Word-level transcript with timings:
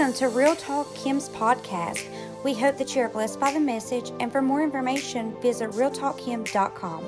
Welcome 0.00 0.16
to 0.16 0.28
Real 0.30 0.56
Talk 0.56 0.94
Kim's 0.94 1.28
podcast. 1.28 2.08
We 2.42 2.54
hope 2.54 2.78
that 2.78 2.96
you 2.96 3.02
are 3.02 3.08
blessed 3.10 3.38
by 3.38 3.52
the 3.52 3.60
message, 3.60 4.10
and 4.18 4.32
for 4.32 4.40
more 4.40 4.62
information, 4.62 5.38
visit 5.42 5.72
realtalkkim.com. 5.72 7.04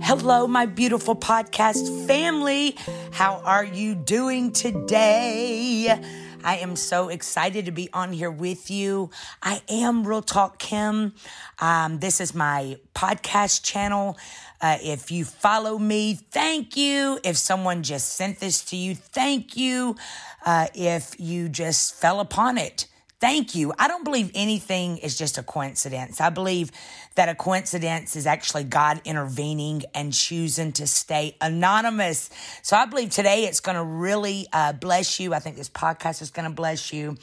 Hello, 0.00 0.46
my 0.46 0.64
beautiful 0.64 1.14
podcast 1.14 2.06
family. 2.06 2.78
How 3.10 3.42
are 3.44 3.62
you 3.66 3.94
doing 3.94 4.52
today? 4.52 6.02
I 6.44 6.58
am 6.58 6.76
so 6.76 7.08
excited 7.08 7.66
to 7.66 7.72
be 7.72 7.88
on 7.92 8.12
here 8.12 8.30
with 8.30 8.70
you. 8.70 9.10
I 9.42 9.60
am 9.68 10.06
Real 10.06 10.22
Talk 10.22 10.58
Kim. 10.58 11.14
Um, 11.58 11.98
this 11.98 12.20
is 12.20 12.34
my 12.34 12.78
podcast 12.94 13.64
channel. 13.64 14.16
Uh, 14.60 14.78
if 14.80 15.10
you 15.10 15.24
follow 15.24 15.78
me, 15.78 16.14
thank 16.14 16.76
you. 16.76 17.18
If 17.24 17.36
someone 17.36 17.82
just 17.82 18.14
sent 18.14 18.40
this 18.40 18.64
to 18.66 18.76
you, 18.76 18.94
thank 18.94 19.56
you. 19.56 19.96
Uh, 20.44 20.68
if 20.74 21.18
you 21.18 21.48
just 21.48 21.94
fell 21.94 22.20
upon 22.20 22.58
it, 22.58 22.86
thank 23.20 23.54
you. 23.54 23.72
I 23.78 23.88
don't 23.88 24.04
believe 24.04 24.30
anything 24.34 24.98
is 24.98 25.16
just 25.18 25.38
a 25.38 25.42
coincidence. 25.42 26.20
I 26.20 26.30
believe 26.30 26.70
that 27.14 27.28
a 27.28 27.34
coincidence 27.34 28.16
is 28.16 28.26
actually 28.26 28.64
God 28.64 29.00
intervening 29.04 29.82
and 29.94 30.12
choosing 30.12 30.72
to 30.72 30.86
stay 30.86 31.36
anonymous. 31.40 32.30
So 32.62 32.76
I 32.76 32.86
believe 32.86 33.10
today 33.10 33.44
it's 33.44 33.60
going 33.60 33.76
to 33.76 33.84
really 33.84 34.46
uh, 34.52 34.72
bless 34.72 35.18
you. 35.18 35.34
I 35.34 35.40
think 35.40 35.56
this 35.56 35.68
podcast 35.68 36.22
is 36.22 36.30
going 36.30 36.48
to 36.48 36.54
bless 36.54 36.92
you. 36.92 37.16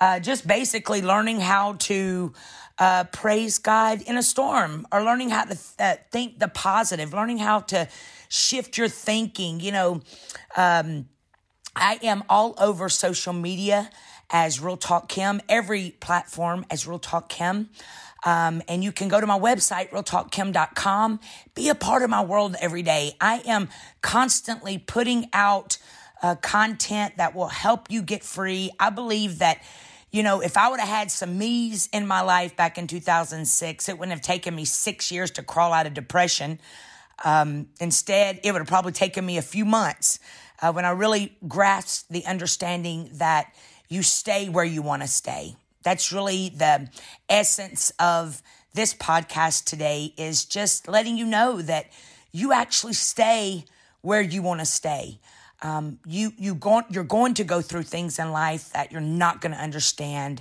Uh, 0.00 0.18
just 0.18 0.46
basically 0.46 1.02
learning 1.02 1.40
how 1.40 1.74
to 1.74 2.32
uh, 2.78 3.04
praise 3.04 3.58
God 3.58 4.00
in 4.02 4.16
a 4.16 4.22
storm 4.22 4.86
or 4.90 5.04
learning 5.04 5.28
how 5.28 5.44
to 5.44 5.54
th- 5.54 5.60
uh, 5.78 5.96
think 6.10 6.38
the 6.38 6.48
positive, 6.48 7.12
learning 7.12 7.38
how 7.38 7.60
to 7.60 7.86
shift 8.28 8.78
your 8.78 8.88
thinking. 8.88 9.60
You 9.60 9.72
know, 9.72 10.00
um, 10.56 11.08
I 11.76 11.98
am 12.02 12.24
all 12.28 12.54
over 12.58 12.88
social 12.88 13.34
media 13.34 13.90
as 14.30 14.60
Real 14.60 14.76
Talk 14.76 15.08
Kim, 15.08 15.40
every 15.48 15.90
platform 16.00 16.64
as 16.70 16.86
Real 16.86 16.98
Talk 16.98 17.28
Kim. 17.28 17.68
Um, 18.24 18.62
and 18.68 18.84
you 18.84 18.92
can 18.92 19.08
go 19.08 19.20
to 19.20 19.26
my 19.26 19.38
website, 19.38 19.90
realtalkkim.com. 19.90 21.20
Be 21.54 21.68
a 21.68 21.74
part 21.74 22.02
of 22.02 22.10
my 22.10 22.22
world 22.22 22.54
every 22.60 22.82
day. 22.82 23.16
I 23.20 23.42
am 23.46 23.68
constantly 24.02 24.78
putting 24.78 25.28
out 25.32 25.78
uh, 26.22 26.34
content 26.36 27.16
that 27.16 27.34
will 27.34 27.48
help 27.48 27.90
you 27.90 28.02
get 28.02 28.22
free. 28.22 28.70
I 28.78 28.90
believe 28.90 29.38
that, 29.38 29.62
you 30.10 30.22
know, 30.22 30.40
if 30.40 30.58
I 30.58 30.68
would 30.68 30.80
have 30.80 30.88
had 30.88 31.10
some 31.10 31.38
me's 31.38 31.88
in 31.92 32.06
my 32.06 32.20
life 32.20 32.56
back 32.56 32.76
in 32.76 32.86
2006, 32.86 33.88
it 33.88 33.98
wouldn't 33.98 34.12
have 34.12 34.20
taken 34.20 34.54
me 34.54 34.66
six 34.66 35.10
years 35.10 35.30
to 35.32 35.42
crawl 35.42 35.72
out 35.72 35.86
of 35.86 35.94
depression. 35.94 36.60
Um, 37.24 37.68
instead, 37.80 38.40
it 38.44 38.52
would 38.52 38.60
have 38.60 38.68
probably 38.68 38.92
taken 38.92 39.24
me 39.24 39.38
a 39.38 39.42
few 39.42 39.64
months 39.64 40.20
uh, 40.60 40.72
when 40.72 40.84
I 40.84 40.90
really 40.90 41.36
grasped 41.46 42.10
the 42.10 42.26
understanding 42.26 43.10
that 43.14 43.54
you 43.90 44.02
stay 44.02 44.48
where 44.48 44.64
you 44.64 44.80
want 44.80 45.02
to 45.02 45.08
stay. 45.08 45.56
That's 45.82 46.12
really 46.12 46.50
the 46.50 46.88
essence 47.28 47.92
of 47.98 48.40
this 48.72 48.94
podcast 48.94 49.64
today 49.64 50.14
is 50.16 50.44
just 50.44 50.88
letting 50.88 51.18
you 51.18 51.26
know 51.26 51.60
that 51.60 51.86
you 52.32 52.52
actually 52.52 52.92
stay 52.92 53.64
where 54.00 54.20
you 54.22 54.42
want 54.42 54.60
to 54.60 54.66
stay. 54.66 55.18
Um, 55.62 55.98
you 56.06 56.32
you 56.38 56.54
go, 56.54 56.82
you're 56.88 57.04
going 57.04 57.34
to 57.34 57.44
go 57.44 57.60
through 57.60 57.82
things 57.82 58.18
in 58.18 58.30
life 58.30 58.72
that 58.72 58.92
you're 58.92 59.00
not 59.00 59.40
going 59.40 59.52
to 59.52 59.58
understand. 59.58 60.40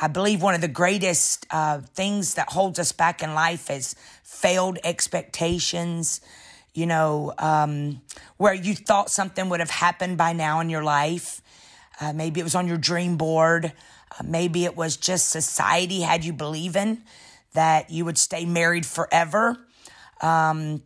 I 0.00 0.08
believe 0.08 0.40
one 0.40 0.54
of 0.54 0.60
the 0.60 0.68
greatest 0.68 1.46
uh, 1.50 1.80
things 1.94 2.34
that 2.34 2.48
holds 2.50 2.78
us 2.78 2.92
back 2.92 3.22
in 3.22 3.34
life 3.34 3.70
is 3.70 3.94
failed 4.22 4.78
expectations. 4.84 6.20
You 6.72 6.86
know, 6.86 7.34
um, 7.38 8.00
where 8.36 8.54
you 8.54 8.74
thought 8.74 9.10
something 9.10 9.48
would 9.48 9.60
have 9.60 9.70
happened 9.70 10.16
by 10.16 10.32
now 10.32 10.60
in 10.60 10.70
your 10.70 10.82
life. 10.82 11.40
Uh, 12.00 12.12
maybe 12.12 12.40
it 12.40 12.44
was 12.44 12.54
on 12.54 12.66
your 12.66 12.78
dream 12.78 13.16
board. 13.16 13.66
Uh, 13.66 14.22
maybe 14.24 14.64
it 14.64 14.76
was 14.76 14.96
just 14.96 15.28
society 15.28 16.00
had 16.00 16.24
you 16.24 16.32
believing 16.32 17.02
that 17.52 17.90
you 17.90 18.04
would 18.04 18.18
stay 18.18 18.44
married 18.44 18.84
forever. 18.84 19.56
Um, 20.20 20.82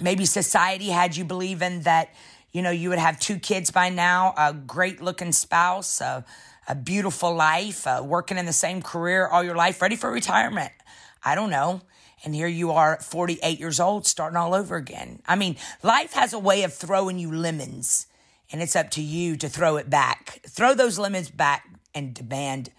maybe 0.00 0.24
society 0.24 0.88
had 0.88 1.16
you 1.16 1.24
believing 1.24 1.82
that, 1.82 2.14
you 2.52 2.62
know, 2.62 2.70
you 2.70 2.88
would 2.88 2.98
have 2.98 3.20
two 3.20 3.38
kids 3.38 3.70
by 3.70 3.88
now, 3.88 4.34
a 4.36 4.52
great 4.52 5.00
looking 5.02 5.32
spouse, 5.32 6.00
a, 6.00 6.24
a 6.68 6.74
beautiful 6.74 7.34
life, 7.34 7.86
uh, 7.86 8.02
working 8.04 8.38
in 8.38 8.46
the 8.46 8.52
same 8.52 8.82
career 8.82 9.26
all 9.26 9.42
your 9.44 9.56
life, 9.56 9.80
ready 9.82 9.96
for 9.96 10.10
retirement. 10.10 10.72
I 11.24 11.34
don't 11.34 11.50
know. 11.50 11.82
And 12.24 12.34
here 12.34 12.46
you 12.46 12.70
are 12.70 12.94
at 12.94 13.02
48 13.02 13.58
years 13.58 13.80
old, 13.80 14.06
starting 14.06 14.36
all 14.36 14.54
over 14.54 14.76
again. 14.76 15.20
I 15.26 15.34
mean, 15.34 15.56
life 15.82 16.12
has 16.12 16.32
a 16.32 16.38
way 16.38 16.62
of 16.62 16.72
throwing 16.72 17.18
you 17.18 17.32
lemons, 17.32 18.06
and 18.52 18.62
it's 18.62 18.76
up 18.76 18.90
to 18.90 19.02
you 19.02 19.36
to 19.36 19.48
throw 19.48 19.76
it 19.76 19.88
back. 19.88 20.40
Throw 20.46 20.74
those 20.74 20.98
lemons 20.98 21.30
back 21.30 21.68
and 21.94 22.14
demand 22.14 22.70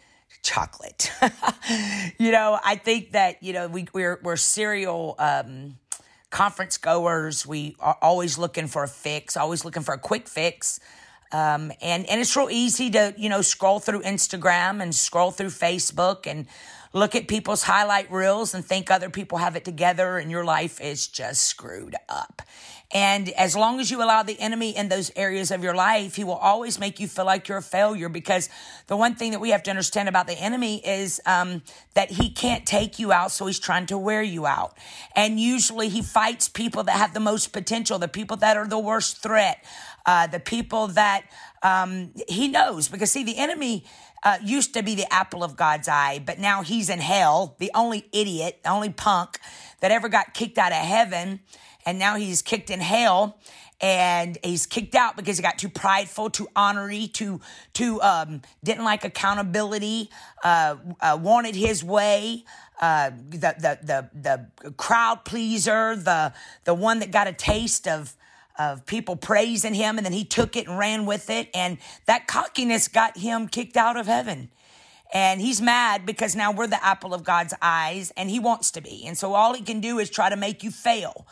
chocolate. 0.43 1.11
you 2.19 2.31
know, 2.31 2.59
I 2.63 2.75
think 2.75 3.13
that, 3.13 3.41
you 3.41 3.53
know, 3.53 3.67
we, 3.67 3.87
we're, 3.93 4.19
we're 4.23 4.35
serial, 4.35 5.15
um, 5.17 5.77
conference 6.29 6.77
goers. 6.77 7.45
We 7.45 7.75
are 7.79 7.97
always 8.01 8.37
looking 8.37 8.67
for 8.67 8.83
a 8.83 8.87
fix, 8.87 9.37
always 9.37 9.63
looking 9.63 9.83
for 9.83 9.93
a 9.93 9.99
quick 9.99 10.27
fix. 10.27 10.79
Um, 11.31 11.71
and, 11.81 12.07
and 12.07 12.21
it's 12.21 12.35
real 12.35 12.49
easy 12.49 12.91
to, 12.91 13.13
you 13.17 13.29
know, 13.29 13.41
scroll 13.41 13.79
through 13.79 14.01
Instagram 14.01 14.81
and 14.81 14.93
scroll 14.93 15.31
through 15.31 15.47
Facebook 15.47 16.27
and 16.27 16.47
look 16.93 17.15
at 17.15 17.27
people's 17.27 17.63
highlight 17.63 18.11
reels 18.11 18.53
and 18.53 18.63
think 18.63 18.89
other 18.89 19.09
people 19.09 19.39
have 19.39 19.55
it 19.55 19.65
together 19.65 20.17
and 20.17 20.29
your 20.29 20.45
life 20.45 20.79
is 20.79 21.07
just 21.07 21.43
screwed 21.43 21.95
up. 22.07 22.43
And 22.93 23.29
as 23.29 23.55
long 23.55 23.79
as 23.79 23.89
you 23.89 24.03
allow 24.03 24.21
the 24.21 24.39
enemy 24.39 24.77
in 24.77 24.87
those 24.87 25.11
areas 25.15 25.49
of 25.49 25.63
your 25.63 25.73
life, 25.73 26.15
he 26.15 26.23
will 26.23 26.35
always 26.35 26.79
make 26.79 26.99
you 26.99 27.07
feel 27.07 27.25
like 27.25 27.47
you're 27.47 27.57
a 27.57 27.63
failure 27.63 28.07
because 28.07 28.49
the 28.85 28.95
one 28.95 29.15
thing 29.15 29.31
that 29.31 29.39
we 29.39 29.49
have 29.49 29.63
to 29.63 29.71
understand 29.71 30.07
about 30.07 30.27
the 30.27 30.33
enemy 30.33 30.77
is 30.85 31.19
um, 31.25 31.63
that 31.95 32.11
he 32.11 32.29
can't 32.29 32.67
take 32.67 32.99
you 32.99 33.11
out, 33.11 33.31
so 33.31 33.47
he's 33.47 33.57
trying 33.57 33.87
to 33.87 33.97
wear 33.97 34.21
you 34.21 34.45
out. 34.45 34.77
And 35.15 35.39
usually 35.39 35.89
he 35.89 36.03
fights 36.03 36.47
people 36.47 36.83
that 36.83 36.95
have 36.95 37.15
the 37.15 37.19
most 37.19 37.51
potential, 37.51 37.97
the 37.97 38.07
people 38.07 38.37
that 38.37 38.57
are 38.57 38.67
the 38.67 38.77
worst 38.77 39.23
threat, 39.23 39.65
uh, 40.05 40.27
the 40.27 40.39
people 40.39 40.89
that 40.89 41.23
um, 41.63 42.11
he 42.27 42.47
knows. 42.47 42.89
Because 42.89 43.11
see, 43.11 43.23
the 43.23 43.37
enemy 43.39 43.85
uh, 44.23 44.37
used 44.43 44.73
to 44.73 44.83
be 44.83 44.95
the 44.95 45.11
apple 45.13 45.43
of 45.43 45.55
God's 45.55 45.87
eye, 45.87 46.21
but 46.25 46.39
now 46.39 46.63
he's 46.63 46.89
in 46.89 46.99
hell, 46.99 47.55
the 47.59 47.71
only 47.75 48.07
idiot, 48.11 48.61
the 48.63 48.69
only 48.69 48.89
punk 48.89 49.39
that 49.81 49.91
ever 49.91 50.09
got 50.09 50.33
kicked 50.33 50.57
out 50.57 50.71
of 50.71 50.77
heaven 50.77 51.41
and 51.85 51.99
now 51.99 52.15
he's 52.15 52.41
kicked 52.41 52.69
in 52.69 52.79
hell 52.79 53.37
and 53.81 54.37
he's 54.43 54.65
kicked 54.65 54.95
out 54.95 55.17
because 55.17 55.37
he 55.37 55.43
got 55.43 55.57
too 55.57 55.69
prideful, 55.69 56.29
too 56.29 56.47
honorary, 56.55 57.07
too 57.07 57.41
too 57.73 58.01
um, 58.01 58.41
didn't 58.63 58.85
like 58.85 59.03
accountability, 59.03 60.09
uh, 60.43 60.77
uh, 61.01 61.17
wanted 61.21 61.55
his 61.55 61.83
way. 61.83 62.45
Uh, 62.81 63.11
the, 63.29 63.37
the 63.37 63.79
the 63.83 64.09
the 64.61 64.71
crowd 64.71 65.25
pleaser, 65.25 65.95
the 65.95 66.33
the 66.63 66.73
one 66.73 66.99
that 66.99 67.11
got 67.11 67.27
a 67.27 67.33
taste 67.33 67.87
of 67.87 68.15
of 68.57 68.85
people 68.85 69.15
praising 69.15 69.73
him, 69.73 69.97
and 69.97 70.05
then 70.05 70.13
he 70.13 70.25
took 70.25 70.55
it 70.55 70.67
and 70.67 70.77
ran 70.77 71.05
with 71.05 71.29
it, 71.29 71.49
and 71.53 71.77
that 72.05 72.27
cockiness 72.27 72.87
got 72.87 73.17
him 73.17 73.47
kicked 73.47 73.77
out 73.77 73.97
of 73.97 74.07
heaven. 74.07 74.49
And 75.13 75.39
he's 75.41 75.61
mad 75.61 76.05
because 76.05 76.35
now 76.35 76.51
we're 76.51 76.67
the 76.67 76.83
apple 76.83 77.13
of 77.13 77.23
God's 77.23 77.53
eyes, 77.61 78.11
and 78.17 78.29
he 78.29 78.39
wants 78.39 78.71
to 78.71 78.81
be. 78.81 79.05
And 79.05 79.17
so 79.17 79.33
all 79.33 79.53
he 79.53 79.61
can 79.61 79.79
do 79.79 79.99
is 79.99 80.09
try 80.09 80.29
to 80.29 80.35
make 80.35 80.63
you 80.63 80.71
fail 80.71 81.27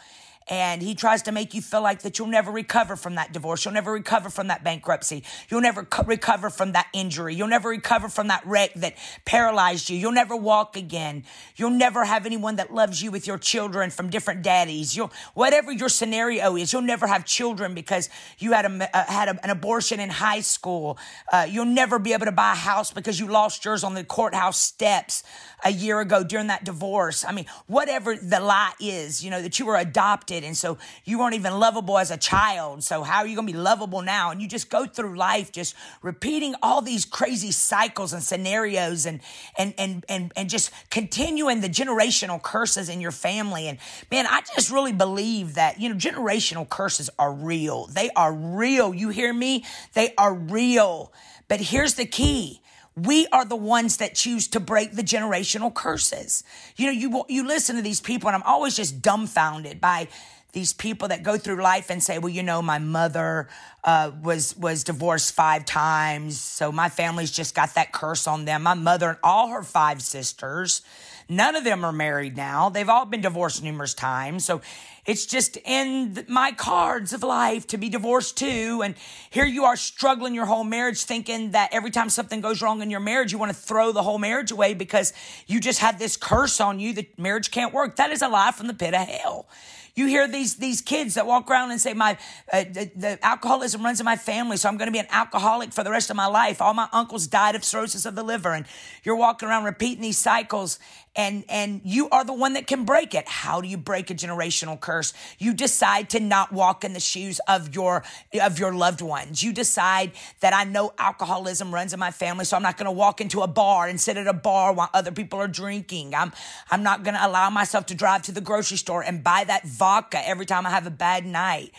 and 0.49 0.81
he 0.81 0.95
tries 0.95 1.21
to 1.23 1.31
make 1.31 1.53
you 1.53 1.61
feel 1.61 1.81
like 1.81 2.01
that 2.01 2.17
you'll 2.17 2.27
never 2.27 2.51
recover 2.51 2.95
from 2.95 3.15
that 3.15 3.31
divorce. 3.31 3.63
You'll 3.63 3.73
never 3.73 3.91
recover 3.91 4.29
from 4.29 4.47
that 4.47 4.63
bankruptcy. 4.63 5.23
You'll 5.49 5.61
never 5.61 5.83
co- 5.83 6.03
recover 6.03 6.49
from 6.49 6.71
that 6.71 6.87
injury. 6.93 7.35
You'll 7.35 7.47
never 7.47 7.69
recover 7.69 8.09
from 8.09 8.27
that 8.27 8.45
wreck 8.45 8.73
that 8.75 8.95
paralyzed 9.23 9.89
you. 9.89 9.97
You'll 9.97 10.11
never 10.11 10.35
walk 10.35 10.75
again. 10.75 11.23
You'll 11.55 11.69
never 11.69 12.03
have 12.03 12.25
anyone 12.25 12.55
that 12.55 12.73
loves 12.73 13.01
you 13.01 13.11
with 13.11 13.27
your 13.27 13.37
children 13.37 13.91
from 13.91 14.09
different 14.09 14.41
daddies. 14.41 14.95
You'll, 14.95 15.11
whatever 15.35 15.71
your 15.71 15.89
scenario 15.89 16.55
is, 16.55 16.73
you'll 16.73 16.81
never 16.81 17.07
have 17.07 17.23
children 17.23 17.75
because 17.75 18.09
you 18.39 18.53
had 18.53 18.65
a, 18.65 18.97
uh, 18.97 19.05
had 19.05 19.29
a, 19.29 19.43
an 19.43 19.51
abortion 19.51 19.99
in 19.99 20.09
high 20.09 20.41
school. 20.41 20.97
Uh, 21.31 21.45
you'll 21.47 21.65
never 21.65 21.99
be 21.99 22.13
able 22.13 22.25
to 22.25 22.31
buy 22.31 22.53
a 22.53 22.55
house 22.55 22.91
because 22.91 23.19
you 23.19 23.27
lost 23.27 23.63
yours 23.63 23.83
on 23.83 23.93
the 23.93 24.03
courthouse 24.03 24.59
steps 24.59 25.23
a 25.63 25.71
year 25.71 25.99
ago 25.99 26.23
during 26.23 26.47
that 26.47 26.63
divorce. 26.63 27.23
I 27.23 27.31
mean, 27.31 27.45
whatever 27.67 28.15
the 28.15 28.39
lie 28.39 28.73
is, 28.79 29.23
you 29.23 29.29
know, 29.29 29.41
that 29.41 29.59
you 29.59 29.65
were 29.65 29.77
adopted 29.77 30.30
and 30.31 30.55
so 30.55 30.77
you 31.03 31.19
weren't 31.19 31.35
even 31.35 31.59
lovable 31.59 31.97
as 31.97 32.11
a 32.11 32.17
child. 32.17 32.83
So 32.83 33.03
how 33.03 33.19
are 33.19 33.27
you 33.27 33.35
going 33.35 33.47
to 33.47 33.53
be 33.53 33.59
lovable 33.59 34.01
now? 34.01 34.31
And 34.31 34.41
you 34.41 34.47
just 34.47 34.69
go 34.69 34.85
through 34.85 35.17
life 35.17 35.51
just 35.51 35.75
repeating 36.01 36.55
all 36.61 36.81
these 36.81 37.05
crazy 37.05 37.51
cycles 37.51 38.13
and 38.13 38.23
scenarios 38.23 39.05
and, 39.05 39.19
and, 39.57 39.73
and, 39.77 40.05
and, 40.07 40.31
and 40.35 40.49
just 40.49 40.71
continuing 40.89 41.61
the 41.61 41.69
generational 41.69 42.41
curses 42.41 42.89
in 42.89 43.01
your 43.01 43.11
family. 43.11 43.67
And 43.67 43.77
man, 44.09 44.25
I 44.27 44.41
just 44.55 44.71
really 44.71 44.93
believe 44.93 45.55
that, 45.55 45.79
you 45.79 45.89
know, 45.89 45.95
generational 45.95 46.67
curses 46.67 47.09
are 47.19 47.33
real. 47.33 47.87
They 47.87 48.09
are 48.15 48.33
real. 48.33 48.93
You 48.93 49.09
hear 49.09 49.33
me? 49.33 49.65
They 49.93 50.13
are 50.17 50.33
real. 50.33 51.13
But 51.47 51.59
here's 51.59 51.95
the 51.95 52.05
key 52.05 52.61
we 52.95 53.27
are 53.27 53.45
the 53.45 53.55
ones 53.55 53.97
that 53.97 54.15
choose 54.15 54.47
to 54.49 54.59
break 54.59 54.93
the 54.93 55.03
generational 55.03 55.73
curses. 55.73 56.43
You 56.75 56.87
know, 56.87 56.91
you 56.91 57.25
you 57.29 57.47
listen 57.47 57.75
to 57.77 57.81
these 57.81 58.01
people, 58.01 58.27
and 58.27 58.35
I'm 58.35 58.43
always 58.43 58.75
just 58.75 59.01
dumbfounded 59.01 59.79
by 59.79 60.07
these 60.53 60.73
people 60.73 61.07
that 61.07 61.23
go 61.23 61.37
through 61.37 61.61
life 61.61 61.89
and 61.89 62.03
say, 62.03 62.19
well, 62.19 62.29
you 62.29 62.43
know, 62.43 62.61
my 62.61 62.79
mother 62.79 63.47
uh, 63.83 64.11
was 64.21 64.55
was 64.57 64.83
divorced 64.83 65.33
five 65.33 65.65
times, 65.65 66.39
so 66.39 66.71
my 66.71 66.89
family's 66.89 67.31
just 67.31 67.55
got 67.55 67.73
that 67.75 67.91
curse 67.93 68.27
on 68.27 68.45
them. 68.45 68.63
My 68.63 68.73
mother 68.73 69.09
and 69.09 69.17
all 69.23 69.47
her 69.49 69.63
five 69.63 70.01
sisters, 70.01 70.81
none 71.31 71.55
of 71.55 71.63
them 71.63 71.85
are 71.85 71.91
married 71.93 72.35
now. 72.35 72.69
They've 72.69 72.89
all 72.89 73.05
been 73.05 73.21
divorced 73.21 73.63
numerous 73.63 73.93
times. 73.93 74.45
So 74.45 74.61
it's 75.05 75.25
just 75.25 75.57
in 75.65 76.25
my 76.27 76.51
cards 76.51 77.13
of 77.13 77.23
life 77.23 77.65
to 77.67 77.77
be 77.77 77.89
divorced 77.89 78.37
too. 78.37 78.81
And 78.83 78.95
here 79.29 79.45
you 79.45 79.63
are 79.63 79.75
struggling 79.75 80.35
your 80.35 80.45
whole 80.45 80.63
marriage, 80.63 81.03
thinking 81.03 81.51
that 81.51 81.69
every 81.73 81.89
time 81.89 82.09
something 82.09 82.41
goes 82.41 82.61
wrong 82.61 82.81
in 82.81 82.91
your 82.91 82.99
marriage, 82.99 83.31
you 83.31 83.39
want 83.39 83.51
to 83.51 83.57
throw 83.57 83.91
the 83.91 84.03
whole 84.03 84.19
marriage 84.19 84.51
away 84.51 84.73
because 84.73 85.13
you 85.47 85.59
just 85.59 85.79
had 85.79 85.97
this 85.97 86.17
curse 86.17 86.59
on 86.59 86.79
you 86.79 86.93
that 86.93 87.17
marriage 87.17 87.49
can't 87.49 87.73
work. 87.73 87.95
That 87.95 88.11
is 88.11 88.21
a 88.21 88.27
lie 88.27 88.51
from 88.51 88.67
the 88.67 88.73
pit 88.73 88.93
of 88.93 89.07
hell. 89.07 89.47
You 89.93 90.07
hear 90.07 90.27
these 90.27 90.55
these 90.55 90.79
kids 90.79 91.15
that 91.15 91.27
walk 91.27 91.51
around 91.51 91.71
and 91.71 91.81
say, 91.81 91.93
"My 91.93 92.17
uh, 92.51 92.63
the, 92.63 92.91
the, 92.95 93.25
alcoholism 93.25 93.83
runs 93.83 93.99
in 93.99 94.05
my 94.05 94.15
family, 94.15 94.55
so 94.55 94.69
I'm 94.69 94.77
going 94.77 94.87
to 94.87 94.91
be 94.91 94.99
an 94.99 95.07
alcoholic 95.09 95.73
for 95.73 95.83
the 95.83 95.91
rest 95.91 96.09
of 96.09 96.15
my 96.15 96.27
life." 96.27 96.61
All 96.61 96.73
my 96.73 96.87
uncles 96.93 97.27
died 97.27 97.55
of 97.55 97.65
cirrhosis 97.65 98.05
of 98.05 98.15
the 98.15 98.23
liver, 98.23 98.53
and 98.53 98.65
you're 99.03 99.17
walking 99.17 99.49
around 99.49 99.65
repeating 99.65 100.01
these 100.01 100.17
cycles, 100.17 100.79
and 101.15 101.43
and 101.49 101.81
you 101.83 102.09
are 102.09 102.23
the 102.23 102.33
one 102.33 102.53
that 102.53 102.67
can 102.67 102.85
break 102.85 103.13
it. 103.13 103.27
How 103.27 103.59
do 103.59 103.67
you 103.67 103.77
break 103.77 104.09
a 104.09 104.15
generational 104.15 104.79
curse? 104.79 105.13
You 105.39 105.53
decide 105.53 106.09
to 106.11 106.19
not 106.19 106.53
walk 106.53 106.83
in 106.83 106.93
the 106.93 106.99
shoes 106.99 107.39
of 107.47 107.75
your 107.75 108.03
of 108.41 108.59
your 108.59 108.73
loved 108.73 109.01
ones. 109.01 109.43
You 109.43 109.51
decide 109.51 110.11
that 110.39 110.53
I 110.53 110.63
know 110.63 110.93
alcoholism 110.97 111.73
runs 111.73 111.93
in 111.93 111.99
my 111.99 112.11
family, 112.11 112.45
so 112.45 112.55
I'm 112.55 112.63
not 112.63 112.77
going 112.77 112.85
to 112.85 112.91
walk 112.91 113.19
into 113.19 113.41
a 113.41 113.47
bar 113.47 113.87
and 113.87 113.99
sit 113.99 114.17
at 114.17 114.27
a 114.27 114.33
bar 114.33 114.73
while 114.73 114.89
other 114.93 115.11
people 115.11 115.39
are 115.39 115.47
drinking. 115.47 116.15
I'm 116.15 116.31
I'm 116.69 116.83
not 116.83 117.03
going 117.03 117.15
to 117.15 117.25
allow 117.25 117.49
myself 117.49 117.87
to 117.87 117.95
drive 117.95 118.21
to 118.23 118.31
the 118.31 118.41
grocery 118.41 118.77
store 118.77 119.03
and 119.03 119.23
buy 119.23 119.43
that 119.45 119.67
vodka 119.67 120.25
every 120.27 120.45
time 120.45 120.65
I 120.65 120.69
have 120.69 120.87
a 120.87 120.91
bad 120.91 121.25
night. 121.25 121.71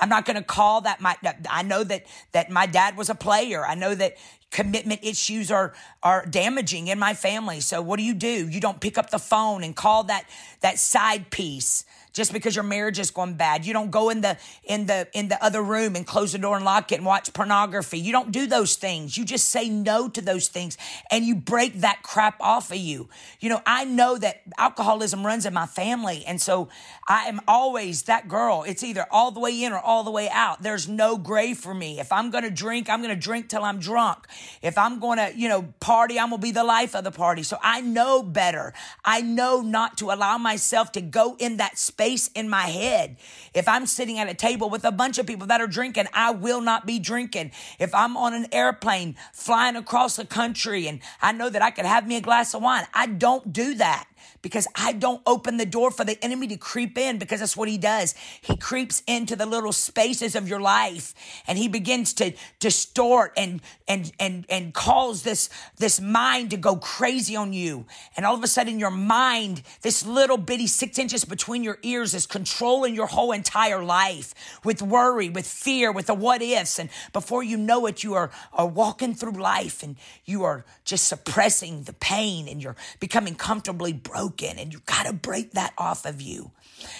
I'm 0.00 0.08
not 0.08 0.24
going 0.24 0.36
to 0.36 0.42
call 0.42 0.80
that 0.82 1.00
my, 1.00 1.16
I 1.48 1.62
know 1.62 1.84
that, 1.84 2.06
that 2.32 2.50
my 2.50 2.66
dad 2.66 2.96
was 2.96 3.10
a 3.10 3.14
player. 3.14 3.64
I 3.64 3.74
know 3.74 3.94
that 3.94 4.16
commitment 4.50 5.00
issues 5.02 5.50
are, 5.50 5.72
are 6.02 6.26
damaging 6.26 6.88
in 6.88 6.98
my 6.98 7.14
family. 7.14 7.60
So 7.60 7.80
what 7.80 7.98
do 7.98 8.04
you 8.04 8.14
do? 8.14 8.48
You 8.48 8.60
don't 8.60 8.80
pick 8.80 8.98
up 8.98 9.10
the 9.10 9.18
phone 9.18 9.62
and 9.62 9.74
call 9.74 10.04
that, 10.04 10.24
that 10.60 10.78
side 10.78 11.30
piece 11.30 11.84
just 12.12 12.32
because 12.32 12.56
your 12.56 12.64
marriage 12.64 12.98
is 12.98 13.10
going 13.10 13.34
bad. 13.34 13.64
You 13.64 13.72
don't 13.72 13.90
go 13.90 14.10
in 14.10 14.20
the 14.20 14.36
in 14.64 14.86
the 14.86 15.08
in 15.12 15.28
the 15.28 15.42
other 15.44 15.62
room 15.62 15.96
and 15.96 16.06
close 16.06 16.32
the 16.32 16.38
door 16.38 16.56
and 16.56 16.64
lock 16.64 16.92
it 16.92 16.96
and 16.96 17.06
watch 17.06 17.32
pornography. 17.32 17.98
You 17.98 18.12
don't 18.12 18.32
do 18.32 18.46
those 18.46 18.76
things. 18.76 19.16
You 19.16 19.24
just 19.24 19.48
say 19.48 19.68
no 19.68 20.08
to 20.08 20.20
those 20.20 20.48
things 20.48 20.76
and 21.10 21.24
you 21.24 21.34
break 21.34 21.80
that 21.80 22.02
crap 22.02 22.40
off 22.40 22.70
of 22.70 22.76
you. 22.76 23.08
You 23.40 23.50
know, 23.50 23.62
I 23.66 23.84
know 23.84 24.18
that 24.18 24.42
alcoholism 24.58 25.24
runs 25.24 25.46
in 25.46 25.54
my 25.54 25.66
family 25.66 26.24
and 26.26 26.40
so 26.40 26.68
I 27.08 27.24
am 27.24 27.40
always 27.46 28.02
that 28.02 28.28
girl. 28.28 28.64
It's 28.66 28.82
either 28.82 29.06
all 29.10 29.30
the 29.30 29.40
way 29.40 29.62
in 29.62 29.72
or 29.72 29.78
all 29.78 30.04
the 30.04 30.10
way 30.10 30.28
out. 30.30 30.62
There's 30.62 30.88
no 30.88 31.16
gray 31.16 31.54
for 31.54 31.74
me. 31.74 32.00
If 32.00 32.12
I'm 32.12 32.30
going 32.30 32.44
to 32.44 32.50
drink, 32.50 32.88
I'm 32.88 33.02
going 33.02 33.14
to 33.14 33.20
drink 33.20 33.48
till 33.48 33.64
I'm 33.64 33.78
drunk. 33.78 34.26
If 34.62 34.78
I'm 34.78 35.00
going 35.00 35.18
to, 35.18 35.32
you 35.36 35.48
know, 35.48 35.72
party, 35.80 36.18
I'm 36.18 36.30
going 36.30 36.40
to 36.40 36.46
be 36.46 36.52
the 36.52 36.64
life 36.64 36.94
of 36.94 37.04
the 37.04 37.10
party. 37.10 37.42
So 37.42 37.58
I 37.62 37.80
know 37.80 38.22
better. 38.22 38.72
I 39.04 39.22
know 39.22 39.60
not 39.60 39.98
to 39.98 40.10
allow 40.10 40.38
myself 40.38 40.92
to 40.92 41.00
go 41.00 41.36
in 41.38 41.58
that 41.58 41.78
space 41.78 41.99
space 42.00 42.28
in 42.28 42.48
my 42.48 42.62
head. 42.62 43.18
If 43.52 43.68
I'm 43.68 43.84
sitting 43.84 44.18
at 44.18 44.26
a 44.26 44.32
table 44.32 44.70
with 44.70 44.86
a 44.86 44.90
bunch 44.90 45.18
of 45.18 45.26
people 45.26 45.46
that 45.48 45.60
are 45.60 45.66
drinking, 45.66 46.06
I 46.14 46.30
will 46.30 46.62
not 46.62 46.86
be 46.86 46.98
drinking. 46.98 47.50
If 47.78 47.94
I'm 47.94 48.16
on 48.16 48.32
an 48.32 48.46
airplane 48.52 49.16
flying 49.34 49.76
across 49.76 50.16
the 50.16 50.24
country 50.24 50.88
and 50.88 51.00
I 51.20 51.32
know 51.32 51.50
that 51.50 51.60
I 51.60 51.70
could 51.70 51.84
have 51.84 52.08
me 52.08 52.16
a 52.16 52.22
glass 52.22 52.54
of 52.54 52.62
wine, 52.62 52.86
I 52.94 53.06
don't 53.06 53.52
do 53.52 53.74
that 53.74 54.06
because 54.42 54.66
I 54.74 54.92
don't 54.92 55.22
open 55.26 55.56
the 55.56 55.66
door 55.66 55.90
for 55.90 56.04
the 56.04 56.22
enemy 56.24 56.46
to 56.48 56.56
creep 56.56 56.98
in 56.98 57.18
because 57.18 57.40
that's 57.40 57.56
what 57.56 57.68
he 57.68 57.78
does. 57.78 58.14
He 58.40 58.56
creeps 58.56 59.02
into 59.06 59.36
the 59.36 59.46
little 59.46 59.72
spaces 59.72 60.34
of 60.34 60.48
your 60.48 60.60
life 60.60 61.14
and 61.46 61.58
he 61.58 61.68
begins 61.68 62.12
to 62.14 62.32
distort 62.58 63.32
and 63.36 63.60
and 63.88 64.12
and 64.18 64.46
and 64.48 64.74
cause 64.74 65.22
this 65.22 65.48
this 65.78 66.00
mind 66.00 66.50
to 66.50 66.56
go 66.56 66.76
crazy 66.76 67.36
on 67.36 67.52
you. 67.52 67.86
And 68.16 68.24
all 68.26 68.34
of 68.34 68.42
a 68.42 68.48
sudden 68.48 68.78
your 68.78 68.90
mind, 68.90 69.62
this 69.82 70.06
little 70.06 70.38
bitty 70.38 70.66
six 70.66 70.98
inches 70.98 71.24
between 71.24 71.64
your 71.64 71.78
ears 71.82 72.14
is 72.14 72.26
controlling 72.26 72.94
your 72.94 73.06
whole 73.06 73.32
entire 73.32 73.82
life 73.82 74.34
with 74.64 74.82
worry, 74.82 75.28
with 75.28 75.46
fear, 75.46 75.92
with 75.92 76.06
the 76.06 76.14
what 76.14 76.42
ifs. 76.42 76.78
And 76.78 76.90
before 77.12 77.42
you 77.42 77.56
know 77.56 77.86
it, 77.86 78.02
you 78.02 78.14
are, 78.14 78.30
are 78.52 78.66
walking 78.66 79.14
through 79.14 79.32
life 79.32 79.82
and 79.82 79.96
you 80.24 80.44
are 80.44 80.64
just 80.84 81.08
suppressing 81.08 81.84
the 81.84 81.92
pain 81.92 82.48
and 82.48 82.62
you're 82.62 82.76
becoming 82.98 83.34
comfortably 83.34 83.92
broken 84.10 84.58
and 84.58 84.72
you 84.72 84.80
got 84.86 85.06
to 85.06 85.12
break 85.12 85.52
that 85.52 85.72
off 85.78 86.04
of 86.04 86.20
you. 86.20 86.50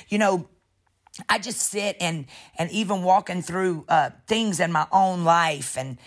You 0.09 0.19
know, 0.19 0.49
I 1.29 1.39
just 1.39 1.61
sit 1.61 1.97
and 2.01 2.27
and 2.57 2.71
even 2.71 3.03
walking 3.03 3.43
through 3.43 3.85
uh, 3.89 4.11
things 4.27 4.61
in 4.61 4.73
my 4.73 4.87
own 4.93 5.25
life 5.25 5.77
and 5.77 5.99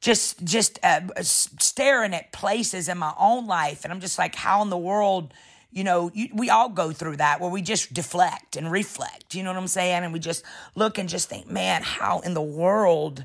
just 0.00 0.42
just 0.44 0.78
uh, 0.82 1.00
staring 1.20 2.14
at 2.14 2.32
places 2.32 2.88
in 2.88 2.98
my 2.98 3.12
own 3.18 3.46
life. 3.46 3.84
And 3.84 3.92
I'm 3.92 4.00
just 4.00 4.18
like 4.18 4.34
how 4.34 4.62
in 4.62 4.70
the 4.70 4.78
world 4.78 5.32
you 5.70 5.84
know 5.84 6.10
you, 6.12 6.28
we 6.34 6.50
all 6.50 6.68
go 6.68 6.90
through 6.90 7.16
that 7.18 7.40
where 7.40 7.50
we 7.50 7.62
just 7.62 7.94
deflect 7.94 8.56
and 8.56 8.70
reflect 8.72 9.34
you 9.34 9.42
know 9.42 9.50
what 9.50 9.58
I'm 9.58 9.68
saying? 9.68 10.02
And 10.02 10.12
we 10.12 10.18
just 10.18 10.44
look 10.74 10.98
and 10.98 11.08
just 11.08 11.28
think 11.28 11.48
man 11.48 11.82
how 11.82 12.20
in 12.20 12.34
the 12.34 12.42
world 12.42 13.24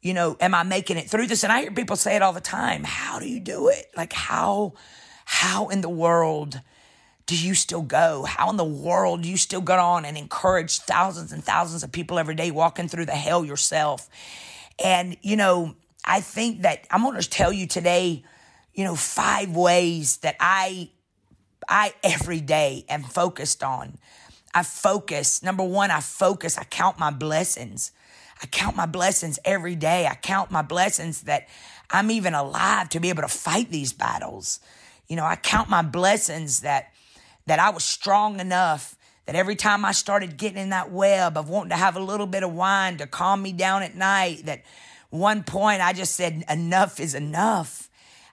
you 0.00 0.14
know 0.14 0.36
am 0.40 0.54
I 0.54 0.62
making 0.62 0.96
it 0.96 1.10
through 1.10 1.26
this? 1.26 1.44
And 1.44 1.52
I 1.52 1.62
hear 1.62 1.70
people 1.70 1.96
say 1.96 2.16
it 2.16 2.22
all 2.22 2.32
the 2.32 2.40
time 2.40 2.82
how 2.82 3.18
do 3.18 3.28
you 3.28 3.40
do 3.40 3.68
it? 3.68 3.90
Like 3.94 4.12
how 4.12 4.74
how 5.24 5.68
in 5.68 5.80
the 5.80 5.88
world 5.88 6.60
do 7.26 7.36
you 7.36 7.54
still 7.54 7.82
go? 7.82 8.24
How 8.24 8.50
in 8.50 8.56
the 8.56 8.64
world 8.64 9.22
do 9.22 9.28
you 9.28 9.36
still 9.36 9.60
go 9.60 9.78
on 9.78 10.04
and 10.04 10.16
encourage 10.16 10.80
thousands 10.80 11.32
and 11.32 11.42
thousands 11.42 11.82
of 11.82 11.92
people 11.92 12.18
every 12.18 12.34
day 12.34 12.50
walking 12.50 12.88
through 12.88 13.06
the 13.06 13.12
hell 13.12 13.44
yourself? 13.44 14.08
And, 14.82 15.16
you 15.22 15.36
know, 15.36 15.74
I 16.04 16.20
think 16.20 16.62
that 16.62 16.86
I'm 16.90 17.02
going 17.02 17.20
to 17.20 17.28
tell 17.28 17.52
you 17.52 17.66
today, 17.66 18.24
you 18.74 18.84
know, 18.84 18.96
five 18.96 19.54
ways 19.54 20.18
that 20.18 20.36
I, 20.40 20.90
I 21.68 21.94
every 22.02 22.40
day 22.40 22.84
am 22.88 23.02
focused 23.02 23.62
on. 23.62 23.98
I 24.54 24.62
focus. 24.62 25.42
Number 25.42 25.64
one, 25.64 25.90
I 25.90 26.00
focus. 26.00 26.58
I 26.58 26.64
count 26.64 26.98
my 26.98 27.10
blessings. 27.10 27.92
I 28.42 28.46
count 28.46 28.76
my 28.76 28.86
blessings 28.86 29.38
every 29.44 29.76
day. 29.76 30.06
I 30.06 30.14
count 30.16 30.50
my 30.50 30.62
blessings 30.62 31.22
that 31.22 31.48
I'm 31.90 32.10
even 32.10 32.34
alive 32.34 32.88
to 32.90 33.00
be 33.00 33.08
able 33.08 33.22
to 33.22 33.28
fight 33.28 33.70
these 33.70 33.92
battles. 33.92 34.58
You 35.12 35.16
know, 35.16 35.26
I 35.26 35.36
count 35.36 35.68
my 35.68 35.82
blessings 35.82 36.60
that 36.60 36.90
that 37.44 37.58
I 37.58 37.68
was 37.68 37.84
strong 37.84 38.40
enough 38.40 38.96
that 39.26 39.36
every 39.36 39.56
time 39.56 39.84
I 39.84 39.92
started 39.92 40.38
getting 40.38 40.56
in 40.56 40.70
that 40.70 40.90
web 40.90 41.36
of 41.36 41.50
wanting 41.50 41.68
to 41.68 41.76
have 41.76 41.96
a 41.96 42.00
little 42.00 42.26
bit 42.26 42.42
of 42.42 42.54
wine 42.54 42.96
to 42.96 43.06
calm 43.06 43.42
me 43.42 43.52
down 43.52 43.82
at 43.82 43.94
night, 43.94 44.46
that 44.46 44.62
one 45.10 45.42
point 45.42 45.82
I 45.82 45.92
just 45.92 46.16
said, 46.16 46.46
enough 46.48 46.98
is 46.98 47.14
enough. 47.14 47.90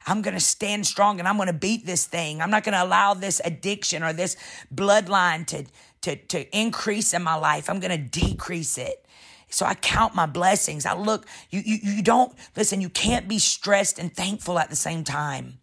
I'm 0.07 0.21
going 0.21 0.35
to 0.35 0.39
stand 0.39 0.87
strong 0.87 1.19
and 1.19 1.27
I'm 1.27 1.35
going 1.35 1.47
to 1.47 1.53
beat 1.53 1.85
this 1.85 2.05
thing. 2.05 2.41
I'm 2.41 2.49
not 2.49 2.63
going 2.63 2.75
to 2.75 2.83
allow 2.85 3.13
this 3.13 3.41
addiction 3.43 4.01
or 4.01 4.13
this 4.13 4.37
bloodline 4.73 5.45
to, 5.47 5.65
to, 6.03 6.15
to 6.15 6.57
increase 6.57 7.13
in 7.13 7.23
my 7.23 7.35
life. 7.35 7.69
I'm 7.69 7.81
going 7.81 7.91
to 7.91 8.19
decrease 8.21 8.77
it. 8.77 9.05
So 9.49 9.65
I 9.65 9.73
count 9.73 10.15
my 10.15 10.27
blessings. 10.27 10.85
I 10.85 10.95
look, 10.95 11.27
you, 11.49 11.59
you, 11.59 11.77
you 11.81 12.01
don't, 12.01 12.33
listen, 12.55 12.79
you 12.79 12.87
can't 12.87 13.27
be 13.27 13.37
stressed 13.37 13.99
and 13.99 14.15
thankful 14.15 14.57
at 14.57 14.69
the 14.69 14.77
same 14.77 15.03
time. 15.03 15.59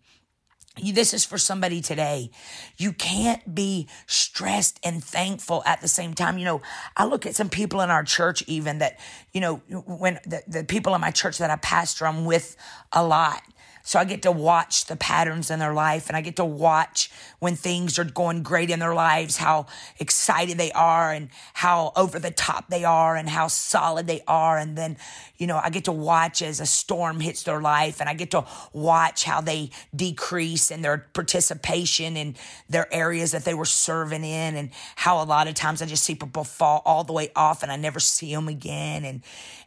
This 0.83 1.15
is 1.15 1.25
for 1.25 1.39
somebody 1.39 1.81
today. 1.81 2.31
You 2.77 2.93
can't 2.93 3.55
be 3.55 3.89
stressed 4.07 4.79
and 4.85 5.03
thankful 5.03 5.63
at 5.65 5.81
the 5.81 5.89
same 5.89 6.15
time. 6.15 6.39
You 6.39 6.45
know, 6.45 6.63
I 6.97 7.07
look 7.07 7.25
at 7.25 7.35
some 7.35 7.49
people 7.49 7.81
in 7.81 7.91
our 7.91 8.05
church, 8.05 8.45
even 8.47 8.79
that, 8.79 8.99
you 9.33 9.41
know, 9.41 9.57
when 9.69 10.21
the, 10.25 10.43
the 10.47 10.65
people 10.65 10.95
in 10.95 11.01
my 11.01 11.11
church 11.11 11.39
that 11.39 11.51
I 11.51 11.57
pastor, 11.57 12.07
I'm 12.07 12.25
with 12.25 12.57
a 12.93 13.05
lot. 13.05 13.43
So 13.87 14.01
I 14.01 14.05
get 14.05 14.23
to 14.23 14.33
watch 14.33 14.87
the 14.87 14.97
patterns 14.97 15.49
in 15.49 15.61
their 15.61 15.73
life 15.73 16.09
and 16.09 16.17
I 16.17 16.21
get 16.21 16.35
to 16.37 16.45
watch 16.45 17.09
when 17.39 17.55
things 17.55 18.01
are 18.01 18.05
going 18.05 18.43
great 18.43 18.69
in 18.69 18.81
their 18.81 18.95
lives, 18.95 19.37
how 19.37 19.67
excited 20.01 20.59
they 20.59 20.73
are 20.73 21.13
and 21.13 21.29
how 21.55 21.93
over 21.95 22.19
the 22.19 22.33
top 22.33 22.69
they 22.69 22.83
are 22.83 23.15
and 23.15 23.29
how 23.29 23.47
solid 23.47 24.09
they 24.09 24.23
are. 24.27 24.59
And 24.59 24.77
then, 24.77 24.97
you 25.39 25.47
know, 25.47 25.61
I 25.63 25.71
get 25.71 25.85
to 25.85 25.93
watch 25.93 26.43
as 26.43 26.59
a 26.59 26.67
storm 26.67 27.21
hits 27.21 27.45
their 27.45 27.61
life 27.61 28.01
and 28.01 28.09
I 28.09 28.15
get 28.15 28.33
to 28.33 28.45
watch 28.73 29.23
how 29.23 29.41
they 29.41 29.71
decrease 29.95 30.73
in 30.73 30.83
their 30.83 31.07
participation 31.13 32.17
in 32.17 32.35
their 32.69 32.93
areas 32.93 33.31
that 33.31 33.45
they 33.45 33.55
were 33.55 33.65
serving 33.65 34.25
in 34.25 34.57
and 34.57 34.71
how 34.97 35.23
a 35.23 35.25
lot 35.25 35.47
of 35.47 35.55
times 35.55 35.81
I 35.81 35.87
just 35.87 36.03
see 36.03 36.17
people 36.17 36.43
fall 36.43 36.83
all 36.85 37.05
the 37.05 37.13
way 37.13 37.31
off 37.37 37.63
and 37.63 37.71
I 37.71 37.77
never 37.77 38.01
see 38.01 38.35
them 38.35 38.49
again. 38.49 39.05
And, 39.05 39.23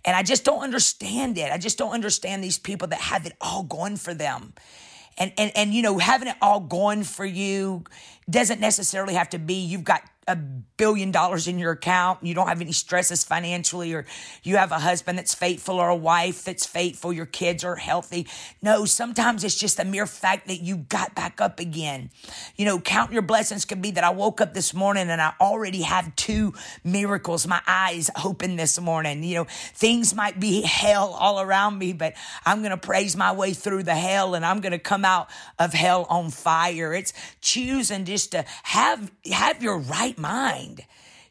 and 0.06 0.16
I 0.16 0.24
just 0.24 0.44
don't 0.46 0.62
understand 0.62 1.38
it. 1.38 1.52
I 1.52 1.58
just 1.58 1.78
don't 1.78 1.92
understand 1.92 2.44
these 2.44 2.58
people 2.58 2.88
that 2.90 3.00
have 3.00 3.26
it 3.26 3.34
all 3.42 3.64
going 3.64 3.98
for 3.98 4.14
them. 4.14 4.54
And, 5.18 5.34
and, 5.38 5.52
and, 5.56 5.74
you 5.74 5.82
know, 5.82 5.98
having 5.98 6.30
it 6.30 6.38
all 6.42 6.62
going 6.62 7.04
for 7.04 7.26
you 7.26 7.84
doesn't 8.30 8.62
necessarily 8.62 9.16
have 9.16 9.30
to 9.32 9.40
be 9.40 9.56
you've 9.56 9.84
got 9.84 10.04
a 10.30 10.36
billion 10.36 11.12
dollars 11.12 11.48
in 11.48 11.58
your 11.58 11.72
account, 11.72 12.24
you 12.24 12.34
don't 12.34 12.48
have 12.48 12.62
any 12.62 12.72
stresses 12.72 13.24
financially, 13.24 13.94
or 13.94 14.06
you 14.44 14.58
have 14.58 14.72
a 14.72 14.80
husband 14.80 15.18
that's 15.18 15.34
faithful 15.34 15.76
or 15.76 15.90
a 15.90 15.96
wife 15.96 16.46
that's 16.46 16.66
faithful, 16.66 17.12
your 17.12 17.26
kids 17.26 17.64
are 17.64 17.76
healthy. 17.76 18.28
No, 18.62 18.86
sometimes 18.86 19.44
it's 19.44 19.58
just 19.58 19.78
the 19.78 19.86
mere 19.86 20.06
fact 20.06 20.48
that 20.48 20.62
you 20.62 20.78
got 20.78 21.16
back 21.16 21.42
up 21.42 21.60
again. 21.60 22.12
You 22.56 22.66
know, 22.66 22.80
count 22.80 23.12
your 23.12 23.24
blessings 23.24 23.66
could 23.66 23.82
be 23.82 23.92
that 23.92 24.04
I 24.04 24.12
woke 24.12 24.40
up 24.40 24.54
this 24.54 24.74
morning 24.74 25.10
and 25.10 25.20
I 25.20 25.34
already 25.42 25.82
have 25.82 26.16
two 26.16 26.54
miracles. 26.84 27.48
My 27.48 27.62
eyes 27.66 28.12
open 28.24 28.56
this 28.56 28.80
morning. 28.80 29.24
You 29.24 29.36
know, 29.36 29.48
things 29.74 30.14
might 30.14 30.40
be 30.40 30.62
hell 30.62 31.10
all 31.20 31.42
around 31.42 31.80
me, 31.80 31.94
but 31.94 32.14
I'm 32.46 32.60
going 32.60 32.72
to 32.72 32.78
praise 32.78 33.18
my 33.18 33.32
way 33.32 33.54
through 33.54 33.84
the 33.84 33.96
hell 33.96 34.36
and 34.36 34.46
I'm 34.46 34.62
going 34.62 34.74
to 34.74 34.80
come 34.80 35.04
out 35.04 35.30
of 35.58 35.74
hell 35.74 36.06
on 36.10 36.30
fire. 36.30 36.94
It's 36.94 37.14
choosing 37.42 38.06
just 38.06 38.32
to 38.34 38.46
have, 38.64 39.12
have 39.32 39.64
your 39.64 39.80
right 39.80 40.18
mind 40.20 40.86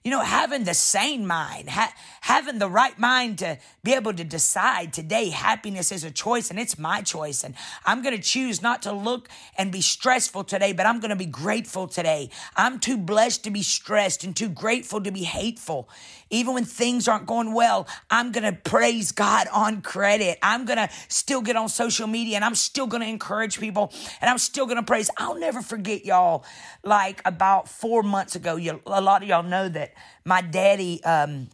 you 0.09 0.13
know, 0.13 0.23
having 0.23 0.65
the 0.65 0.73
sane 0.73 1.27
mind, 1.27 1.69
ha- 1.69 1.93
having 2.23 2.59
the 2.59 2.69
right 2.69 2.99
mind 2.99 3.39
to 3.41 3.59
be 3.83 3.93
able 3.93 4.15
to 4.15 4.25
decide 4.25 4.91
today 4.93 5.29
happiness 5.29 5.93
is 5.93 6.03
a 6.03 6.11
choice 6.11 6.51
and 6.51 6.59
it's 6.59 6.79
my 6.79 7.03
choice. 7.03 7.45
And 7.45 7.55
I'm 7.85 8.03
going 8.03 8.17
to 8.17 8.23
choose 8.23 8.63
not 8.63 8.81
to 8.83 8.93
look 8.93 9.29
and 9.59 9.71
be 9.71 9.83
stressful 9.83 10.45
today, 10.45 10.73
but 10.73 10.87
I'm 10.87 11.01
going 11.01 11.11
to 11.11 11.17
be 11.17 11.27
grateful 11.27 11.89
today. 11.89 12.31
I'm 12.57 12.79
too 12.79 12.97
blessed 12.97 13.45
to 13.45 13.51
be 13.51 13.63
stressed 13.63 14.25
and 14.25 14.35
too 14.35 14.49
grateful 14.49 15.03
to 15.03 15.11
be 15.11 15.25
hateful. 15.25 15.91
Even 16.31 16.55
when 16.55 16.65
things 16.65 17.09
aren't 17.09 17.27
going 17.27 17.55
well, 17.55 17.87
I'm 18.11 18.33
going 18.33 18.45
to 18.45 18.53
praise 18.53 19.13
God 19.13 19.47
on 19.53 19.83
credit. 19.83 20.39
I'm 20.43 20.65
going 20.65 20.77
to 20.77 20.89
still 21.09 21.41
get 21.41 21.57
on 21.57 21.69
social 21.69 22.07
media 22.07 22.37
and 22.37 22.45
I'm 22.45 22.55
still 22.55 22.87
going 22.87 23.03
to 23.03 23.09
encourage 23.09 23.59
people 23.59 23.93
and 24.21 24.29
I'm 24.31 24.39
still 24.39 24.67
going 24.67 24.77
to 24.77 24.83
praise. 24.83 25.11
I'll 25.17 25.39
never 25.39 25.63
forget 25.63 26.05
y'all, 26.05 26.45
like 26.85 27.23
about 27.25 27.69
four 27.69 28.03
months 28.03 28.37
ago, 28.37 28.57
you, 28.57 28.81
a 28.87 29.01
lot 29.01 29.23
of 29.23 29.29
y'all 29.29 29.43
know 29.43 29.69
that 29.69 29.95
my 30.25 30.41
daddy, 30.41 31.03
um, 31.05 31.49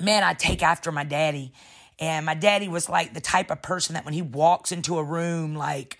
man, 0.00 0.22
I 0.22 0.34
take 0.34 0.62
after 0.62 0.92
my 0.92 1.04
daddy. 1.04 1.52
And 1.98 2.26
my 2.26 2.34
daddy 2.34 2.66
was 2.66 2.88
like 2.88 3.14
the 3.14 3.20
type 3.20 3.50
of 3.50 3.62
person 3.62 3.94
that 3.94 4.04
when 4.04 4.14
he 4.14 4.22
walks 4.22 4.72
into 4.72 4.98
a 4.98 5.04
room, 5.04 5.54
like, 5.54 5.98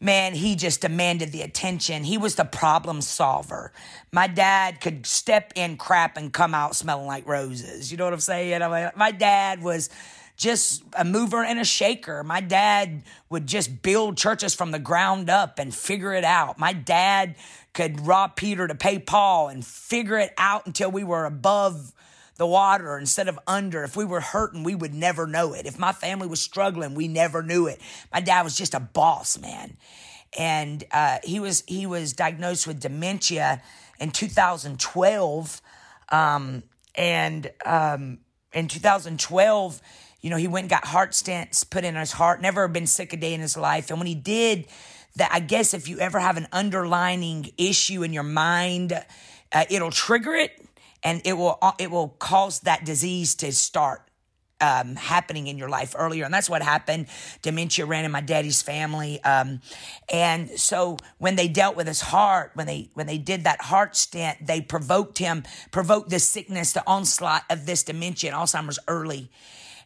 man, 0.00 0.34
he 0.34 0.56
just 0.56 0.82
demanded 0.82 1.32
the 1.32 1.42
attention. 1.42 2.04
He 2.04 2.18
was 2.18 2.34
the 2.34 2.44
problem 2.44 3.00
solver. 3.00 3.72
My 4.12 4.26
dad 4.26 4.80
could 4.80 5.06
step 5.06 5.52
in 5.54 5.76
crap 5.76 6.16
and 6.16 6.32
come 6.32 6.54
out 6.54 6.76
smelling 6.76 7.06
like 7.06 7.26
roses. 7.26 7.90
You 7.90 7.98
know 7.98 8.04
what 8.04 8.12
I'm 8.12 8.20
saying? 8.20 8.62
I'm 8.62 8.70
like, 8.70 8.96
my 8.96 9.10
dad 9.10 9.62
was 9.62 9.90
just 10.36 10.82
a 10.96 11.04
mover 11.04 11.42
and 11.42 11.58
a 11.58 11.64
shaker. 11.64 12.22
My 12.22 12.40
dad 12.40 13.02
would 13.30 13.46
just 13.46 13.82
build 13.82 14.18
churches 14.18 14.54
from 14.54 14.70
the 14.70 14.78
ground 14.78 15.30
up 15.30 15.58
and 15.58 15.74
figure 15.74 16.12
it 16.12 16.24
out. 16.24 16.58
My 16.58 16.72
dad 16.72 17.36
could 17.72 18.06
rob 18.06 18.36
Peter 18.36 18.66
to 18.66 18.74
pay 18.74 18.98
Paul 18.98 19.48
and 19.48 19.64
figure 19.64 20.18
it 20.18 20.32
out 20.36 20.66
until 20.66 20.90
we 20.90 21.04
were 21.04 21.24
above 21.24 21.92
the 22.36 22.46
water 22.46 22.98
instead 22.98 23.28
of 23.28 23.38
under. 23.46 23.82
If 23.82 23.96
we 23.96 24.04
were 24.04 24.20
hurting, 24.20 24.62
we 24.62 24.74
would 24.74 24.94
never 24.94 25.26
know 25.26 25.54
it. 25.54 25.66
If 25.66 25.78
my 25.78 25.92
family 25.92 26.26
was 26.26 26.40
struggling, 26.40 26.94
we 26.94 27.08
never 27.08 27.42
knew 27.42 27.66
it. 27.66 27.80
My 28.12 28.20
dad 28.20 28.42
was 28.42 28.56
just 28.56 28.74
a 28.74 28.80
boss, 28.80 29.38
man. 29.38 29.76
And 30.38 30.84
uh, 30.92 31.18
he 31.24 31.40
was 31.40 31.64
he 31.66 31.86
was 31.86 32.12
diagnosed 32.12 32.66
with 32.66 32.80
dementia 32.80 33.62
in 33.98 34.10
2012. 34.10 35.62
Um, 36.10 36.62
and 36.94 37.50
um, 37.64 38.18
in 38.52 38.68
2012, 38.68 39.80
you 40.20 40.30
know, 40.30 40.36
he 40.36 40.48
went 40.48 40.64
and 40.64 40.70
got 40.70 40.84
heart 40.84 41.12
stents 41.12 41.68
put 41.68 41.84
in 41.84 41.94
his 41.94 42.12
heart, 42.12 42.42
never 42.42 42.68
been 42.68 42.86
sick 42.86 43.12
a 43.12 43.16
day 43.16 43.32
in 43.32 43.40
his 43.40 43.56
life. 43.56 43.90
And 43.90 43.98
when 43.98 44.06
he 44.06 44.14
did, 44.14 44.66
that 45.16 45.30
I 45.32 45.40
guess 45.40 45.72
if 45.72 45.88
you 45.88 45.98
ever 45.98 46.18
have 46.18 46.36
an 46.36 46.48
underlining 46.52 47.50
issue 47.56 48.02
in 48.02 48.12
your 48.12 48.22
mind, 48.22 48.92
uh, 49.52 49.64
it'll 49.70 49.90
trigger 49.90 50.34
it 50.34 50.65
and 51.06 51.22
it 51.24 51.34
will 51.34 51.56
uh, 51.62 51.72
it 51.78 51.90
will 51.90 52.08
cause 52.08 52.60
that 52.60 52.84
disease 52.84 53.36
to 53.36 53.52
start 53.52 54.02
um, 54.60 54.96
happening 54.96 55.46
in 55.46 55.56
your 55.56 55.68
life 55.68 55.94
earlier. 55.96 56.24
And 56.24 56.34
that's 56.34 56.50
what 56.50 56.62
happened. 56.62 57.06
Dementia 57.42 57.86
ran 57.86 58.04
in 58.04 58.10
my 58.10 58.22
daddy's 58.22 58.60
family. 58.60 59.22
Um, 59.22 59.60
and 60.12 60.50
so 60.50 60.96
when 61.18 61.36
they 61.36 61.46
dealt 61.46 61.76
with 61.76 61.86
his 61.86 62.00
heart, 62.00 62.52
when 62.54 62.66
they, 62.66 62.90
when 62.94 63.06
they 63.06 63.18
did 63.18 63.44
that 63.44 63.60
heart 63.60 63.96
stent, 63.96 64.46
they 64.46 64.60
provoked 64.60 65.18
him, 65.18 65.44
provoked 65.70 66.08
this 66.08 66.26
sickness, 66.26 66.72
the 66.72 66.82
onslaught 66.86 67.44
of 67.50 67.66
this 67.66 67.82
dementia 67.82 68.32
and 68.32 68.40
Alzheimer's 68.40 68.78
early. 68.88 69.30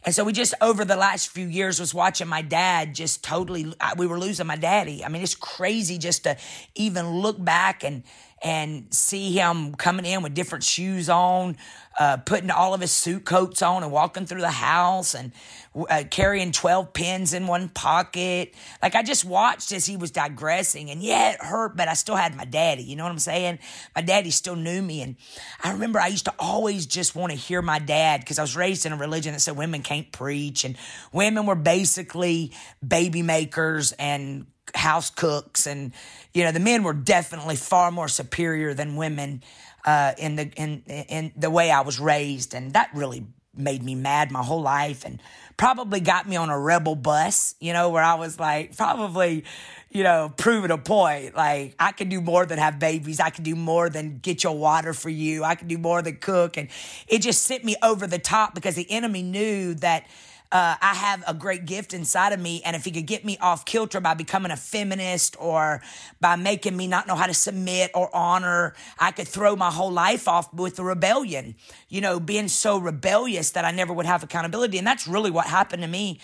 And 0.03 0.15
so 0.15 0.25
we 0.25 0.33
just 0.33 0.55
over 0.63 0.85
the 0.85 0.97
last 0.97 1.29
few 1.29 1.47
years 1.47 1.79
was 1.79 1.93
watching 1.93 2.27
my 2.27 2.41
dad 2.41 2.95
just 2.95 3.23
totally 3.23 3.75
we 3.99 4.07
were 4.07 4.19
losing 4.19 4.47
my 4.47 4.57
daddy. 4.57 5.05
I 5.05 5.09
mean 5.09 5.23
it's 5.23 5.35
crazy 5.35 5.99
just 5.99 6.25
to 6.25 6.39
even 6.75 7.11
look 7.11 7.43
back 7.43 7.85
and 7.85 8.03
and 8.43 8.93
see 8.93 9.33
him 9.33 9.75
coming 9.75 10.07
in 10.07 10.23
with 10.23 10.35
different 10.35 10.65
shoes 10.65 11.11
on, 11.11 11.57
uh, 11.99 12.17
putting 12.17 12.51
all 12.51 12.73
of 12.73 12.81
his 12.81 12.91
suit 12.91 13.25
coats 13.27 13.61
on 13.61 13.83
and 13.83 13.93
walking 13.93 14.25
through 14.25 14.41
the 14.41 14.51
house 14.51 15.15
and 15.15 15.33
uh, 15.75 16.05
carrying 16.11 16.51
12 16.51 16.95
pins 16.95 17.35
in 17.35 17.47
one 17.47 17.69
pocket. 17.69 18.55
Like 18.83 18.95
I 18.95 19.03
just 19.03 19.25
watched 19.27 19.73
as 19.73 19.85
he 19.85 19.99
was 19.99 20.11
digressing 20.11 20.91
and 20.91 21.03
yeah, 21.03 21.33
it 21.33 21.43
hurt, 21.43 21.77
but 21.77 21.89
I 21.89 21.95
still 21.95 22.17
had 22.17 22.35
my 22.35 22.47
daddy. 22.47 22.83
You 22.83 22.97
know 22.97 23.05
what 23.05 23.13
I'm 23.13 23.19
saying? 23.19 23.59
My 23.95 24.01
daddy 24.01 24.31
still 24.31 24.57
knew 24.57 24.81
me. 24.81 25.03
And 25.03 25.17
I 25.63 25.73
remember 25.73 26.01
I 26.01 26.07
used 26.07 26.25
to 26.25 26.35
always 26.39 26.87
just 26.87 27.15
want 27.15 27.33
to 27.33 27.39
hear 27.39 27.61
my 27.61 27.79
dad 27.79 28.21
because 28.21 28.39
I 28.39 28.43
was 28.43 28.57
raised 28.57 28.87
in 28.87 28.93
a 28.93 28.97
religion 28.97 29.35
that 29.35 29.41
said 29.41 29.57
women 29.57 29.83
can't 29.83 30.11
preach 30.11 30.65
and 30.65 30.77
women 31.13 31.45
were 31.45 31.55
basically 31.55 32.53
baby 32.87 33.21
makers 33.21 33.93
and 33.93 34.47
house 34.75 35.11
cooks 35.11 35.67
and 35.67 35.93
you 36.33 36.45
know 36.45 36.53
the 36.53 36.61
men 36.61 36.83
were 36.83 36.93
definitely 36.93 37.57
far 37.57 37.91
more 37.91 38.09
superior 38.09 38.75
than 38.75 38.97
women 38.97 39.43
uh, 39.85 40.13
in 40.19 40.37
the 40.37 40.51
in 40.57 40.83
in 40.87 41.33
the 41.37 41.51
way 41.51 41.71
I 41.71 41.81
was 41.81 41.99
raised, 41.99 42.55
and 42.55 42.73
that 42.75 42.91
really 42.95 43.27
made 43.57 43.83
me 43.83 43.95
mad 43.95 44.31
my 44.31 44.43
whole 44.43 44.63
life, 44.63 45.05
and 45.05 45.21
probably 45.57 46.01
got 46.01 46.29
me 46.29 46.37
on 46.37 46.51
a 46.51 46.59
rebel 46.59 46.95
bus. 46.95 47.55
You 47.61 47.73
know, 47.73 47.91
where 47.91 48.03
I 48.03 48.15
was 48.15 48.39
like, 48.39 48.77
probably, 48.77 49.45
you 49.91 50.03
know, 50.03 50.33
proving 50.37 50.71
a 50.71 50.79
point. 50.79 51.35
Like 51.35 51.75
I 51.79 51.93
can 51.93 52.09
do 52.09 52.21
more 52.21 52.47
than 52.47 52.59
have 52.59 52.79
babies. 52.79 53.21
I 53.21 53.31
can 53.31 53.45
do 53.45 53.57
more 53.57 53.89
than 53.89 54.19
get 54.19 54.45
your 54.45 54.57
water 54.57 54.93
for 54.93 55.09
you. 55.11 55.45
I 55.45 55.55
can 55.55 55.69
do 55.69 55.79
more 55.79 56.03
than 56.03 56.17
cook, 56.17 56.57
and 56.57 56.69
it 57.09 57.23
just 57.23 57.43
sent 57.43 57.65
me 57.65 57.77
over 57.83 58.07
the 58.07 58.19
top 58.19 58.55
because 58.55 58.75
the 58.75 58.91
enemy 58.91 59.23
knew 59.23 59.75
that 59.75 60.07
uh, 60.53 60.75
I 60.81 60.95
have 60.95 61.23
a 61.29 61.35
great 61.35 61.65
gift 61.65 61.95
inside 61.95 62.33
of 62.33 62.41
me. 62.41 62.61
And 62.65 62.75
if 62.75 62.85
he 62.85 62.91
could 62.91 63.07
get 63.07 63.25
me 63.25 63.39
off 63.39 63.65
kilter 63.65 64.01
by 64.01 64.15
becoming 64.15 64.51
a 64.51 64.57
feminist 64.57 65.37
or 65.39 65.81
by 66.21 66.35
making 66.35 66.77
me 66.77 66.89
not 66.89 67.07
know 67.07 67.15
how 67.15 67.27
to 67.27 67.35
submit 67.35 67.93
or 67.95 68.15
honor, 68.15 68.75
I 68.99 69.13
could 69.13 69.29
throw 69.29 69.55
my 69.55 69.71
whole 69.71 69.93
life 69.93 70.27
off 70.27 70.53
with 70.53 70.77
the 70.77 70.83
rebellion, 70.83 71.55
you 71.89 72.01
know, 72.01 72.19
being 72.19 72.49
so 72.49 72.79
rebellious 72.79 73.51
that 73.53 73.65
I 73.65 73.71
never 73.71 73.93
would 73.93 74.07
have 74.07 74.25
accountability. 74.25 74.77
And 74.79 74.87
that's 74.87 75.07
really 75.07 75.31
what 75.31 75.47
happened 75.47 75.83
to 75.83 75.89
me. 75.89 76.21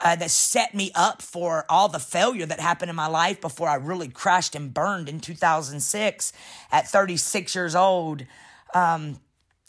Uh, 0.00 0.14
that 0.14 0.30
set 0.30 0.76
me 0.76 0.92
up 0.94 1.20
for 1.20 1.64
all 1.68 1.88
the 1.88 1.98
failure 1.98 2.46
that 2.46 2.60
happened 2.60 2.88
in 2.88 2.94
my 2.94 3.08
life 3.08 3.40
before 3.40 3.68
I 3.68 3.74
really 3.74 4.06
crashed 4.06 4.54
and 4.54 4.72
burned 4.72 5.08
in 5.08 5.18
2006 5.18 6.32
at 6.70 6.86
36 6.86 7.54
years 7.56 7.74
old. 7.74 8.24
Um, 8.72 9.18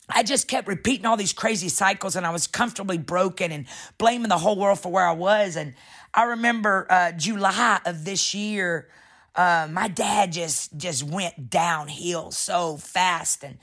I 0.10 0.24
just 0.24 0.48
kept 0.48 0.68
repeating 0.68 1.06
all 1.06 1.18
these 1.18 1.34
crazy 1.34 1.70
cycles 1.70 2.16
and 2.16 2.26
I 2.26 2.32
was 2.32 2.48
comfortably 2.48 2.98
broken 2.98 3.52
and 3.52 3.66
blaming 3.98 4.30
the 4.30 4.38
whole 4.38 4.58
world 4.58 4.80
for 4.80 4.92
where 4.92 5.06
I 5.06 5.14
was. 5.14 5.56
And 5.56 5.76
I 6.14 6.24
remember 6.24 6.88
uh, 6.90 7.12
July 7.12 7.80
of 7.86 8.06
this 8.06 8.34
year, 8.34 8.90
uh, 9.36 9.68
my 9.72 9.88
dad 9.88 10.32
just 10.32 10.76
just 10.76 11.04
went 11.04 11.50
downhill 11.50 12.32
so 12.32 12.78
fast. 12.78 13.44
And 13.44 13.58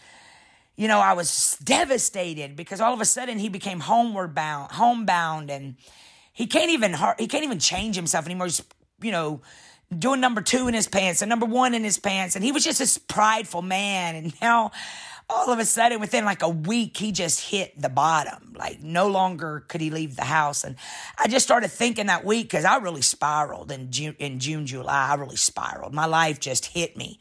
you 0.76 0.88
know 0.88 1.00
I 1.00 1.14
was 1.14 1.56
devastated 1.62 2.54
because 2.54 2.80
all 2.80 2.94
of 2.94 3.00
a 3.00 3.04
sudden 3.04 3.38
he 3.38 3.48
became 3.48 3.80
homeward 3.80 4.34
bound 4.34 4.72
homebound 4.72 5.50
and 5.50 5.76
he 6.32 6.46
can't 6.46 6.70
even 6.70 6.94
he 7.18 7.26
can't 7.26 7.44
even 7.44 7.58
change 7.58 7.96
himself 7.96 8.26
anymore. 8.26 8.46
He's 8.46 8.62
you 9.02 9.10
know 9.10 9.40
doing 9.96 10.20
number 10.20 10.40
two 10.40 10.68
in 10.68 10.74
his 10.74 10.88
pants 10.88 11.22
and 11.22 11.28
number 11.28 11.46
one 11.46 11.74
in 11.74 11.84
his 11.84 11.98
pants. 11.98 12.36
And 12.36 12.44
he 12.44 12.52
was 12.52 12.64
just 12.64 12.78
this 12.78 12.98
prideful 12.98 13.62
man. 13.62 14.16
And 14.16 14.40
now 14.40 14.72
all 15.28 15.50
of 15.52 15.59
a 15.59 15.64
sudden, 15.64 16.00
within 16.00 16.25
like 16.25 16.42
a 16.42 16.49
week, 16.49 16.97
he 16.97 17.11
just 17.11 17.50
hit 17.50 17.80
the 17.80 17.88
bottom. 17.88 18.54
Like 18.56 18.83
no 18.83 19.09
longer 19.09 19.64
could 19.68 19.80
he 19.80 19.90
leave 19.90 20.16
the 20.16 20.25
house. 20.25 20.62
And 20.62 20.76
I 21.18 21.26
just 21.28 21.45
started 21.45 21.68
thinking 21.68 22.06
that 22.06 22.25
week 22.25 22.49
because 22.49 22.64
I 22.64 22.76
really 22.76 23.02
spiraled 23.02 23.73
in 23.73 23.90
June, 23.90 24.14
in 24.18 24.38
June, 24.38 24.66
July. 24.66 25.09
I 25.11 25.14
really 25.14 25.37
spiraled. 25.37 25.92
My 25.92 26.06
life 26.06 26.38
just 26.38 26.66
hit 26.66 26.97
me. 26.97 27.18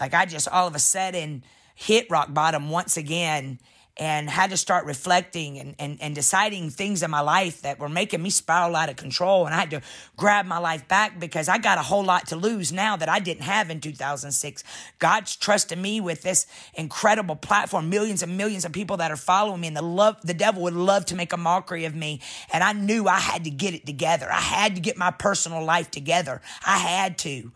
Like 0.00 0.14
I 0.14 0.24
just 0.24 0.48
all 0.48 0.66
of 0.66 0.74
a 0.74 0.78
sudden 0.78 1.44
hit 1.74 2.10
rock 2.10 2.32
bottom 2.32 2.70
once 2.70 2.96
again 2.96 3.58
and 3.98 4.30
had 4.30 4.50
to 4.50 4.56
start 4.56 4.86
reflecting 4.86 5.58
and, 5.58 5.74
and, 5.78 5.98
and 6.00 6.14
deciding 6.14 6.70
things 6.70 7.02
in 7.02 7.10
my 7.10 7.20
life 7.20 7.60
that 7.60 7.78
were 7.78 7.90
making 7.90 8.22
me 8.22 8.30
spiral 8.30 8.74
out 8.74 8.88
of 8.88 8.96
control. 8.96 9.44
And 9.44 9.54
I 9.54 9.60
had 9.60 9.70
to 9.70 9.82
grab 10.16 10.46
my 10.46 10.56
life 10.56 10.88
back 10.88 11.20
because 11.20 11.46
I 11.48 11.58
got 11.58 11.76
a 11.76 11.82
whole 11.82 12.02
lot 12.02 12.28
to 12.28 12.36
lose 12.36 12.72
now 12.72 12.96
that 12.96 13.10
I 13.10 13.18
didn't 13.18 13.42
have 13.42 13.68
in 13.68 13.80
2006. 13.80 14.64
God's 14.98 15.36
trusted 15.36 15.78
me 15.78 16.00
with 16.00 16.22
this 16.22 16.46
incredible 16.74 17.36
platform, 17.36 17.90
millions 17.90 18.22
and 18.22 18.36
millions 18.38 18.64
of 18.64 18.72
people 18.72 18.96
that 18.96 19.10
are 19.10 19.16
following 19.16 19.60
me. 19.60 19.68
And 19.68 19.76
the 19.76 19.82
love, 19.82 20.16
the 20.22 20.34
devil 20.34 20.62
would 20.62 20.74
love 20.74 21.04
to 21.06 21.14
make 21.14 21.34
a 21.34 21.36
mockery 21.36 21.84
of 21.84 21.94
me. 21.94 22.22
And 22.50 22.64
I 22.64 22.72
knew 22.72 23.08
I 23.08 23.18
had 23.18 23.44
to 23.44 23.50
get 23.50 23.74
it 23.74 23.84
together. 23.84 24.26
I 24.30 24.40
had 24.40 24.74
to 24.76 24.80
get 24.80 24.96
my 24.96 25.10
personal 25.10 25.62
life 25.62 25.90
together. 25.90 26.40
I 26.66 26.78
had 26.78 27.18
to. 27.18 27.52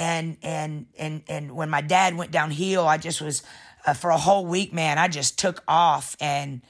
And, 0.00 0.36
and, 0.42 0.86
and, 0.98 1.22
and 1.28 1.52
when 1.52 1.70
my 1.70 1.80
dad 1.80 2.16
went 2.16 2.30
downhill, 2.30 2.86
I 2.86 2.96
just 2.96 3.20
was, 3.20 3.42
uh, 3.86 3.94
for 3.94 4.10
a 4.10 4.16
whole 4.16 4.46
week, 4.46 4.72
man, 4.72 4.98
I 4.98 5.08
just 5.08 5.38
took 5.38 5.62
off 5.66 6.16
and 6.20 6.62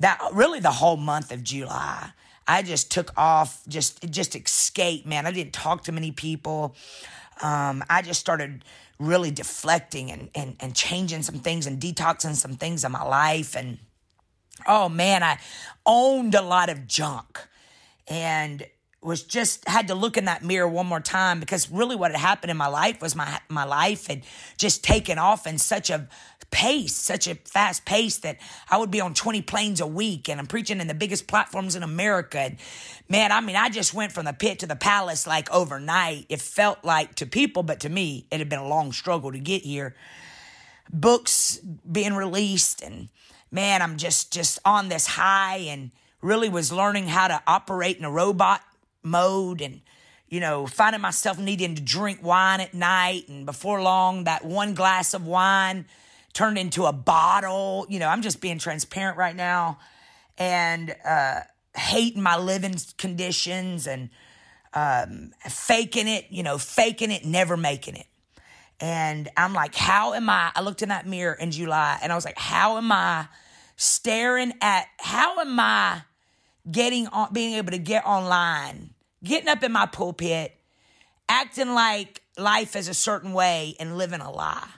that 0.00 0.20
really 0.32 0.60
the 0.60 0.70
whole 0.70 0.96
month 0.96 1.32
of 1.32 1.42
July. 1.42 2.10
I 2.48 2.62
just 2.62 2.92
took 2.92 3.12
off, 3.16 3.62
just 3.66 4.08
just 4.10 4.36
escape, 4.36 5.06
man. 5.06 5.26
I 5.26 5.32
didn't 5.32 5.52
talk 5.52 5.84
to 5.84 5.92
many 5.92 6.12
people. 6.12 6.76
Um, 7.42 7.82
I 7.90 8.02
just 8.02 8.20
started 8.20 8.64
really 8.98 9.30
deflecting 9.30 10.10
and, 10.10 10.30
and 10.34 10.56
and 10.60 10.74
changing 10.74 11.22
some 11.22 11.40
things 11.40 11.66
and 11.66 11.80
detoxing 11.80 12.34
some 12.34 12.56
things 12.56 12.84
in 12.84 12.92
my 12.92 13.02
life. 13.02 13.56
And 13.56 13.78
oh 14.66 14.88
man, 14.88 15.22
I 15.22 15.38
owned 15.84 16.34
a 16.34 16.42
lot 16.42 16.68
of 16.68 16.86
junk 16.86 17.40
and 18.06 18.64
was 19.02 19.22
just 19.22 19.66
had 19.68 19.88
to 19.88 19.94
look 19.94 20.16
in 20.16 20.24
that 20.24 20.44
mirror 20.44 20.68
one 20.68 20.86
more 20.86 21.00
time 21.00 21.38
because 21.38 21.70
really 21.70 21.94
what 21.94 22.10
had 22.10 22.20
happened 22.20 22.50
in 22.50 22.56
my 22.56 22.66
life 22.66 23.00
was 23.00 23.14
my 23.14 23.40
my 23.48 23.64
life 23.64 24.06
had 24.06 24.22
just 24.56 24.82
taken 24.82 25.18
off 25.18 25.46
in 25.46 25.58
such 25.58 25.90
a 25.90 26.08
pace, 26.50 26.94
such 26.94 27.26
a 27.26 27.34
fast 27.34 27.84
pace 27.84 28.18
that 28.18 28.38
I 28.70 28.78
would 28.78 28.90
be 28.90 29.00
on 29.00 29.14
20 29.14 29.42
planes 29.42 29.80
a 29.80 29.86
week 29.86 30.28
and 30.28 30.40
I'm 30.40 30.46
preaching 30.46 30.80
in 30.80 30.86
the 30.86 30.94
biggest 30.94 31.26
platforms 31.26 31.76
in 31.76 31.82
America. 31.82 32.38
And 32.38 32.56
man, 33.08 33.32
I 33.32 33.40
mean, 33.40 33.56
I 33.56 33.68
just 33.68 33.94
went 33.94 34.12
from 34.12 34.24
the 34.24 34.32
pit 34.32 34.60
to 34.60 34.66
the 34.66 34.76
palace 34.76 35.26
like 35.26 35.50
overnight. 35.52 36.26
It 36.28 36.40
felt 36.40 36.84
like 36.84 37.14
to 37.16 37.26
people, 37.26 37.62
but 37.62 37.80
to 37.80 37.88
me, 37.88 38.26
it 38.30 38.38
had 38.38 38.48
been 38.48 38.58
a 38.58 38.68
long 38.68 38.92
struggle 38.92 39.32
to 39.32 39.38
get 39.38 39.62
here. 39.62 39.94
Books 40.92 41.58
being 41.90 42.14
released 42.14 42.82
and 42.82 43.08
man, 43.50 43.82
I'm 43.82 43.96
just 43.96 44.32
just 44.32 44.58
on 44.64 44.88
this 44.88 45.06
high 45.06 45.58
and 45.58 45.90
really 46.20 46.48
was 46.48 46.72
learning 46.72 47.08
how 47.08 47.28
to 47.28 47.42
operate 47.46 47.98
in 47.98 48.04
a 48.04 48.10
robot 48.10 48.62
mode 49.02 49.60
and 49.60 49.80
you 50.28 50.40
know, 50.40 50.66
finding 50.66 51.00
myself 51.00 51.38
needing 51.38 51.76
to 51.76 51.82
drink 51.82 52.20
wine 52.22 52.60
at 52.60 52.74
night 52.74 53.28
and 53.28 53.46
before 53.46 53.80
long 53.80 54.24
that 54.24 54.44
one 54.44 54.74
glass 54.74 55.14
of 55.14 55.24
wine 55.24 55.86
turned 56.36 56.58
into 56.58 56.84
a 56.84 56.92
bottle. 56.92 57.86
You 57.88 57.98
know, 57.98 58.08
I'm 58.08 58.20
just 58.20 58.42
being 58.42 58.58
transparent 58.58 59.16
right 59.16 59.34
now 59.34 59.78
and 60.36 60.94
uh, 61.02 61.40
hating 61.74 62.22
my 62.22 62.36
living 62.36 62.76
conditions 62.98 63.86
and 63.86 64.10
um, 64.74 65.32
faking 65.48 66.08
it, 66.08 66.26
you 66.28 66.42
know, 66.42 66.58
faking 66.58 67.10
it, 67.10 67.24
never 67.24 67.56
making 67.56 67.96
it. 67.96 68.06
And 68.78 69.30
I'm 69.34 69.54
like, 69.54 69.74
how 69.74 70.12
am 70.12 70.28
I? 70.28 70.52
I 70.54 70.60
looked 70.60 70.82
in 70.82 70.90
that 70.90 71.06
mirror 71.06 71.32
in 71.32 71.52
July 71.52 71.98
and 72.02 72.12
I 72.12 72.14
was 72.14 72.26
like, 72.26 72.38
how 72.38 72.76
am 72.76 72.92
I 72.92 73.28
staring 73.76 74.52
at, 74.60 74.84
how 74.98 75.38
am 75.38 75.58
I 75.58 76.02
getting 76.70 77.06
on, 77.06 77.32
being 77.32 77.54
able 77.54 77.70
to 77.70 77.78
get 77.78 78.04
online, 78.04 78.90
getting 79.24 79.48
up 79.48 79.62
in 79.62 79.72
my 79.72 79.86
pulpit, 79.86 80.54
acting 81.30 81.72
like 81.72 82.20
life 82.36 82.76
is 82.76 82.88
a 82.88 82.94
certain 82.94 83.32
way 83.32 83.74
and 83.80 83.96
living 83.96 84.20
a 84.20 84.30
lie? 84.30 84.68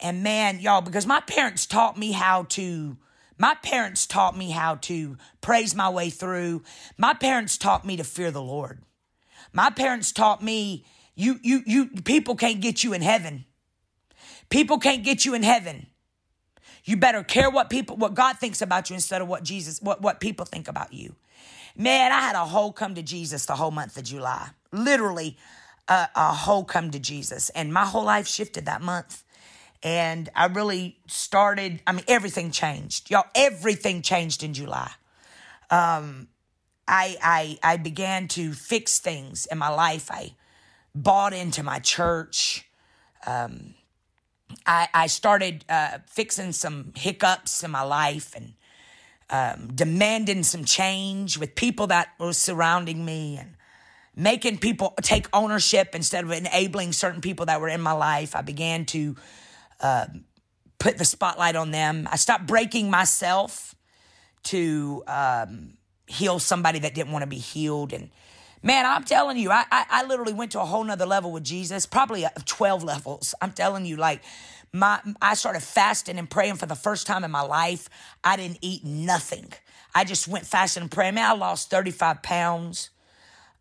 And 0.00 0.22
man, 0.22 0.60
y'all, 0.60 0.80
because 0.80 1.06
my 1.06 1.20
parents 1.20 1.66
taught 1.66 1.98
me 1.98 2.12
how 2.12 2.44
to, 2.50 2.96
my 3.36 3.54
parents 3.62 4.06
taught 4.06 4.36
me 4.36 4.50
how 4.50 4.76
to 4.76 5.16
praise 5.40 5.74
my 5.74 5.88
way 5.88 6.10
through. 6.10 6.62
My 6.96 7.14
parents 7.14 7.58
taught 7.58 7.84
me 7.84 7.96
to 7.96 8.04
fear 8.04 8.30
the 8.30 8.42
Lord. 8.42 8.80
My 9.52 9.70
parents 9.70 10.12
taught 10.12 10.42
me 10.42 10.84
you, 11.14 11.40
you, 11.42 11.62
you, 11.66 11.86
people 12.04 12.36
can't 12.36 12.60
get 12.60 12.84
you 12.84 12.92
in 12.92 13.02
heaven. 13.02 13.44
People 14.50 14.78
can't 14.78 15.02
get 15.02 15.24
you 15.24 15.34
in 15.34 15.42
heaven. 15.42 15.88
You 16.84 16.96
better 16.96 17.24
care 17.24 17.50
what 17.50 17.70
people, 17.70 17.96
what 17.96 18.14
God 18.14 18.38
thinks 18.38 18.62
about 18.62 18.88
you 18.88 18.94
instead 18.94 19.20
of 19.20 19.26
what 19.26 19.42
Jesus, 19.42 19.82
what, 19.82 20.00
what 20.00 20.20
people 20.20 20.46
think 20.46 20.68
about 20.68 20.92
you. 20.92 21.16
Man, 21.76 22.12
I 22.12 22.20
had 22.20 22.36
a 22.36 22.44
whole 22.44 22.72
come 22.72 22.94
to 22.94 23.02
Jesus 23.02 23.46
the 23.46 23.56
whole 23.56 23.72
month 23.72 23.96
of 23.96 24.04
July. 24.04 24.50
Literally, 24.70 25.36
a, 25.88 26.08
a 26.14 26.32
whole 26.32 26.64
come 26.64 26.92
to 26.92 27.00
Jesus. 27.00 27.50
And 27.50 27.72
my 27.72 27.84
whole 27.84 28.04
life 28.04 28.28
shifted 28.28 28.66
that 28.66 28.80
month 28.80 29.24
and 29.82 30.28
I 30.34 30.46
really 30.46 30.98
started. 31.06 31.80
I 31.86 31.92
mean, 31.92 32.04
everything 32.08 32.50
changed, 32.50 33.10
y'all. 33.10 33.24
Everything 33.34 34.02
changed 34.02 34.42
in 34.42 34.54
July. 34.54 34.90
Um, 35.70 36.28
I 36.86 37.16
I 37.22 37.58
I 37.62 37.76
began 37.76 38.28
to 38.28 38.52
fix 38.52 38.98
things 38.98 39.46
in 39.46 39.58
my 39.58 39.68
life. 39.68 40.10
I 40.10 40.34
bought 40.94 41.32
into 41.32 41.62
my 41.62 41.78
church. 41.78 42.66
Um, 43.26 43.74
I 44.66 44.88
I 44.92 45.06
started 45.06 45.64
uh, 45.68 45.98
fixing 46.06 46.52
some 46.52 46.92
hiccups 46.96 47.62
in 47.62 47.70
my 47.70 47.82
life 47.82 48.34
and 48.34 48.54
um, 49.30 49.68
demanding 49.74 50.42
some 50.42 50.64
change 50.64 51.38
with 51.38 51.54
people 51.54 51.88
that 51.88 52.08
were 52.18 52.32
surrounding 52.32 53.04
me 53.04 53.36
and 53.36 53.54
making 54.16 54.58
people 54.58 54.94
take 55.02 55.28
ownership 55.32 55.94
instead 55.94 56.24
of 56.24 56.32
enabling 56.32 56.92
certain 56.92 57.20
people 57.20 57.46
that 57.46 57.60
were 57.60 57.68
in 57.68 57.80
my 57.80 57.92
life. 57.92 58.34
I 58.34 58.40
began 58.42 58.84
to 58.86 59.16
put 59.80 60.98
the 60.98 61.04
spotlight 61.04 61.56
on 61.56 61.70
them. 61.70 62.08
I 62.10 62.16
stopped 62.16 62.46
breaking 62.46 62.90
myself 62.90 63.74
to 64.44 65.02
um, 65.06 65.74
heal 66.06 66.38
somebody 66.38 66.78
that 66.80 66.94
didn't 66.94 67.12
want 67.12 67.22
to 67.22 67.26
be 67.28 67.38
healed. 67.38 67.92
And 67.92 68.10
man, 68.62 68.86
I'm 68.86 69.04
telling 69.04 69.36
you, 69.36 69.50
I, 69.50 69.64
I, 69.70 69.86
I 69.90 70.04
literally 70.04 70.32
went 70.32 70.52
to 70.52 70.60
a 70.60 70.64
whole 70.64 70.84
nother 70.84 71.06
level 71.06 71.32
with 71.32 71.44
Jesus, 71.44 71.86
probably 71.86 72.24
12 72.44 72.84
levels. 72.84 73.34
I'm 73.40 73.52
telling 73.52 73.86
you, 73.86 73.96
like, 73.96 74.22
my 74.72 75.00
I 75.22 75.34
started 75.34 75.62
fasting 75.62 76.18
and 76.18 76.28
praying 76.28 76.56
for 76.56 76.66
the 76.66 76.74
first 76.74 77.06
time 77.06 77.24
in 77.24 77.30
my 77.30 77.40
life. 77.40 77.88
I 78.22 78.36
didn't 78.36 78.58
eat 78.60 78.84
nothing. 78.84 79.52
I 79.94 80.04
just 80.04 80.28
went 80.28 80.46
fasting 80.46 80.82
and 80.82 80.90
praying. 80.90 81.14
Man, 81.14 81.30
I 81.30 81.34
lost 81.34 81.70
35 81.70 82.22
pounds. 82.22 82.90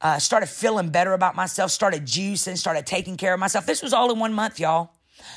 Uh, 0.02 0.20
started 0.20 0.48
feeling 0.48 0.90
better 0.90 1.14
about 1.14 1.36
myself. 1.36 1.72
Started 1.72 2.06
juicing. 2.06 2.58
Started 2.58 2.86
taking 2.86 3.16
care 3.16 3.34
of 3.34 3.40
myself. 3.40 3.66
This 3.66 3.82
was 3.82 3.94
all 3.94 4.12
in 4.12 4.20
one 4.20 4.34
month, 4.34 4.60
y'all. 4.60 4.92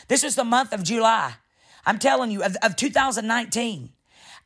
This 0.08 0.22
was 0.22 0.34
the 0.34 0.44
month 0.44 0.72
of 0.72 0.82
July. 0.82 1.34
I'm 1.86 1.98
telling 1.98 2.30
you, 2.30 2.42
of, 2.42 2.56
of 2.62 2.76
2019. 2.76 3.90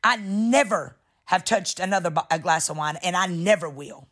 I 0.03 0.17
never 0.17 0.97
have 1.25 1.43
touched 1.43 1.79
another 1.79 2.11
glass 2.41 2.69
of 2.69 2.77
wine, 2.77 2.97
and 3.03 3.15
I 3.15 3.25
never 3.25 3.69
will. 3.69 4.07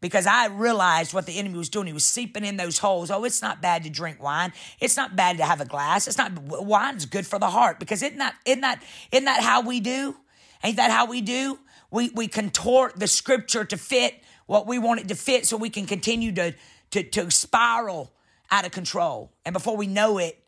Because 0.00 0.26
I 0.26 0.46
realized 0.46 1.14
what 1.14 1.26
the 1.26 1.38
enemy 1.38 1.56
was 1.56 1.68
doing. 1.68 1.86
He 1.86 1.92
was 1.92 2.04
seeping 2.04 2.44
in 2.44 2.56
those 2.56 2.78
holes. 2.78 3.10
Oh, 3.10 3.24
it's 3.24 3.40
not 3.40 3.62
bad 3.62 3.84
to 3.84 3.90
drink 3.90 4.20
wine. 4.22 4.52
It's 4.80 4.96
not 4.96 5.14
bad 5.14 5.38
to 5.38 5.44
have 5.44 5.60
a 5.60 5.64
glass. 5.64 6.08
It's 6.08 6.18
not 6.18 6.32
wine's 6.42 7.06
good 7.06 7.24
for 7.24 7.38
the 7.38 7.48
heart. 7.48 7.78
Because 7.78 8.02
isn't 8.02 8.18
that 8.18 8.34
isn't 8.44 8.62
that 8.62 8.82
isn't 9.12 9.26
that 9.26 9.42
how 9.42 9.60
we 9.60 9.78
do? 9.78 10.16
Ain't 10.64 10.76
that 10.76 10.90
how 10.90 11.06
we 11.06 11.20
do? 11.20 11.60
We 11.92 12.10
we 12.10 12.26
contort 12.26 12.98
the 12.98 13.06
scripture 13.06 13.64
to 13.64 13.76
fit 13.76 14.20
what 14.46 14.66
we 14.66 14.80
want 14.80 15.00
it 15.00 15.08
to 15.08 15.14
fit 15.14 15.46
so 15.46 15.56
we 15.56 15.70
can 15.70 15.86
continue 15.86 16.32
to 16.32 16.54
to, 16.90 17.04
to 17.04 17.30
spiral 17.30 18.12
out 18.50 18.66
of 18.66 18.72
control. 18.72 19.30
And 19.44 19.52
before 19.52 19.76
we 19.76 19.86
know 19.86 20.18
it, 20.18 20.41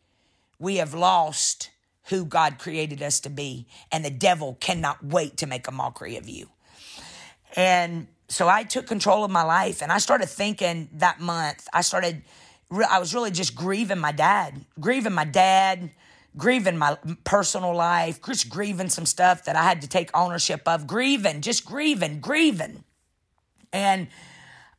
we 0.59 0.77
have 0.77 0.93
lost 0.93 1.69
who 2.09 2.25
God 2.25 2.59
created 2.59 3.01
us 3.01 3.19
to 3.21 3.29
be, 3.29 3.67
and 3.91 4.05
the 4.05 4.11
devil 4.11 4.57
cannot 4.59 5.03
wait 5.03 5.37
to 5.37 5.47
make 5.47 5.67
a 5.67 5.71
mockery 5.71 6.17
of 6.17 6.29
you. 6.29 6.49
And 7.55 8.07
so 8.27 8.47
I 8.47 8.63
took 8.63 8.85
control 8.87 9.23
of 9.23 9.31
my 9.31 9.43
life, 9.43 9.81
and 9.81 9.91
I 9.91 9.97
started 9.97 10.29
thinking 10.29 10.89
that 10.93 11.19
month, 11.19 11.67
I 11.73 11.81
started, 11.81 12.21
I 12.89 12.99
was 12.99 13.13
really 13.13 13.31
just 13.31 13.55
grieving 13.55 13.99
my 13.99 14.11
dad, 14.11 14.65
grieving 14.79 15.13
my 15.13 15.25
dad, 15.25 15.91
grieving 16.37 16.77
my 16.77 16.97
personal 17.23 17.73
life, 17.73 18.21
just 18.21 18.49
grieving 18.49 18.89
some 18.89 19.05
stuff 19.05 19.45
that 19.45 19.55
I 19.55 19.63
had 19.63 19.81
to 19.81 19.87
take 19.87 20.15
ownership 20.15 20.67
of, 20.67 20.85
grieving, 20.85 21.41
just 21.41 21.65
grieving, 21.65 22.19
grieving. 22.19 22.83
And 23.71 24.07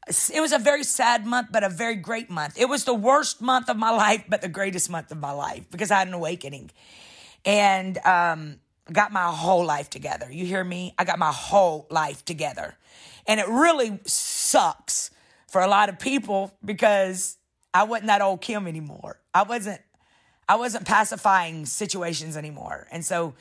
it 0.06 0.40
was 0.40 0.52
a 0.52 0.58
very 0.58 0.84
sad 0.84 1.26
month, 1.26 1.48
but 1.50 1.64
a 1.64 1.68
very 1.68 1.96
great 1.96 2.30
month. 2.30 2.58
It 2.58 2.68
was 2.68 2.84
the 2.84 2.94
worst 2.94 3.40
month 3.40 3.68
of 3.68 3.76
my 3.76 3.90
life, 4.04 4.24
but 4.28 4.40
the 4.40 4.48
greatest 4.48 4.88
month 4.90 5.10
of 5.10 5.18
my 5.18 5.32
life 5.32 5.64
because 5.70 5.90
I 5.90 5.98
had 5.98 6.08
an 6.08 6.14
awakening 6.14 6.70
and 7.44 7.98
um, 7.98 8.60
got 8.92 9.12
my 9.12 9.30
whole 9.30 9.64
life 9.64 9.90
together. 9.90 10.30
You 10.30 10.46
hear 10.46 10.62
me? 10.62 10.94
I 10.98 11.04
got 11.04 11.18
my 11.18 11.32
whole 11.32 11.86
life 11.90 12.24
together. 12.24 12.76
And 13.26 13.40
it 13.40 13.48
really 13.48 13.98
sucks 14.06 15.10
for 15.48 15.60
a 15.60 15.66
lot 15.66 15.88
of 15.88 15.98
people 15.98 16.52
because 16.64 17.36
I 17.74 17.84
wasn't 17.84 18.06
that 18.06 18.22
old 18.22 18.40
Kim 18.40 18.66
anymore. 18.66 19.20
I 19.34 19.42
wasn't 19.42 19.80
I 20.48 20.54
wasn't 20.56 20.86
pacifying 20.86 21.66
situations 21.66 22.36
anymore. 22.36 22.86
And 22.92 23.04
so 23.04 23.34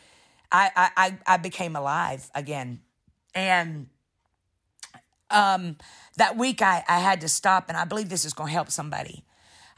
I 0.51 0.71
I 0.75 1.17
I 1.28 1.38
became 1.38 1.75
alive 1.75 2.30
again. 2.34 2.82
And 3.36 3.88
um, 5.29 5.77
that 6.17 6.38
week 6.38 6.61
I, 6.61 6.83
I 6.88 6.99
had 6.99 7.21
to 7.21 7.29
stop, 7.29 7.65
and 7.69 7.77
I 7.77 7.85
believe 7.85 8.09
this 8.09 8.25
is 8.25 8.33
going 8.33 8.47
to 8.47 8.53
help 8.53 8.69
somebody. 8.69 9.23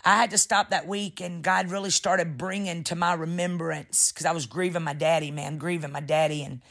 I 0.05 0.15
had 0.15 0.31
to 0.31 0.37
stop 0.37 0.69
that 0.69 0.87
week, 0.87 1.19
and 1.21 1.43
God 1.43 1.71
really 1.71 1.89
started 1.89 2.37
bringing 2.37 2.83
to 2.85 2.95
my 2.95 3.13
remembrance 3.13 4.11
because 4.11 4.25
I 4.25 4.31
was 4.31 4.45
grieving 4.45 4.83
my 4.83 4.93
daddy, 4.93 5.31
man, 5.31 5.57
grieving 5.57 5.91
my 5.91 5.99
daddy, 5.99 6.43
and 6.43 6.61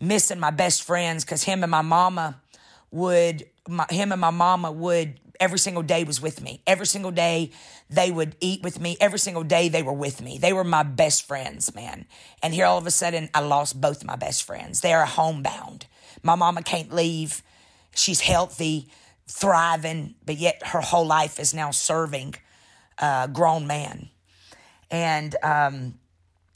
missing 0.00 0.40
my 0.40 0.50
best 0.50 0.82
friends 0.82 1.24
because 1.24 1.44
him 1.44 1.62
and 1.62 1.70
my 1.70 1.82
mama 1.82 2.40
would, 2.90 3.46
my, 3.68 3.86
him 3.88 4.12
and 4.12 4.20
my 4.20 4.30
mama 4.30 4.70
would 4.70 5.18
every 5.42 5.58
single 5.58 5.82
day 5.82 6.04
was 6.04 6.20
with 6.20 6.40
me. 6.40 6.60
Every 6.66 6.86
single 6.86 7.10
day 7.10 7.50
they 7.90 8.10
would 8.10 8.36
eat 8.40 8.62
with 8.62 8.78
me. 8.80 8.96
Every 9.00 9.18
single 9.18 9.42
day 9.42 9.68
they 9.68 9.82
were 9.82 9.92
with 9.92 10.22
me. 10.22 10.38
They 10.38 10.52
were 10.52 10.64
my 10.64 10.82
best 10.82 11.26
friends, 11.26 11.74
man. 11.74 12.06
And 12.42 12.54
here 12.54 12.66
all 12.66 12.78
of 12.78 12.86
a 12.86 12.90
sudden 12.90 13.28
I 13.34 13.40
lost 13.40 13.80
both 13.80 14.04
my 14.04 14.16
best 14.16 14.44
friends. 14.44 14.80
They 14.80 14.92
are 14.92 15.04
homebound. 15.04 15.86
My 16.22 16.34
mama 16.36 16.62
can't 16.62 16.92
leave. 16.92 17.42
She's 17.94 18.20
healthy, 18.20 18.88
thriving, 19.28 20.14
but 20.24 20.36
yet 20.36 20.66
her 20.68 20.80
whole 20.80 21.06
life 21.06 21.38
is 21.38 21.54
now 21.54 21.70
serving 21.70 22.34
a 22.98 23.28
grown 23.32 23.66
man. 23.66 24.10
And 24.90 25.34
um, 25.42 25.94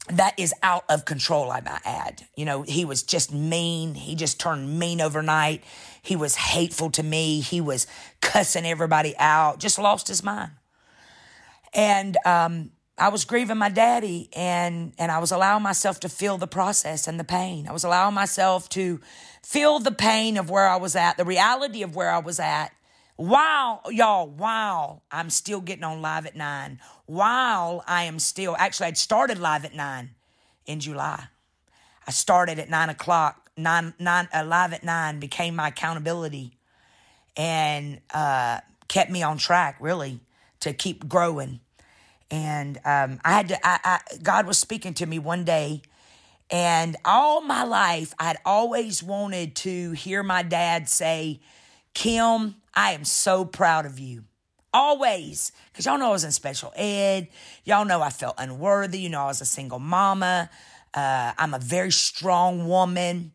that 0.09 0.39
is 0.39 0.53
out 0.63 0.85
of 0.89 1.05
control, 1.05 1.51
I 1.51 1.61
might 1.61 1.81
add. 1.83 2.27
You 2.35 2.45
know, 2.45 2.61
he 2.61 2.85
was 2.85 3.03
just 3.03 3.33
mean. 3.33 3.95
He 3.95 4.15
just 4.15 4.39
turned 4.39 4.79
mean 4.79 5.01
overnight. 5.01 5.63
He 6.01 6.15
was 6.15 6.35
hateful 6.35 6.91
to 6.91 7.03
me. 7.03 7.41
He 7.41 7.59
was 7.61 7.87
cussing 8.21 8.65
everybody 8.65 9.15
out, 9.17 9.59
just 9.59 9.77
lost 9.79 10.07
his 10.07 10.23
mind. 10.23 10.51
And 11.73 12.17
um, 12.25 12.71
I 12.99 13.09
was 13.09 13.25
grieving 13.25 13.57
my 13.57 13.69
daddy 13.69 14.29
and, 14.33 14.91
and 14.97 15.11
I 15.11 15.19
was 15.19 15.31
allowing 15.31 15.61
myself 15.61 15.99
to 15.99 16.09
feel 16.09 16.37
the 16.37 16.47
process 16.47 17.07
and 17.07 17.19
the 17.19 17.23
pain. 17.23 17.67
I 17.67 17.71
was 17.71 17.83
allowing 17.83 18.15
myself 18.15 18.69
to 18.69 18.99
feel 19.43 19.77
the 19.79 19.91
pain 19.91 20.35
of 20.37 20.49
where 20.49 20.67
I 20.67 20.77
was 20.77 20.95
at, 20.95 21.15
the 21.15 21.25
reality 21.25 21.83
of 21.83 21.95
where 21.95 22.09
I 22.09 22.17
was 22.17 22.39
at. 22.39 22.69
While, 23.15 23.81
y'all, 23.89 24.27
while 24.27 25.03
I'm 25.11 25.29
still 25.29 25.61
getting 25.61 25.83
on 25.83 26.01
live 26.01 26.25
at 26.25 26.35
nine, 26.35 26.79
while 27.05 27.83
I 27.87 28.03
am 28.03 28.19
still, 28.19 28.55
actually, 28.57 28.87
I'd 28.87 28.97
started 28.97 29.37
live 29.37 29.63
at 29.63 29.75
nine 29.75 30.11
in 30.65 30.79
July. 30.79 31.25
I 32.07 32.11
started 32.11 32.57
at 32.57 32.69
nine 32.69 32.89
o'clock, 32.89 33.51
nine, 33.57 33.93
nine, 33.99 34.27
uh, 34.33 34.43
live 34.43 34.73
at 34.73 34.83
nine 34.83 35.19
became 35.19 35.55
my 35.55 35.69
accountability 35.69 36.57
and 37.35 38.01
uh, 38.13 38.59
kept 38.87 39.11
me 39.11 39.21
on 39.23 39.37
track, 39.37 39.77
really, 39.79 40.19
to 40.61 40.73
keep 40.73 41.07
growing. 41.07 41.59
And 42.29 42.77
um, 42.83 43.19
I 43.23 43.31
had 43.31 43.47
to, 43.49 43.67
I, 43.67 43.79
I, 43.83 43.99
God 44.21 44.47
was 44.47 44.57
speaking 44.57 44.93
to 44.95 45.05
me 45.05 45.19
one 45.19 45.43
day. 45.43 45.81
And 46.49 46.95
all 47.03 47.41
my 47.41 47.63
life, 47.63 48.13
I'd 48.19 48.37
always 48.45 49.03
wanted 49.03 49.55
to 49.57 49.91
hear 49.91 50.23
my 50.23 50.43
dad 50.43 50.87
say, 50.89 51.41
Kim, 51.93 52.55
I 52.73 52.91
am 52.91 53.03
so 53.03 53.43
proud 53.43 53.85
of 53.85 53.99
you. 53.99 54.23
Always. 54.73 55.51
Because 55.71 55.85
y'all 55.85 55.97
know 55.97 56.09
I 56.09 56.11
was 56.11 56.23
in 56.23 56.31
special 56.31 56.71
ed. 56.75 57.27
Y'all 57.63 57.85
know 57.85 58.01
I 58.01 58.09
felt 58.09 58.35
unworthy. 58.37 58.99
You 58.99 59.09
know, 59.09 59.21
I 59.21 59.25
was 59.25 59.41
a 59.41 59.45
single 59.45 59.79
mama. 59.79 60.49
Uh, 60.93 61.33
I'm 61.37 61.53
a 61.53 61.59
very 61.59 61.91
strong 61.91 62.67
woman. 62.67 63.33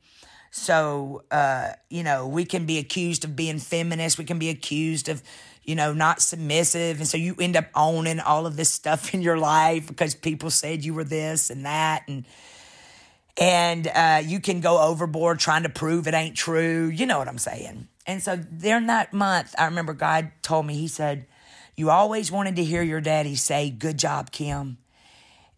So, 0.50 1.24
uh, 1.31 1.70
you 1.88 2.02
know, 2.02 2.26
we 2.28 2.44
can 2.44 2.66
be 2.66 2.78
accused 2.78 3.24
of 3.24 3.35
being 3.35 3.59
feminist. 3.59 4.18
We 4.18 4.24
can 4.24 4.38
be 4.38 4.50
accused 4.50 5.09
of, 5.09 5.22
you 5.64 5.75
know, 5.75 5.92
not 5.92 6.20
submissive. 6.20 6.98
And 6.98 7.07
so 7.07 7.16
you 7.16 7.37
end 7.38 7.57
up 7.57 7.66
owning 7.75 8.20
all 8.20 8.46
of 8.46 8.57
this 8.57 8.70
stuff 8.70 9.14
in 9.14 9.22
your 9.22 9.38
life 9.38 9.87
because 9.87 10.14
people 10.14 10.51
said 10.51 10.85
you 10.85 10.94
were 10.94 11.05
this 11.05 11.51
and 11.51 11.64
that. 11.66 12.05
And, 12.09 12.25
and 13.38 13.88
uh, 13.88 14.22
you 14.25 14.40
can 14.40 14.61
go 14.61 14.81
overboard 14.81 15.38
trying 15.38 15.62
to 15.62 15.68
prove 15.68 16.07
it 16.07 16.14
ain't 16.14 16.37
true. 16.37 16.88
You 16.88 17.07
know 17.07 17.18
what 17.18 17.29
I'm 17.29 17.38
saying? 17.38 17.88
And 18.07 18.22
so 18.22 18.37
during 18.37 18.87
that 18.88 19.12
month, 19.12 19.55
I 19.59 19.66
remember 19.66 19.94
God 19.94 20.33
told 20.42 20.66
me, 20.66 20.75
He 20.75 20.88
said, 20.88 21.27
You 21.77 21.90
always 21.90 22.33
wanted 22.33 22.57
to 22.57 22.64
hear 22.64 22.83
your 22.83 23.01
daddy 23.01 23.37
say, 23.37 23.70
Good 23.70 23.98
job, 23.98 24.33
Kim. 24.33 24.79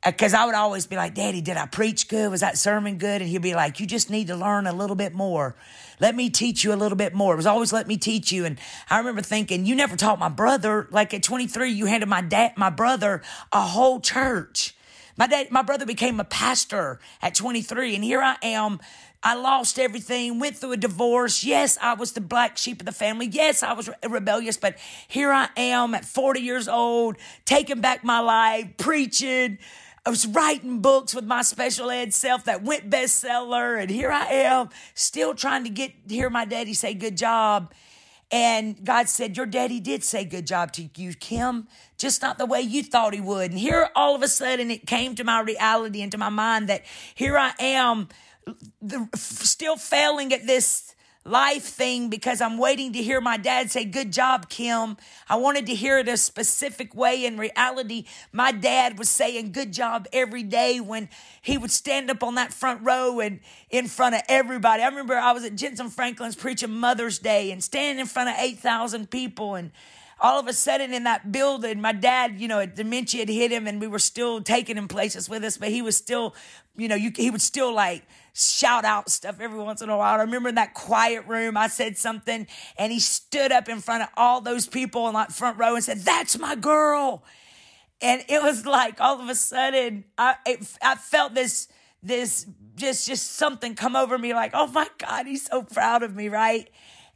Uh, 0.05 0.11
because 0.11 0.35
I 0.35 0.45
would 0.45 0.55
always 0.55 0.87
be 0.87 0.97
like, 0.97 1.15
Daddy, 1.15 1.41
did 1.41 1.57
I 1.57 1.67
preach 1.67 2.09
good? 2.09 2.31
Was 2.31 2.41
that 2.41 2.59
sermon 2.59 2.99
good? 2.99 3.23
And 3.23 3.31
he'd 3.31 3.43
be 3.43 3.55
like, 3.55 3.81
You 3.81 3.87
just 3.87 4.11
need 4.11 4.27
to 4.27 4.37
learn 4.37 4.67
a 4.67 4.73
little 4.73 4.97
bit 4.97 5.15
more. 5.15 5.57
Let 6.01 6.15
me 6.15 6.29
teach 6.29 6.63
you 6.63 6.75
a 6.75 6.77
little 6.77 6.97
bit 6.97 7.15
more. 7.15 7.33
It 7.33 7.37
was 7.37 7.47
always 7.47 7.73
let 7.73 7.87
me 7.87 7.97
teach 7.97 8.31
you. 8.31 8.45
And 8.45 8.59
I 8.91 8.99
remember 8.99 9.23
thinking, 9.23 9.65
You 9.65 9.75
never 9.75 9.97
taught 9.97 10.19
my 10.19 10.29
brother. 10.29 10.87
Like 10.91 11.15
at 11.15 11.23
23, 11.23 11.71
you 11.71 11.87
handed 11.87 12.09
my 12.09 12.21
dad, 12.21 12.53
my 12.57 12.71
brother, 12.71 13.23
a 13.53 13.63
whole 13.63 14.01
church. 14.01 14.77
My 15.17 15.27
dad, 15.27 15.51
my 15.51 15.63
brother 15.63 15.87
became 15.87 16.19
a 16.19 16.25
pastor 16.25 16.99
at 17.23 17.37
23, 17.37 17.95
and 17.95 18.03
here 18.03 18.21
I 18.21 18.37
am 18.43 18.81
I 19.27 19.37
lost 19.37 19.79
everything, 19.79 20.39
went 20.39 20.59
through 20.59 20.73
a 20.73 20.77
divorce. 20.77 21.45
Yes, 21.45 21.79
I 21.81 21.95
was 21.95 22.13
the 22.13 22.21
black 22.21 22.59
sheep 22.59 22.81
of 22.81 22.87
the 22.87 22.93
family. 22.93 23.27
Yes, 23.27 23.63
I 23.63 23.73
was 23.73 23.89
rebellious, 24.07 24.59
but 24.59 24.77
here 25.09 25.33
I 25.33 25.49
am 25.57 25.95
at 25.95 26.05
40 26.05 26.41
years 26.41 26.69
old, 26.69 27.17
taking 27.47 27.81
back 27.81 28.05
my 28.05 28.21
life, 28.21 28.77
preaching. 28.77 29.59
I 30.07 30.11
was 30.11 30.27
writing 30.27 30.81
books 30.81 31.15
with 31.15 31.25
my 31.25 31.41
special 31.41 31.91
ed 31.91 32.13
self 32.13 32.45
that 32.45 32.63
went 32.63 32.91
bestseller. 32.91 33.81
And 33.81 33.91
here 33.91 34.11
I 34.11 34.27
am 34.27 34.69
still 34.93 35.35
trying 35.35 35.65
to 35.65 35.71
get 35.71 35.93
hear 36.09 36.29
my 36.29 36.45
daddy 36.45 36.75
say 36.75 36.93
good 36.93 37.17
job. 37.17 37.73
And 38.31 38.85
God 38.85 39.09
said, 39.09 39.37
Your 39.37 39.47
daddy 39.47 39.81
did 39.81 40.05
say 40.05 40.25
good 40.25 40.47
job 40.47 40.73
to 40.73 40.89
you, 40.97 41.15
Kim, 41.15 41.69
just 41.97 42.21
not 42.21 42.37
the 42.37 42.45
way 42.45 42.61
you 42.61 42.83
thought 42.83 43.15
he 43.15 43.21
would. 43.21 43.51
And 43.51 43.59
here 43.59 43.89
all 43.97 44.15
of 44.15 44.23
a 44.23 44.29
sudden 44.29 44.71
it 44.71 44.87
came 44.87 45.15
to 45.15 45.25
my 45.25 45.41
reality 45.41 46.03
and 46.03 46.13
to 46.13 46.19
my 46.19 46.29
mind 46.29 46.69
that 46.69 46.83
here 47.15 47.39
I 47.39 47.53
am 47.59 48.09
the, 48.83 49.09
still 49.15 49.77
failing 49.77 50.35
at 50.35 50.47
this 50.47 50.84
life 51.25 51.65
thing 51.65 52.11
because 52.11 52.41
I'm 52.41 52.59
waiting 52.59 52.93
to 52.93 53.03
hear 53.03 53.21
my 53.21 53.37
dad 53.37 53.71
say, 53.71 53.85
Good 53.85 54.13
job, 54.13 54.49
Kim. 54.49 54.97
I 55.29 55.37
wanted 55.37 55.67
to 55.67 55.75
hear 55.75 55.99
it 55.99 56.09
a 56.09 56.17
specific 56.17 56.95
way. 56.95 57.25
In 57.25 57.39
reality, 57.39 58.05
my 58.33 58.53
dad 58.53 58.99
was 58.99 59.09
saying, 59.09 59.53
Good 59.53 59.73
job 59.73 60.07
every 60.13 60.43
day 60.43 60.81
when 60.81 61.09
he 61.41 61.57
would 61.57 61.71
stand 61.71 62.11
up 62.11 62.23
on 62.23 62.35
that 62.35 62.53
front 62.53 62.83
row 62.83 63.21
and 63.21 63.41
in 63.71 63.89
front 63.89 64.15
of 64.15 64.23
everybody. 64.29 64.83
I 64.83 64.89
remember 64.89 65.15
I 65.17 65.33
was 65.33 65.45
at 65.45 65.55
Jentezen 65.55 65.91
Franklin's 65.91 66.37
preaching 66.37 66.73
Mother's 66.73 67.19
Day 67.19 67.51
and 67.51 67.63
standing 67.65 68.01
in 68.01 68.07
front 68.07 68.29
of 68.29 68.37
8,000 68.39 69.11
people 69.11 69.55
and 69.55 69.71
all 70.21 70.39
of 70.39 70.47
a 70.47 70.53
sudden 70.53 70.95
in 70.95 71.05
that 71.05 71.33
building, 71.33 71.81
my 71.81 71.93
dad, 71.93 72.41
you 72.41 72.49
know, 72.49 72.65
dementia 72.65 73.21
had 73.21 73.29
hit 73.29 73.51
him 73.51 73.67
and 73.67 73.81
we 73.81 73.87
were 73.87 73.99
still 73.99 74.41
taking 74.41 74.77
him 74.77 74.89
places 74.89 75.29
with 75.29 75.43
us, 75.45 75.59
but 75.59 75.69
he 75.69 75.83
was 75.83 75.97
still, 75.97 76.35
you 76.77 76.89
know, 76.89 76.95
you, 76.95 77.11
he 77.15 77.31
would 77.31 77.43
still 77.43 77.75
like 77.75 78.05
shout 78.35 78.85
out 78.85 79.09
stuff 79.09 79.41
every 79.41 79.59
once 79.59 79.81
in 79.81 79.89
a 79.89 79.97
while. 79.97 80.19
I 80.19 80.23
remember 80.23 80.49
in 80.49 80.57
that 80.57 80.75
quiet 80.75 81.27
room, 81.27 81.57
I 81.57 81.69
said 81.69 81.97
something 81.97 82.47
and 82.77 82.93
he 82.93 83.01
stood 83.01 83.53
up 83.53 83.69
in 83.69 83.81
front 83.81 84.03
of 84.03 84.09
all 84.17 84.41
those 84.41 84.67
people 84.67 85.09
in 85.09 85.15
that 85.15 85.33
front 85.33 85.59
row 85.59 85.77
and 85.77 85.85
said, 85.85 86.01
That's 86.01 86.39
my 86.39 86.55
girl. 86.57 87.25
And 88.01 88.25
it 88.29 88.43
was 88.43 88.67
like 88.67 89.01
all 89.01 89.21
of 89.21 89.29
a 89.29 89.35
sudden, 89.35 90.05
I, 90.19 90.35
it, 90.45 90.67
I 90.83 90.97
felt 90.97 91.35
this, 91.35 91.69
this, 92.03 92.47
just, 92.77 93.07
just 93.07 93.33
something 93.33 93.75
come 93.75 93.97
over 93.97 94.19
me 94.19 94.35
like, 94.35 94.51
oh 94.53 94.67
my 94.67 94.89
God, 94.99 95.27
he's 95.27 95.47
so 95.47 95.63
proud 95.63 96.03
of 96.03 96.15
me, 96.15 96.29
right? 96.29 96.69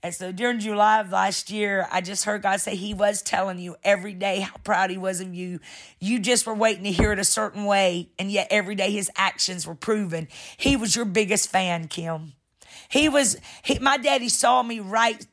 And 0.02 0.14
so 0.14 0.30
during 0.30 0.60
July 0.60 1.00
of 1.00 1.10
last 1.10 1.50
year, 1.50 1.88
I 1.90 2.00
just 2.00 2.24
heard 2.24 2.42
God 2.42 2.60
say 2.60 2.76
He 2.76 2.94
was 2.94 3.20
telling 3.20 3.58
you 3.58 3.76
every 3.82 4.14
day 4.14 4.40
how 4.40 4.56
proud 4.62 4.90
He 4.90 4.98
was 4.98 5.20
of 5.20 5.34
you. 5.34 5.60
You 5.98 6.20
just 6.20 6.46
were 6.46 6.54
waiting 6.54 6.84
to 6.84 6.92
hear 6.92 7.12
it 7.12 7.18
a 7.18 7.24
certain 7.24 7.64
way, 7.64 8.10
and 8.18 8.30
yet 8.30 8.46
every 8.50 8.74
day 8.74 8.90
His 8.92 9.10
actions 9.16 9.66
were 9.66 9.74
proven. 9.74 10.28
He 10.56 10.76
was 10.76 10.94
your 10.94 11.04
biggest 11.04 11.50
fan, 11.50 11.88
Kim. 11.88 12.34
He 12.88 13.08
was, 13.08 13.36
he, 13.62 13.78
my 13.80 13.96
daddy 13.96 14.28
saw 14.28 14.62
me 14.62 14.80
write 14.80 15.26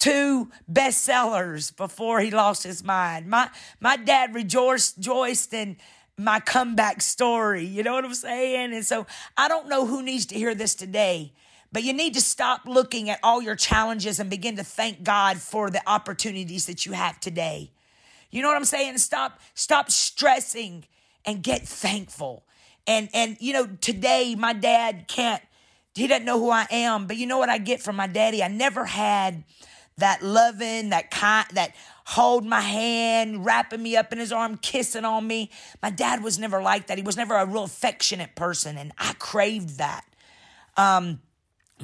two 0.00 0.50
bestsellers 0.70 1.76
before 1.76 2.20
he 2.20 2.30
lost 2.30 2.64
his 2.64 2.82
mind. 2.82 3.28
My, 3.28 3.48
my 3.78 3.96
dad 3.96 4.34
rejoiced, 4.34 4.96
rejoiced 4.96 5.54
in 5.54 5.76
my 6.16 6.40
comeback 6.40 7.00
story. 7.00 7.64
You 7.64 7.82
know 7.82 7.92
what 7.92 8.04
I'm 8.04 8.14
saying? 8.14 8.72
And 8.72 8.84
so 8.84 9.06
I 9.36 9.48
don't 9.48 9.68
know 9.68 9.86
who 9.86 10.02
needs 10.02 10.26
to 10.26 10.34
hear 10.34 10.54
this 10.54 10.74
today, 10.74 11.32
but 11.72 11.84
you 11.84 11.92
need 11.92 12.14
to 12.14 12.20
stop 12.20 12.62
looking 12.66 13.10
at 13.10 13.20
all 13.22 13.40
your 13.40 13.56
challenges 13.56 14.18
and 14.18 14.28
begin 14.28 14.56
to 14.56 14.64
thank 14.64 15.02
God 15.02 15.38
for 15.38 15.70
the 15.70 15.82
opportunities 15.86 16.66
that 16.66 16.84
you 16.84 16.92
have 16.92 17.20
today. 17.20 17.70
You 18.30 18.42
know 18.42 18.48
what 18.48 18.56
I'm 18.56 18.64
saying? 18.64 18.98
Stop 18.98 19.40
stop 19.54 19.90
stressing 19.90 20.84
and 21.24 21.42
get 21.42 21.66
thankful. 21.66 22.44
And 22.86 23.08
and 23.12 23.36
you 23.40 23.52
know, 23.52 23.66
today 23.80 24.34
my 24.36 24.52
dad 24.52 25.06
can't 25.08 25.42
he 25.94 26.06
doesn't 26.06 26.24
know 26.24 26.38
who 26.38 26.50
I 26.50 26.66
am, 26.70 27.06
but 27.06 27.16
you 27.16 27.26
know 27.26 27.38
what 27.38 27.48
I 27.48 27.58
get 27.58 27.82
from 27.82 27.96
my 27.96 28.06
daddy? 28.06 28.42
I 28.42 28.48
never 28.48 28.84
had 28.84 29.44
that 29.98 30.22
loving, 30.22 30.90
that 30.90 31.10
kind 31.10 31.46
that 31.52 31.74
hold 32.06 32.44
my 32.44 32.60
hand, 32.60 33.44
wrapping 33.44 33.82
me 33.82 33.96
up 33.96 34.12
in 34.12 34.18
his 34.18 34.32
arm, 34.32 34.56
kissing 34.56 35.04
on 35.04 35.26
me. 35.26 35.50
My 35.82 35.90
dad 35.90 36.22
was 36.22 36.38
never 36.38 36.62
like 36.62 36.86
that. 36.86 36.98
He 36.98 37.02
was 37.02 37.16
never 37.16 37.34
a 37.36 37.46
real 37.46 37.64
affectionate 37.64 38.34
person, 38.34 38.76
and 38.76 38.92
I 38.98 39.14
craved 39.18 39.78
that. 39.78 40.04
Um, 40.76 41.20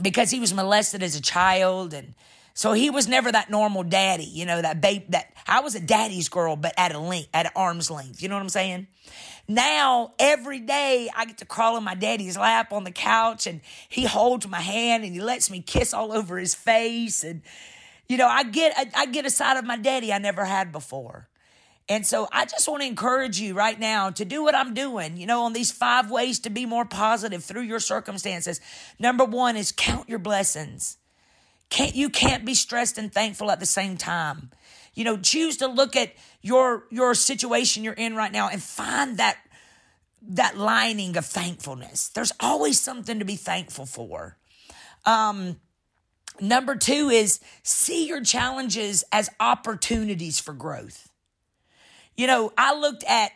because 0.00 0.30
he 0.30 0.40
was 0.40 0.52
molested 0.52 1.02
as 1.02 1.16
a 1.16 1.22
child 1.22 1.94
and 1.94 2.14
so 2.56 2.72
he 2.72 2.88
was 2.88 3.06
never 3.06 3.30
that 3.30 3.50
normal 3.50 3.82
daddy, 3.82 4.24
you 4.24 4.46
know, 4.46 4.62
that 4.62 4.80
babe 4.80 5.02
that 5.10 5.30
I 5.46 5.60
was 5.60 5.74
a 5.74 5.80
daddy's 5.80 6.30
girl, 6.30 6.56
but 6.56 6.72
at 6.78 6.94
a 6.94 6.98
length, 6.98 7.28
at 7.34 7.52
arm's 7.54 7.90
length. 7.90 8.22
You 8.22 8.30
know 8.30 8.34
what 8.34 8.40
I'm 8.40 8.48
saying? 8.48 8.86
Now, 9.46 10.14
every 10.18 10.60
day 10.60 11.10
I 11.14 11.26
get 11.26 11.36
to 11.38 11.44
crawl 11.44 11.76
in 11.76 11.84
my 11.84 11.94
daddy's 11.94 12.38
lap 12.38 12.72
on 12.72 12.84
the 12.84 12.90
couch 12.90 13.46
and 13.46 13.60
he 13.90 14.06
holds 14.06 14.48
my 14.48 14.62
hand 14.62 15.04
and 15.04 15.12
he 15.12 15.20
lets 15.20 15.50
me 15.50 15.60
kiss 15.60 15.92
all 15.92 16.12
over 16.12 16.38
his 16.38 16.54
face. 16.54 17.22
And, 17.24 17.42
you 18.08 18.16
know, 18.16 18.26
I 18.26 18.42
get, 18.44 18.72
I, 18.74 19.02
I 19.02 19.06
get 19.06 19.26
a 19.26 19.30
side 19.30 19.58
of 19.58 19.66
my 19.66 19.76
daddy 19.76 20.10
I 20.10 20.16
never 20.16 20.46
had 20.46 20.72
before. 20.72 21.28
And 21.88 22.04
so 22.04 22.28
I 22.32 22.46
just 22.46 22.68
want 22.68 22.82
to 22.82 22.88
encourage 22.88 23.40
you 23.40 23.54
right 23.54 23.78
now 23.78 24.10
to 24.10 24.24
do 24.24 24.42
what 24.42 24.56
I'm 24.56 24.74
doing, 24.74 25.16
you 25.16 25.26
know, 25.26 25.44
on 25.44 25.52
these 25.52 25.70
five 25.70 26.10
ways 26.10 26.40
to 26.40 26.50
be 26.50 26.66
more 26.66 26.84
positive 26.84 27.44
through 27.44 27.62
your 27.62 27.78
circumstances. 27.78 28.60
Number 28.98 29.24
one 29.24 29.56
is 29.56 29.70
count 29.70 30.08
your 30.08 30.18
blessings. 30.18 30.96
Can't, 31.70 31.94
you 31.94 32.10
can't 32.10 32.44
be 32.44 32.54
stressed 32.54 32.98
and 32.98 33.12
thankful 33.12 33.50
at 33.50 33.60
the 33.60 33.66
same 33.66 33.96
time. 33.96 34.50
You 34.94 35.04
know, 35.04 35.16
choose 35.16 35.58
to 35.58 35.68
look 35.68 35.94
at 35.94 36.12
your, 36.42 36.84
your 36.90 37.14
situation 37.14 37.84
you're 37.84 37.92
in 37.92 38.16
right 38.16 38.32
now 38.32 38.48
and 38.48 38.60
find 38.60 39.18
that, 39.18 39.36
that 40.22 40.56
lining 40.56 41.16
of 41.16 41.26
thankfulness. 41.26 42.08
There's 42.08 42.32
always 42.40 42.80
something 42.80 43.20
to 43.20 43.24
be 43.24 43.36
thankful 43.36 43.86
for. 43.86 44.36
Um, 45.04 45.60
number 46.40 46.74
two 46.74 47.10
is 47.10 47.38
see 47.62 48.08
your 48.08 48.22
challenges 48.22 49.04
as 49.12 49.30
opportunities 49.38 50.40
for 50.40 50.52
growth. 50.52 51.08
You 52.16 52.26
know, 52.26 52.52
I 52.56 52.74
looked 52.78 53.04
at 53.04 53.32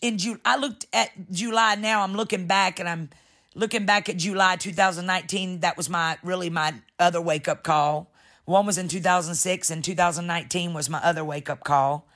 in 0.00 0.18
Ju- 0.18 0.40
I 0.44 0.56
looked 0.56 0.86
at 0.92 1.10
July 1.30 1.74
now. 1.74 2.02
I'm 2.02 2.14
looking 2.14 2.46
back 2.46 2.78
and 2.78 2.88
I'm 2.88 3.10
looking 3.54 3.84
back 3.84 4.08
at 4.08 4.16
July 4.16 4.56
2019. 4.56 5.60
That 5.60 5.76
was 5.76 5.88
my 5.88 6.18
really 6.22 6.50
my 6.50 6.74
other 6.98 7.20
wake 7.20 7.48
up 7.48 7.62
call. 7.64 8.10
One 8.44 8.66
was 8.66 8.78
in 8.78 8.88
2006 8.88 9.70
and 9.70 9.84
2019 9.84 10.74
was 10.74 10.88
my 10.88 10.98
other 10.98 11.24
wake 11.24 11.50
up 11.50 11.64
call. 11.64 12.06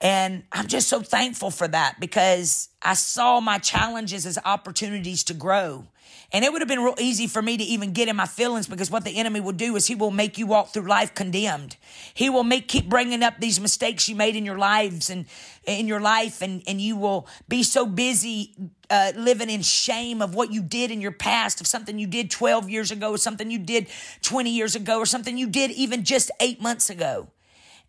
And 0.00 0.42
I'm 0.50 0.66
just 0.66 0.88
so 0.88 1.00
thankful 1.00 1.52
for 1.52 1.68
that 1.68 2.00
because 2.00 2.68
I 2.82 2.94
saw 2.94 3.40
my 3.40 3.58
challenges 3.58 4.26
as 4.26 4.38
opportunities 4.44 5.22
to 5.24 5.34
grow. 5.34 5.86
And 6.32 6.44
it 6.44 6.52
would 6.52 6.62
have 6.62 6.68
been 6.68 6.82
real 6.82 6.94
easy 6.98 7.26
for 7.26 7.42
me 7.42 7.58
to 7.58 7.62
even 7.64 7.92
get 7.92 8.08
in 8.08 8.16
my 8.16 8.26
feelings 8.26 8.66
because 8.66 8.90
what 8.90 9.04
the 9.04 9.18
enemy 9.18 9.40
will 9.40 9.52
do 9.52 9.76
is 9.76 9.86
he 9.86 9.94
will 9.94 10.10
make 10.10 10.38
you 10.38 10.46
walk 10.46 10.72
through 10.72 10.88
life 10.88 11.14
condemned. 11.14 11.76
He 12.14 12.30
will 12.30 12.42
make 12.42 12.68
keep 12.68 12.88
bringing 12.88 13.22
up 13.22 13.38
these 13.38 13.60
mistakes 13.60 14.08
you 14.08 14.16
made 14.16 14.34
in 14.34 14.46
your 14.46 14.56
lives 14.56 15.10
and 15.10 15.26
in 15.66 15.86
your 15.86 16.00
life, 16.00 16.40
and 16.40 16.62
and 16.66 16.80
you 16.80 16.96
will 16.96 17.26
be 17.48 17.62
so 17.62 17.84
busy 17.84 18.54
uh, 18.88 19.12
living 19.14 19.50
in 19.50 19.60
shame 19.62 20.22
of 20.22 20.34
what 20.34 20.50
you 20.50 20.62
did 20.62 20.90
in 20.90 21.00
your 21.02 21.12
past, 21.12 21.60
of 21.60 21.66
something 21.66 21.98
you 21.98 22.06
did 22.06 22.30
12 22.30 22.70
years 22.70 22.90
ago, 22.90 23.10
or 23.10 23.18
something 23.18 23.50
you 23.50 23.58
did 23.58 23.88
20 24.22 24.50
years 24.50 24.74
ago, 24.74 24.98
or 24.98 25.06
something 25.06 25.36
you 25.36 25.46
did 25.46 25.70
even 25.72 26.02
just 26.02 26.30
eight 26.40 26.60
months 26.62 26.88
ago. 26.88 27.28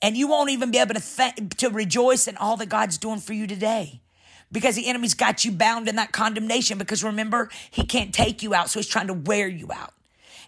And 0.01 0.17
you 0.17 0.27
won't 0.27 0.49
even 0.49 0.69
be 0.69 0.79
able 0.79 0.95
to 0.95 1.01
th- 1.01 1.57
to 1.57 1.69
rejoice 1.69 2.27
in 2.27 2.35
all 2.35 2.57
that 2.57 2.67
God's 2.67 2.97
doing 2.97 3.19
for 3.19 3.31
you 3.31 3.47
today 3.47 4.02
because 4.53 4.75
the 4.75 4.87
enemy's 4.87 5.15
got 5.15 5.43
you 5.43 5.51
bound 5.51 5.89
in 5.89 5.97
that 5.97 6.13
condemnation 6.13 6.77
because 6.77 7.03
remember 7.03 7.49
he 7.71 7.83
can't 7.83 8.13
take 8.13 8.41
you 8.41 8.53
out 8.53 8.69
so 8.69 8.79
he's 8.79 8.87
trying 8.87 9.07
to 9.07 9.13
wear 9.13 9.47
you 9.47 9.67
out. 9.73 9.93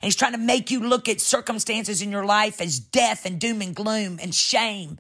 And 0.02 0.04
he's 0.04 0.16
trying 0.16 0.34
to 0.34 0.38
make 0.38 0.72
you 0.72 0.80
look 0.80 1.10
at 1.10 1.20
circumstances 1.20 2.02
in 2.02 2.12
your 2.12 2.26
life 2.26 2.62
as 2.62 2.80
death 2.80 3.26
and 3.26 3.40
doom 3.40 3.62
and 3.62 3.76
gloom 3.76 4.20
and 4.22 4.34
shame. 4.34 5.00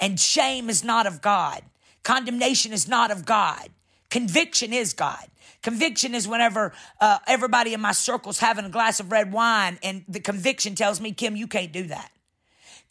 And 0.00 0.18
shame 0.18 0.70
is 0.70 0.84
not 0.84 1.06
of 1.06 1.20
God. 1.20 1.62
Condemnation 2.04 2.72
is 2.72 2.86
not 2.86 3.10
of 3.10 3.26
God. 3.26 3.68
Conviction 4.10 4.72
is 4.72 4.92
God. 4.92 5.26
Conviction 5.62 6.14
is 6.14 6.28
whenever 6.28 6.72
uh, 7.00 7.18
everybody 7.26 7.74
in 7.74 7.80
my 7.80 7.92
circle's 7.92 8.38
having 8.38 8.66
a 8.66 8.68
glass 8.68 9.00
of 9.00 9.10
red 9.10 9.32
wine, 9.32 9.78
and 9.82 10.04
the 10.06 10.20
conviction 10.20 10.74
tells 10.74 11.00
me, 11.00 11.10
Kim, 11.10 11.34
you 11.34 11.46
can't 11.46 11.72
do 11.72 11.84
that. 11.84 12.12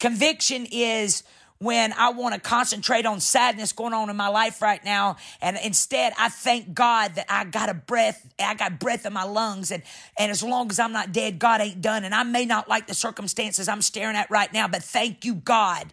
Conviction 0.00 0.66
is 0.70 1.22
when 1.64 1.92
I 1.94 2.10
want 2.10 2.34
to 2.34 2.40
concentrate 2.40 3.06
on 3.06 3.20
sadness 3.20 3.72
going 3.72 3.94
on 3.94 4.10
in 4.10 4.16
my 4.16 4.28
life 4.28 4.60
right 4.60 4.84
now. 4.84 5.16
And 5.40 5.58
instead, 5.64 6.12
I 6.18 6.28
thank 6.28 6.74
God 6.74 7.14
that 7.14 7.26
I 7.28 7.44
got 7.44 7.70
a 7.70 7.74
breath, 7.74 8.24
I 8.38 8.54
got 8.54 8.78
breath 8.78 9.06
in 9.06 9.12
my 9.12 9.24
lungs. 9.24 9.70
And, 9.70 9.82
and 10.18 10.30
as 10.30 10.42
long 10.42 10.70
as 10.70 10.78
I'm 10.78 10.92
not 10.92 11.12
dead, 11.12 11.38
God 11.38 11.60
ain't 11.60 11.80
done. 11.80 12.04
And 12.04 12.14
I 12.14 12.22
may 12.22 12.44
not 12.44 12.68
like 12.68 12.86
the 12.86 12.94
circumstances 12.94 13.68
I'm 13.68 13.82
staring 13.82 14.14
at 14.14 14.30
right 14.30 14.52
now, 14.52 14.68
but 14.68 14.82
thank 14.82 15.24
you, 15.24 15.34
God 15.34 15.92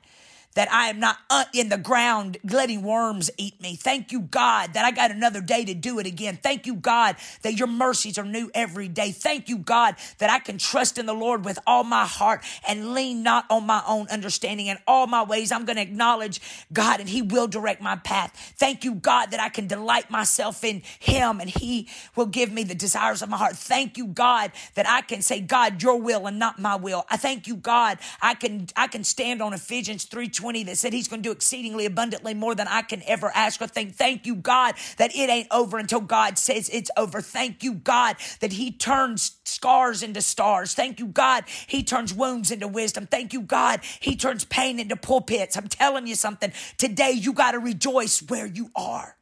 that 0.54 0.72
I 0.72 0.90
am 0.90 1.00
not 1.00 1.18
in 1.54 1.70
the 1.70 1.78
ground 1.78 2.38
letting 2.44 2.84
worms 2.84 3.30
eat 3.38 3.62
me. 3.62 3.76
Thank 3.76 4.12
you, 4.12 4.22
God, 4.22 4.74
that 4.74 4.86
I 4.86 4.92
got 4.92 5.12
another 5.12 5.42
day 5.42 5.66
to 5.66 5.74
do 5.74 6.00
it 6.00 6.06
again. 6.06 6.38
Thank 6.42 6.66
you, 6.66 6.76
God, 6.76 7.16
that 7.42 7.54
your 7.54 7.68
mercies 7.68 8.18
are 8.18 8.26
new 8.26 8.52
every 8.54 8.88
day. 8.88 9.12
Thank 9.12 9.50
you, 9.50 9.58
God, 9.58 9.96
that 10.18 10.30
I 10.30 10.40
can 10.40 10.58
trust 10.58 10.98
in 10.98 11.06
the 11.06 11.14
Lord 11.14 11.46
with 11.46 11.60
all 11.66 11.84
my 11.84 12.06
heart 12.06 12.44
and 12.68 12.94
lean 12.94 13.24
not 13.24 13.46
on 13.50 13.66
my 13.66 13.82
own 13.88 14.08
understanding. 14.10 14.68
In 14.68 14.78
all 14.88 15.08
my 15.08 15.24
ways, 15.24 15.52
I'm 15.52 15.66
going 15.66 15.78
to 15.78 15.82
acknowledge 15.82 16.42
God 16.74 17.00
and 17.00 17.08
He 17.08 17.22
will 17.22 17.48
direct 17.48 17.82
my 17.82 17.96
path. 17.96 18.54
Thank 18.58 18.84
you, 18.84 18.96
God, 18.96 19.32
that 19.32 19.40
I 19.40 19.50
can 19.50 19.68
delight 19.68 20.10
myself 20.10 20.64
in 20.64 20.82
Him 21.00 21.40
and 21.40 21.50
He 21.50 21.88
will 22.16 22.26
give 22.26 22.52
me 22.52 22.64
the 22.64 22.76
desires 22.76 23.22
of 23.22 23.30
my 23.30 23.38
heart. 23.38 23.56
Thank 23.56 23.98
you, 23.98 24.08
God, 24.08 24.52
that 24.76 24.88
I 24.88 25.02
can 25.02 25.22
say, 25.22 25.40
God, 25.40 25.82
your 25.82 25.98
will 25.98 26.28
and 26.28 26.40
not 26.40 26.60
my 26.60 26.76
will. 26.76 27.06
I 27.10 27.18
thank 27.18 27.48
you, 27.48 27.56
God, 27.56 28.00
I 28.22 28.34
can, 28.34 28.68
I 28.76 28.88
can 28.88 29.04
stand 29.04 29.42
on 29.42 29.54
Ephesians 29.54 30.06
3 30.06 30.30
20 30.42 30.64
that 30.64 30.78
said 30.78 30.92
he's 30.92 31.08
going 31.08 31.22
to 31.22 31.30
do 31.30 31.32
exceedingly 31.32 31.86
abundantly 31.86 32.34
more 32.34 32.56
than 32.56 32.68
I 32.68 32.82
can 32.82 33.04
ever 33.06 33.32
ask 33.36 33.62
or 33.62 33.68
think. 33.68 33.94
Thank 33.94 34.26
you, 34.26 34.36
God, 34.36 34.74
that 34.98 35.16
it 35.16 35.30
ain't 35.30 35.48
over 35.52 35.78
until 35.78 36.02
God 36.02 36.40
says 36.40 36.68
it's 36.74 36.90
over. 36.98 37.22
Thank 37.22 37.64
you, 37.64 37.76
God, 37.76 38.16
that 38.40 38.54
he 38.54 38.72
turns 38.72 39.38
scars 39.44 40.02
into 40.02 40.22
stars. 40.22 40.74
Thank 40.74 41.00
you, 41.00 41.06
God, 41.06 41.44
he 41.68 41.84
turns 41.84 42.12
wounds 42.12 42.50
into 42.50 42.68
wisdom. 42.68 43.06
Thank 43.06 43.34
you, 43.34 43.42
God, 43.42 43.82
he 44.00 44.16
turns 44.16 44.44
pain 44.44 44.80
into 44.80 44.96
pulpits. 44.96 45.56
I'm 45.56 45.68
telling 45.68 46.08
you 46.08 46.16
something. 46.16 46.52
Today, 46.80 47.12
you 47.12 47.34
got 47.34 47.52
to 47.52 47.60
rejoice 47.60 48.20
where 48.24 48.48
you 48.48 48.72
are. 48.76 49.16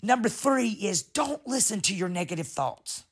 Number 0.00 0.28
three 0.28 0.70
is 0.70 1.02
don't 1.02 1.44
listen 1.48 1.80
to 1.82 1.94
your 1.94 2.08
negative 2.08 2.46
thoughts. 2.46 3.04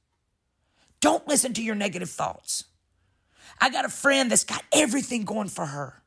Don't 1.01 1.27
listen 1.27 1.53
to 1.55 1.63
your 1.63 1.75
negative 1.75 2.11
thoughts. 2.11 2.65
I 3.61 3.71
got 3.71 3.85
a 3.85 3.89
friend 3.89 4.31
that's 4.31 4.45
got 4.45 4.63
everything 4.73 5.25
going 5.25 5.49
for 5.49 5.67
her 5.67 6.01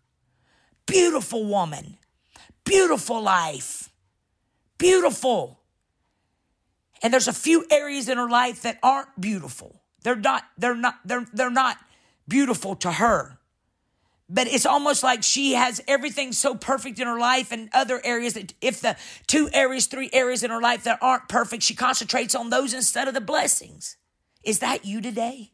beautiful 0.90 1.46
woman, 1.46 1.98
beautiful 2.66 3.22
life, 3.22 3.90
beautiful. 4.78 5.60
And 7.02 7.14
there's 7.14 7.28
a 7.28 7.34
few 7.34 7.66
areas 7.72 8.10
in 8.10 8.18
her 8.18 8.30
life 8.30 8.64
that 8.64 8.80
aren't 8.84 9.20
beautiful. 9.20 9.82
They're 10.04 10.16
not, 10.16 10.44
they're 10.58 10.76
not, 10.76 10.96
they're, 11.06 11.26
they're 11.34 11.50
not 11.50 11.78
beautiful 12.28 12.76
to 12.78 12.92
her. 12.92 13.38
But 14.32 14.48
it's 14.48 14.66
almost 14.66 15.02
like 15.02 15.24
she 15.24 15.54
has 15.54 15.82
everything 15.88 16.34
so 16.34 16.54
perfect 16.54 17.00
in 17.00 17.08
her 17.08 17.18
life 17.18 17.52
and 17.52 17.70
other 17.74 18.00
areas 18.04 18.34
that 18.34 18.54
if 18.62 18.82
the 18.82 18.96
two 19.26 19.50
areas, 19.54 19.88
three 19.88 20.10
areas 20.14 20.44
in 20.44 20.52
her 20.52 20.62
life 20.62 20.84
that 20.84 21.00
aren't 21.02 21.28
perfect, 21.28 21.64
she 21.64 21.74
concentrates 21.74 22.36
on 22.36 22.50
those 22.52 22.74
instead 22.74 23.08
of 23.08 23.16
the 23.16 23.22
blessings. 23.22 23.98
Is 24.44 24.60
that 24.60 24.86
you 24.86 25.02
today? 25.02 25.52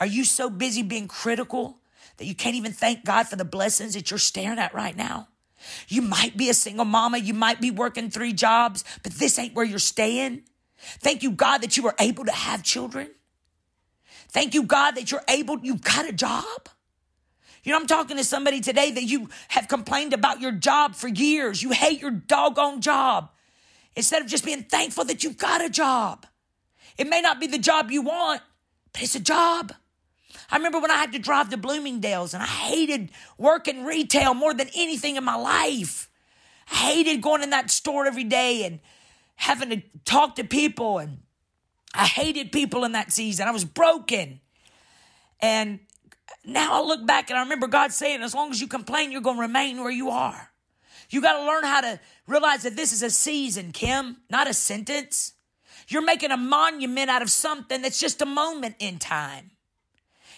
Are 0.00 0.06
you 0.06 0.24
so 0.24 0.50
busy 0.50 0.82
being 0.82 1.06
critical 1.06 1.81
that 2.16 2.26
you 2.26 2.34
can't 2.34 2.56
even 2.56 2.72
thank 2.72 3.04
God 3.04 3.28
for 3.28 3.36
the 3.36 3.44
blessings 3.44 3.94
that 3.94 4.10
you're 4.10 4.18
staring 4.18 4.58
at 4.58 4.74
right 4.74 4.96
now. 4.96 5.28
You 5.88 6.02
might 6.02 6.36
be 6.36 6.48
a 6.48 6.54
single 6.54 6.84
mama, 6.84 7.18
you 7.18 7.34
might 7.34 7.60
be 7.60 7.70
working 7.70 8.10
three 8.10 8.32
jobs, 8.32 8.84
but 9.02 9.12
this 9.12 9.38
ain't 9.38 9.54
where 9.54 9.64
you're 9.64 9.78
staying. 9.78 10.42
Thank 11.00 11.22
you, 11.22 11.30
God, 11.30 11.58
that 11.58 11.76
you 11.76 11.82
were 11.82 11.94
able 11.98 12.24
to 12.24 12.32
have 12.32 12.62
children. 12.62 13.10
Thank 14.28 14.54
you, 14.54 14.64
God, 14.64 14.92
that 14.92 15.10
you're 15.10 15.22
able, 15.28 15.58
you've 15.60 15.82
got 15.82 16.08
a 16.08 16.12
job. 16.12 16.68
You 17.62 17.70
know, 17.70 17.78
I'm 17.78 17.86
talking 17.86 18.16
to 18.16 18.24
somebody 18.24 18.60
today 18.60 18.90
that 18.90 19.04
you 19.04 19.28
have 19.48 19.68
complained 19.68 20.12
about 20.12 20.40
your 20.40 20.52
job 20.52 20.96
for 20.96 21.06
years. 21.06 21.62
You 21.62 21.70
hate 21.70 22.00
your 22.00 22.10
doggone 22.10 22.80
job. 22.80 23.30
Instead 23.94 24.22
of 24.22 24.28
just 24.28 24.44
being 24.44 24.64
thankful 24.64 25.04
that 25.04 25.22
you've 25.22 25.38
got 25.38 25.64
a 25.64 25.70
job. 25.70 26.26
It 26.98 27.08
may 27.08 27.20
not 27.20 27.38
be 27.38 27.46
the 27.46 27.58
job 27.58 27.90
you 27.90 28.02
want, 28.02 28.42
but 28.92 29.02
it's 29.02 29.14
a 29.14 29.20
job. 29.20 29.72
I 30.50 30.56
remember 30.56 30.80
when 30.80 30.90
I 30.90 30.96
had 30.96 31.12
to 31.12 31.18
drive 31.18 31.50
to 31.50 31.56
Bloomingdale's 31.56 32.34
and 32.34 32.42
I 32.42 32.46
hated 32.46 33.10
working 33.38 33.84
retail 33.84 34.34
more 34.34 34.54
than 34.54 34.68
anything 34.74 35.16
in 35.16 35.24
my 35.24 35.36
life. 35.36 36.10
I 36.70 36.76
hated 36.76 37.22
going 37.22 37.42
in 37.42 37.50
that 37.50 37.70
store 37.70 38.06
every 38.06 38.24
day 38.24 38.64
and 38.64 38.80
having 39.36 39.70
to 39.70 39.82
talk 40.04 40.36
to 40.36 40.44
people 40.44 40.98
and 40.98 41.18
I 41.94 42.06
hated 42.06 42.52
people 42.52 42.84
in 42.84 42.92
that 42.92 43.12
season. 43.12 43.48
I 43.48 43.50
was 43.50 43.64
broken. 43.64 44.40
And 45.40 45.80
now 46.44 46.82
I 46.82 46.86
look 46.86 47.06
back 47.06 47.30
and 47.30 47.38
I 47.38 47.42
remember 47.42 47.66
God 47.66 47.92
saying, 47.92 48.22
as 48.22 48.34
long 48.34 48.50
as 48.50 48.60
you 48.60 48.66
complain, 48.66 49.12
you're 49.12 49.20
going 49.20 49.36
to 49.36 49.42
remain 49.42 49.80
where 49.80 49.90
you 49.90 50.10
are. 50.10 50.50
You 51.10 51.20
got 51.20 51.38
to 51.38 51.46
learn 51.46 51.64
how 51.64 51.82
to 51.82 52.00
realize 52.26 52.62
that 52.62 52.76
this 52.76 52.92
is 52.92 53.02
a 53.02 53.10
season, 53.10 53.72
Kim, 53.72 54.18
not 54.30 54.48
a 54.48 54.54
sentence. 54.54 55.34
You're 55.88 56.04
making 56.04 56.30
a 56.30 56.36
monument 56.36 57.10
out 57.10 57.22
of 57.22 57.30
something 57.30 57.82
that's 57.82 58.00
just 58.00 58.22
a 58.22 58.26
moment 58.26 58.76
in 58.78 58.98
time. 58.98 59.51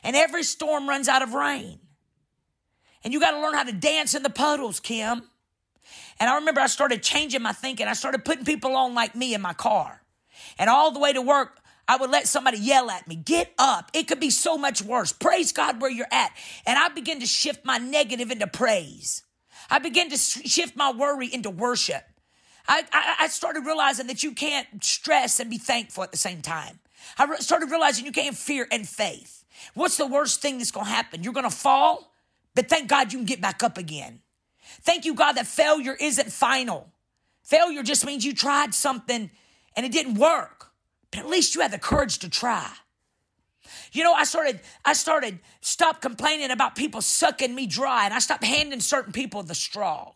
And 0.05 0.15
every 0.15 0.45
storm 0.45 0.89
runs 0.89 1.09
out 1.09 1.23
of 1.23 1.35
rain. 1.35 1.81
And 3.03 3.13
you 3.13 3.21
got 3.21 3.33
to 3.33 3.41
learn 3.41 3.55
how 3.55 3.65
to 3.65 3.73
dance 3.73 4.15
in 4.15 4.23
the 4.23 4.31
puddles, 4.31 4.79
Kim. 4.79 5.23
And 6.21 6.31
I 6.31 6.37
remember 6.37 6.61
I 6.61 6.67
started 6.67 7.03
changing 7.03 7.43
my 7.43 7.53
thinking. 7.53 7.89
I 7.89 7.95
started 7.95 8.25
putting 8.25 8.45
people 8.45 8.77
on 8.77 8.95
like 8.95 9.15
me 9.17 9.35
in 9.35 9.41
my 9.41 9.53
car. 9.53 10.03
And 10.59 10.71
all 10.71 10.93
the 10.93 11.01
way 11.01 11.13
to 11.13 11.21
work, 11.21 11.59
I 11.87 11.97
would 11.97 12.11
let 12.11 12.27
somebody 12.29 12.59
yell 12.59 12.91
at 12.91 13.07
me, 13.07 13.17
get 13.17 13.53
up. 13.59 13.91
It 13.93 14.09
could 14.09 14.21
be 14.21 14.31
so 14.31 14.57
much 14.57 14.81
worse. 14.81 15.13
Praise 15.13 15.53
God 15.53 15.81
where 15.83 15.91
you're 15.91 16.07
at. 16.11 16.33
And 16.67 16.79
I 16.79 16.89
begin 16.89 17.21
to 17.21 17.27
shift 17.27 17.65
my 17.65 17.79
negative 17.79 18.31
into 18.31 18.47
praise. 18.47 19.23
I 19.69 19.79
begin 19.79 20.11
to 20.11 20.17
shift 20.17 20.77
my 20.77 20.93
worry 20.93 21.33
into 21.33 21.51
worship. 21.51 22.05
I, 22.67 22.85
I, 22.93 23.15
I 23.21 23.27
started 23.29 23.67
realizing 23.67 24.07
that 24.07 24.23
you 24.23 24.33
can't 24.33 24.83
stress 24.83 25.41
and 25.41 25.51
be 25.51 25.59
thankful 25.59 26.03
at 26.03 26.13
the 26.13 26.19
same 26.19 26.41
time. 26.41 26.81
I 27.19 27.25
re- 27.25 27.37
started 27.39 27.71
realizing 27.71 28.07
you 28.07 28.13
can't 28.13 28.37
fear 28.37 28.67
and 28.71 28.89
faith. 28.89 29.44
What's 29.75 29.97
the 29.97 30.07
worst 30.07 30.41
thing 30.41 30.59
that's 30.59 30.71
going 30.71 30.87
to 30.87 30.93
happen? 30.93 31.23
You're 31.23 31.33
going 31.33 31.49
to 31.49 31.57
fall, 31.57 32.13
but 32.55 32.69
thank 32.69 32.89
God 32.89 33.13
you 33.13 33.19
can 33.19 33.27
get 33.27 33.41
back 33.41 33.63
up 33.63 33.79
again. 33.79 34.21
Thank 34.83 35.05
you, 35.05 35.15
God, 35.15 35.33
that 35.33 35.47
failure 35.47 35.97
isn't 35.99 36.33
final. 36.33 36.91
Failure 37.43 37.83
just 37.83 38.05
means 38.07 38.25
you 38.25 38.35
tried 38.35 38.75
something 38.75 39.31
and 39.77 39.87
it 39.87 39.93
didn't 39.93 40.15
work, 40.15 40.73
but 41.11 41.21
at 41.21 41.29
least 41.29 41.55
you 41.55 41.61
had 41.61 41.71
the 41.71 41.79
courage 41.79 42.19
to 42.21 42.31
try. 42.31 42.71
You 43.93 44.03
know, 44.03 44.13
I 44.13 44.25
started, 44.25 44.61
I 44.85 44.93
started, 44.93 45.41
stop 45.61 46.01
complaining 46.01 46.51
about 46.51 46.77
people 46.77 47.01
sucking 47.01 47.55
me 47.55 47.67
dry, 47.67 48.05
and 48.05 48.15
I 48.15 48.19
stopped 48.19 48.45
handing 48.45 48.81
certain 48.81 49.13
people 49.13 49.43
the 49.43 49.55
straw. 49.55 50.13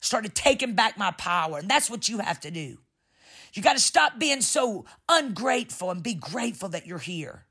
Started 0.00 0.34
taking 0.34 0.74
back 0.74 0.98
my 0.98 1.10
power, 1.12 1.58
and 1.58 1.68
that's 1.68 1.88
what 1.90 2.08
you 2.08 2.18
have 2.18 2.40
to 2.40 2.50
do. 2.50 2.78
You 3.54 3.62
got 3.62 3.74
to 3.74 3.82
stop 3.82 4.18
being 4.18 4.40
so 4.40 4.84
ungrateful 5.08 5.90
and 5.90 6.02
be 6.02 6.14
grateful 6.14 6.68
that 6.70 6.86
you're 6.86 6.98
here. 6.98 7.45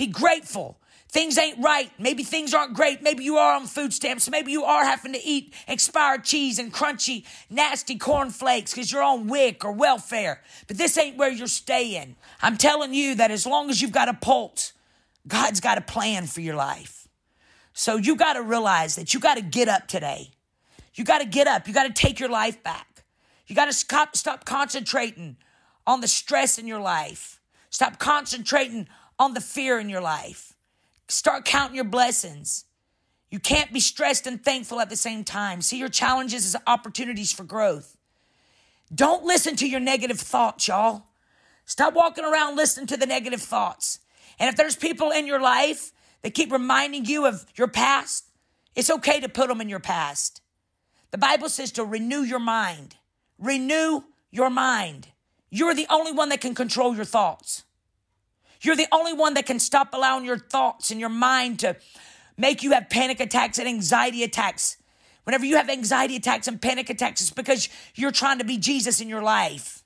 Be 0.00 0.06
grateful 0.06 0.80
Things 1.10 1.38
ain't 1.38 1.58
right. 1.58 1.90
Maybe 1.98 2.22
things 2.22 2.54
aren't 2.54 2.74
great. 2.74 3.02
Maybe 3.02 3.24
you 3.24 3.36
are 3.36 3.56
on 3.56 3.66
food 3.66 3.92
stamps. 3.92 4.30
Maybe 4.30 4.52
you 4.52 4.62
are 4.62 4.84
having 4.84 5.12
to 5.12 5.24
eat 5.24 5.52
expired 5.66 6.22
cheese 6.22 6.60
and 6.60 6.72
crunchy, 6.72 7.24
nasty 7.50 7.98
cornflakes 7.98 8.72
because 8.72 8.92
you're 8.92 9.02
on 9.02 9.26
WIC 9.26 9.64
or 9.64 9.72
welfare. 9.72 10.40
But 10.68 10.78
this 10.78 10.96
ain't 10.96 11.16
where 11.16 11.30
you're 11.30 11.48
staying. 11.48 12.14
I'm 12.40 12.56
telling 12.56 12.94
you 12.94 13.16
that 13.16 13.32
as 13.32 13.44
long 13.44 13.70
as 13.70 13.82
you've 13.82 13.90
got 13.90 14.08
a 14.08 14.14
pulse, 14.14 14.72
God's 15.26 15.58
got 15.58 15.78
a 15.78 15.80
plan 15.80 16.28
for 16.28 16.42
your 16.42 16.54
life. 16.54 17.08
So 17.72 17.96
you 17.96 18.14
got 18.14 18.34
to 18.34 18.42
realize 18.42 18.94
that 18.94 19.12
you 19.12 19.18
got 19.18 19.36
to 19.36 19.42
get 19.42 19.66
up 19.66 19.88
today. 19.88 20.30
You 20.94 21.02
got 21.02 21.22
to 21.22 21.26
get 21.26 21.48
up. 21.48 21.66
You 21.66 21.74
got 21.74 21.88
to 21.88 21.92
take 21.92 22.20
your 22.20 22.28
life 22.28 22.62
back. 22.62 23.02
You 23.48 23.56
got 23.56 23.66
to 23.66 23.72
stop, 23.72 24.16
stop 24.16 24.44
concentrating 24.44 25.38
on 25.88 26.02
the 26.02 26.08
stress 26.08 26.56
in 26.56 26.68
your 26.68 26.80
life. 26.80 27.40
Stop 27.70 27.98
concentrating 27.98 28.88
on 29.20 29.34
the 29.34 29.40
fear 29.40 29.78
in 29.78 29.90
your 29.90 30.00
life. 30.00 30.54
Start 31.06 31.44
counting 31.44 31.76
your 31.76 31.84
blessings. 31.84 32.64
You 33.30 33.38
can't 33.38 33.72
be 33.72 33.78
stressed 33.78 34.26
and 34.26 34.42
thankful 34.42 34.80
at 34.80 34.88
the 34.88 34.96
same 34.96 35.24
time. 35.24 35.60
See 35.60 35.78
your 35.78 35.90
challenges 35.90 36.46
as 36.46 36.60
opportunities 36.66 37.30
for 37.30 37.44
growth. 37.44 37.96
Don't 38.92 39.24
listen 39.24 39.54
to 39.56 39.68
your 39.68 39.78
negative 39.78 40.18
thoughts, 40.18 40.66
y'all. 40.66 41.04
Stop 41.66 41.94
walking 41.94 42.24
around 42.24 42.56
listening 42.56 42.86
to 42.88 42.96
the 42.96 43.06
negative 43.06 43.42
thoughts. 43.42 44.00
And 44.38 44.48
if 44.48 44.56
there's 44.56 44.74
people 44.74 45.10
in 45.10 45.26
your 45.26 45.40
life 45.40 45.92
that 46.22 46.34
keep 46.34 46.50
reminding 46.50 47.04
you 47.04 47.26
of 47.26 47.44
your 47.56 47.68
past, 47.68 48.24
it's 48.74 48.90
okay 48.90 49.20
to 49.20 49.28
put 49.28 49.48
them 49.48 49.60
in 49.60 49.68
your 49.68 49.80
past. 49.80 50.40
The 51.10 51.18
Bible 51.18 51.50
says 51.50 51.72
to 51.72 51.84
renew 51.84 52.22
your 52.22 52.40
mind. 52.40 52.96
Renew 53.38 54.02
your 54.30 54.48
mind. 54.48 55.08
You're 55.50 55.74
the 55.74 55.86
only 55.90 56.12
one 56.12 56.30
that 56.30 56.40
can 56.40 56.54
control 56.54 56.96
your 56.96 57.04
thoughts. 57.04 57.64
You're 58.60 58.76
the 58.76 58.88
only 58.92 59.12
one 59.12 59.34
that 59.34 59.46
can 59.46 59.58
stop 59.58 59.94
allowing 59.94 60.24
your 60.24 60.38
thoughts 60.38 60.90
and 60.90 61.00
your 61.00 61.08
mind 61.08 61.60
to 61.60 61.76
make 62.36 62.62
you 62.62 62.72
have 62.72 62.90
panic 62.90 63.20
attacks 63.20 63.58
and 63.58 63.66
anxiety 63.66 64.22
attacks. 64.22 64.76
Whenever 65.24 65.44
you 65.44 65.56
have 65.56 65.70
anxiety 65.70 66.16
attacks 66.16 66.48
and 66.48 66.60
panic 66.60 66.90
attacks, 66.90 67.20
it's 67.20 67.30
because 67.30 67.68
you're 67.94 68.10
trying 68.10 68.38
to 68.38 68.44
be 68.44 68.58
Jesus 68.58 69.00
in 69.00 69.08
your 69.08 69.22
life. 69.22 69.82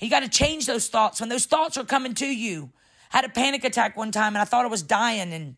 You 0.00 0.08
got 0.08 0.20
to 0.20 0.28
change 0.28 0.66
those 0.66 0.88
thoughts. 0.88 1.20
When 1.20 1.28
those 1.28 1.44
thoughts 1.44 1.76
are 1.76 1.84
coming 1.84 2.14
to 2.14 2.26
you, 2.26 2.70
I 3.12 3.18
had 3.18 3.24
a 3.24 3.30
panic 3.30 3.64
attack 3.64 3.96
one 3.96 4.10
time 4.10 4.34
and 4.34 4.38
I 4.38 4.44
thought 4.44 4.64
I 4.64 4.68
was 4.68 4.82
dying. 4.82 5.32
And 5.32 5.56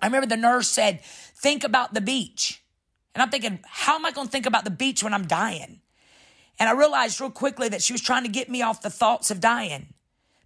I 0.00 0.06
remember 0.06 0.26
the 0.26 0.36
nurse 0.36 0.68
said, 0.68 1.02
Think 1.02 1.64
about 1.64 1.92
the 1.92 2.00
beach. 2.00 2.62
And 3.14 3.22
I'm 3.22 3.30
thinking, 3.30 3.60
How 3.66 3.96
am 3.96 4.06
I 4.06 4.10
going 4.10 4.26
to 4.26 4.30
think 4.30 4.46
about 4.46 4.64
the 4.64 4.70
beach 4.70 5.02
when 5.02 5.12
I'm 5.12 5.26
dying? 5.26 5.80
And 6.58 6.68
I 6.68 6.72
realized 6.72 7.20
real 7.20 7.30
quickly 7.30 7.68
that 7.68 7.82
she 7.82 7.92
was 7.92 8.00
trying 8.00 8.22
to 8.22 8.30
get 8.30 8.48
me 8.48 8.62
off 8.62 8.80
the 8.80 8.90
thoughts 8.90 9.30
of 9.30 9.40
dying 9.40 9.92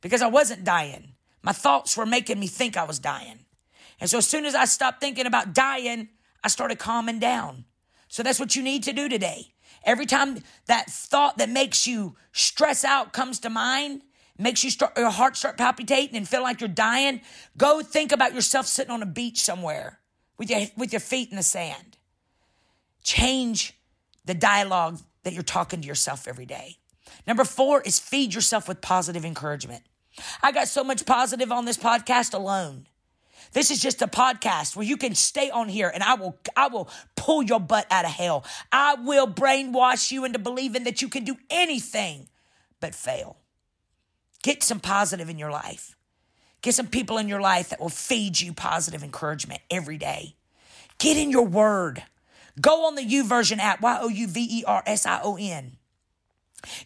because 0.01 0.23
I 0.23 0.29
wasn't 0.29 0.65
dying. 0.65 1.15
My 1.43 1.53
thoughts 1.53 1.97
were 1.97 2.07
making 2.07 2.41
me 2.41 2.47
think 2.47 2.77
I 2.77 2.85
was 2.85 2.99
dying. 2.99 3.45
And 4.01 4.09
so 4.09 4.19
as 4.19 4.27
soon 4.27 4.45
as 4.45 4.55
I 4.55 4.65
stopped 4.65 5.01
thinking 5.01 5.27
about 5.27 5.55
dying, 5.55 6.09
I 6.43 6.49
started 6.49 6.79
calming 6.79 7.19
down. 7.19 7.65
So 8.09 8.23
that's 8.23 8.41
what 8.41 8.57
you 8.57 8.63
need 8.63 8.85
to 8.85 8.93
do 8.93 9.09
today. 9.09 9.55
Every 9.85 10.07
time 10.07 10.39
that 10.67 10.91
thought 10.91 11.39
that 11.39 11.49
makes 11.49 11.87
you 11.87 12.17
stress 12.33 12.85
out 12.85 13.13
comes 13.13 13.41
to 13.41 13.51
mind, 13.51 14.03
makes 14.39 14.63
you 14.65 14.71
start, 14.71 14.97
your 14.97 15.11
heart 15.11 15.37
start 15.37 15.59
palpitating 15.59 16.17
and 16.17 16.29
feel 16.29 16.43
like 16.43 16.61
you're 16.61 16.69
dying, 16.69 17.21
go 17.57 17.81
think 17.83 18.13
about 18.13 18.35
yourself 18.35 18.67
sitting 18.67 18.93
on 18.93 19.03
a 19.03 19.07
beach 19.07 19.41
somewhere 19.41 19.99
with 20.39 20.51
your, 20.51 20.61
with 20.77 20.93
your 20.93 21.01
feet 21.01 21.31
in 21.31 21.37
the 21.37 21.43
sand. 21.43 21.97
Change 23.03 23.75
the 24.25 24.35
dialogue 24.35 25.01
that 25.25 25.33
you're 25.33 25.43
talking 25.43 25.81
to 25.81 25.87
yourself 25.87 26.29
every 26.29 26.47
day. 26.47 26.77
Number 27.27 27.45
four 27.45 27.81
is 27.83 27.99
feed 27.99 28.35
yourself 28.35 28.69
with 28.69 28.81
positive 28.81 29.25
encouragement. 29.25 29.83
I 30.43 30.53
got 30.53 30.69
so 30.69 30.85
much 30.85 31.07
positive 31.07 31.53
on 31.53 31.65
this 31.65 31.77
podcast 31.77 32.35
alone. 32.35 32.87
This 33.53 33.71
is 33.71 33.81
just 33.81 34.03
a 34.03 34.07
podcast 34.07 34.77
where 34.77 34.87
you 34.87 34.97
can 34.97 35.15
stay 35.15 35.51
on 35.51 35.69
here 35.69 35.91
and 35.93 36.03
I 36.03 36.15
will 36.15 36.39
I 36.57 36.69
will 36.69 36.91
pull 37.17 37.43
your 37.43 37.61
butt 37.61 37.87
out 37.91 38.05
of 38.05 38.11
hell. 38.11 38.45
I 38.71 38.95
will 38.95 39.27
brainwash 39.27 40.13
you 40.13 40.25
into 40.25 40.39
believing 40.39 40.85
that 40.85 41.01
you 41.01 41.09
can 41.09 41.25
do 41.25 41.37
anything 41.49 42.29
but 42.81 42.95
fail. 42.95 43.39
Get 44.43 44.63
some 44.63 44.81
positive 44.81 45.29
in 45.29 45.39
your 45.39 45.51
life. 45.51 45.97
Get 46.61 46.75
some 46.75 46.89
people 46.89 47.19
in 47.19 47.29
your 47.29 47.41
life 47.41 47.71
that 47.71 47.81
will 47.81 47.89
feed 47.89 48.41
you 48.41 48.53
positive 48.53 49.03
encouragement 49.03 49.63
every 49.71 49.97
day. 49.97 50.35
Get 50.99 51.17
in 51.17 51.31
your 51.31 51.47
word. 51.47 52.03
Go 52.61 52.87
on 52.87 52.97
the 52.97 53.03
YouVersion 53.03 53.59
app, 53.59 53.81
Y 53.81 53.99
O 54.01 54.09
U 54.09 54.27
V 54.27 54.47
E 54.51 54.65
R 54.67 54.83
S 54.85 55.07
I 55.07 55.21
O 55.23 55.37
N. 55.37 55.78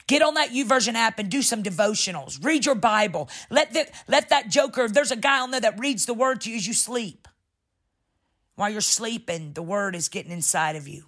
Get 0.06 0.22
on 0.22 0.34
that 0.34 0.50
YouVersion 0.50 0.94
app 0.94 1.18
and 1.18 1.30
do 1.30 1.42
some 1.42 1.62
devotionals. 1.62 2.44
Read 2.44 2.66
your 2.66 2.74
Bible. 2.74 3.28
Let 3.50 3.72
that, 3.74 3.90
let 4.06 4.28
that 4.28 4.48
joker, 4.48 4.88
there's 4.88 5.10
a 5.10 5.16
guy 5.16 5.40
on 5.40 5.50
there 5.50 5.60
that 5.60 5.78
reads 5.78 6.06
the 6.06 6.14
word 6.14 6.42
to 6.42 6.50
you 6.50 6.56
as 6.56 6.66
you 6.66 6.74
sleep. 6.74 7.26
While 8.54 8.70
you're 8.70 8.80
sleeping, 8.80 9.54
the 9.54 9.62
word 9.62 9.94
is 9.94 10.08
getting 10.08 10.30
inside 10.30 10.76
of 10.76 10.86
you. 10.86 11.06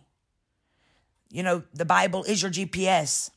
You 1.31 1.42
know, 1.42 1.62
the 1.74 1.85
Bible 1.85 2.24
is 2.24 2.42
your 2.42 2.50
GPS. 2.50 3.31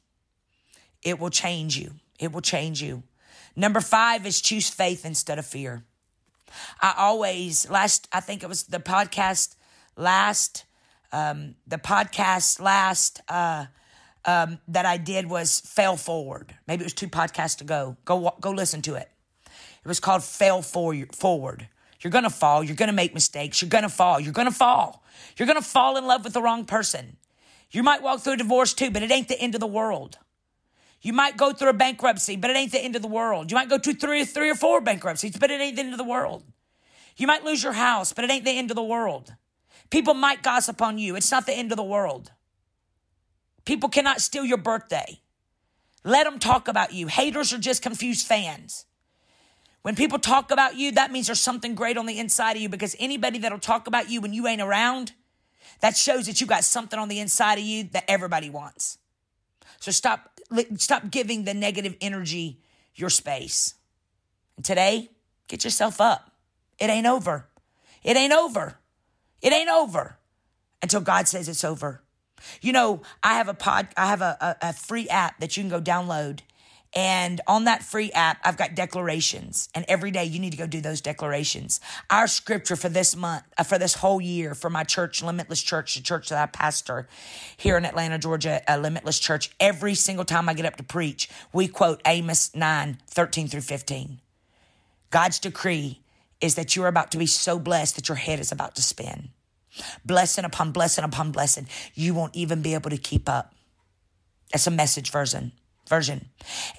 It 1.03 1.19
will 1.19 1.29
change 1.29 1.77
you. 1.77 1.91
It 2.19 2.31
will 2.31 2.41
change 2.41 2.81
you. 2.81 3.03
Number 3.55 3.81
five 3.81 4.25
is 4.25 4.39
choose 4.39 4.69
faith 4.69 5.05
instead 5.05 5.39
of 5.39 5.45
fear. 5.45 5.83
I 6.81 6.93
always, 6.97 7.69
last, 7.69 8.07
I 8.13 8.19
think 8.19 8.43
it 8.43 8.47
was 8.47 8.63
the 8.63 8.79
podcast 8.79 9.55
last, 9.95 10.65
um, 11.11 11.55
the 11.65 11.77
podcast 11.77 12.61
last, 12.61 13.21
uh, 13.27 13.65
um, 14.27 14.59
that 14.67 14.85
I 14.85 14.97
did 14.97 15.27
was 15.27 15.61
Fail 15.61 15.97
Forward. 15.97 16.53
Maybe 16.67 16.83
it 16.83 16.85
was 16.85 16.93
two 16.93 17.07
podcasts 17.07 17.61
ago. 17.61 17.97
Go 18.05 18.35
go 18.39 18.51
listen 18.51 18.81
to 18.83 18.95
it. 18.95 19.09
It 19.45 19.87
was 19.87 19.99
called 19.99 20.23
Fail 20.23 20.61
Forward. 20.61 21.69
You're 22.01 22.11
gonna 22.11 22.29
fall. 22.29 22.63
You're 22.63 22.75
gonna 22.75 22.91
make 22.91 23.13
mistakes. 23.13 23.61
You're 23.61 23.69
gonna 23.69 23.89
fall. 23.89 24.19
You're 24.19 24.33
gonna 24.33 24.51
fall. 24.51 25.03
You're 25.37 25.47
gonna 25.47 25.61
fall 25.61 25.97
in 25.97 26.05
love 26.05 26.23
with 26.23 26.33
the 26.33 26.41
wrong 26.41 26.65
person. 26.65 27.17
You 27.71 27.83
might 27.83 28.01
walk 28.01 28.19
through 28.19 28.33
a 28.33 28.37
divorce 28.37 28.73
too, 28.73 28.91
but 28.91 29.01
it 29.01 29.11
ain't 29.11 29.29
the 29.29 29.39
end 29.39 29.55
of 29.55 29.61
the 29.61 29.67
world. 29.67 30.17
You 31.01 31.13
might 31.13 31.37
go 31.37 31.53
through 31.53 31.69
a 31.69 31.73
bankruptcy, 31.73 32.35
but 32.35 32.49
it 32.49 32.57
ain't 32.57 32.71
the 32.71 32.83
end 32.83 32.95
of 32.95 33.01
the 33.01 33.07
world. 33.07 33.51
You 33.51 33.55
might 33.55 33.69
go 33.69 33.77
through 33.77 33.95
three, 33.95 34.25
three 34.25 34.49
or 34.49 34.55
four 34.55 34.81
bankruptcies, 34.81 35.37
but 35.37 35.51
it 35.51 35.61
ain't 35.61 35.75
the 35.75 35.83
end 35.83 35.93
of 35.93 35.97
the 35.97 36.03
world. 36.03 36.43
You 37.15 37.27
might 37.27 37.43
lose 37.43 37.63
your 37.63 37.73
house, 37.73 38.13
but 38.13 38.25
it 38.25 38.31
ain't 38.31 38.45
the 38.45 38.57
end 38.57 38.71
of 38.71 38.75
the 38.75 38.83
world. 38.83 39.33
People 39.89 40.13
might 40.13 40.43
gossip 40.43 40.81
on 40.81 40.97
you. 40.97 41.15
It's 41.15 41.31
not 41.31 41.45
the 41.45 41.53
end 41.53 41.71
of 41.71 41.77
the 41.77 41.83
world. 41.83 42.31
People 43.67 43.89
cannot 43.89 44.21
steal 44.21 44.45
your 44.45 44.57
birthday. 44.57 45.19
Let 46.05 46.23
them 46.23 46.39
talk 46.39 46.69
about 46.69 46.93
you. 46.93 47.07
Haters 47.07 47.51
are 47.51 47.57
just 47.57 47.81
confused 47.81 48.25
fans. 48.25 48.85
When 49.81 49.93
people 49.93 50.19
talk 50.19 50.51
about 50.51 50.77
you, 50.77 50.93
that 50.93 51.11
means 51.11 51.25
there's 51.25 51.41
something 51.41 51.75
great 51.75 51.97
on 51.97 52.05
the 52.05 52.17
inside 52.17 52.55
of 52.55 52.61
you 52.61 52.69
because 52.69 52.95
anybody 52.97 53.39
that'll 53.39 53.59
talk 53.59 53.87
about 53.87 54.09
you 54.09 54.21
when 54.21 54.31
you 54.31 54.47
ain't 54.47 54.61
around, 54.61 55.11
that 55.81 55.97
shows 55.97 56.27
that 56.27 56.39
you 56.39 56.47
got 56.47 56.63
something 56.63 56.97
on 56.97 57.09
the 57.09 57.19
inside 57.19 57.59
of 57.59 57.65
you 57.65 57.83
that 57.91 58.05
everybody 58.07 58.49
wants. 58.49 58.99
So 59.81 59.91
stop 59.91 60.39
stop 60.77 61.11
giving 61.11 61.43
the 61.43 61.53
negative 61.53 61.97
energy 61.99 62.61
your 62.95 63.09
space. 63.09 63.73
And 64.55 64.63
today, 64.63 65.11
get 65.49 65.65
yourself 65.65 65.99
up. 65.99 66.31
It 66.79 66.89
ain't 66.89 67.05
over. 67.05 67.49
It 68.01 68.15
ain't 68.15 68.31
over. 68.31 68.79
It 69.41 69.51
ain't 69.51 69.69
over 69.69 70.19
until 70.81 71.01
God 71.01 71.27
says 71.27 71.49
it's 71.49 71.65
over. 71.65 72.01
You 72.61 72.73
know, 72.73 73.01
I 73.23 73.35
have 73.35 73.47
a 73.47 73.53
pod, 73.53 73.87
I 73.97 74.07
have 74.07 74.21
a, 74.21 74.37
a, 74.61 74.69
a 74.69 74.73
free 74.73 75.07
app 75.09 75.39
that 75.39 75.57
you 75.57 75.63
can 75.63 75.69
go 75.69 75.81
download. 75.81 76.39
And 76.93 77.41
on 77.47 77.65
that 77.65 77.83
free 77.83 78.11
app, 78.13 78.39
I've 78.43 78.57
got 78.57 78.73
declarations. 78.73 79.69
And 79.75 79.85
every 79.87 80.09
day 80.09 80.23
you 80.23 80.39
need 80.39 80.51
to 80.51 80.57
go 80.57 80.65
do 80.65 80.81
those 80.81 81.01
declarations. 81.01 81.79
Our 82.09 82.27
scripture 82.27 82.75
for 82.75 82.89
this 82.89 83.15
month, 83.15 83.43
uh, 83.57 83.63
for 83.63 83.77
this 83.77 83.95
whole 83.95 84.21
year, 84.21 84.55
for 84.55 84.69
my 84.69 84.83
church, 84.83 85.21
Limitless 85.21 85.61
Church, 85.61 85.95
the 85.95 86.01
church 86.01 86.29
that 86.29 86.41
I 86.41 86.45
pastor 86.47 87.07
here 87.57 87.77
in 87.77 87.85
Atlanta, 87.85 88.17
Georgia, 88.17 88.61
uh, 88.71 88.77
Limitless 88.77 89.19
Church, 89.19 89.51
every 89.59 89.95
single 89.95 90.25
time 90.25 90.47
I 90.47 90.53
get 90.53 90.65
up 90.65 90.77
to 90.77 90.83
preach, 90.83 91.29
we 91.53 91.67
quote 91.67 92.01
Amos 92.05 92.55
9, 92.55 92.97
13 93.07 93.47
through 93.47 93.61
15. 93.61 94.19
God's 95.09 95.39
decree 95.39 96.01
is 96.41 96.55
that 96.55 96.75
you're 96.75 96.87
about 96.87 97.11
to 97.11 97.17
be 97.17 97.25
so 97.25 97.59
blessed 97.59 97.95
that 97.95 98.09
your 98.09 98.15
head 98.15 98.39
is 98.39 98.51
about 98.51 98.75
to 98.75 98.81
spin. 98.81 99.29
Blessing 100.05 100.45
upon 100.45 100.71
blessing 100.71 101.03
upon 101.03 101.31
blessing. 101.31 101.67
You 101.93 102.13
won't 102.13 102.35
even 102.35 102.61
be 102.61 102.73
able 102.73 102.89
to 102.89 102.97
keep 102.97 103.29
up. 103.29 103.53
That's 104.51 104.67
a 104.67 104.71
message 104.71 105.11
version. 105.11 105.51
Version. 105.87 106.29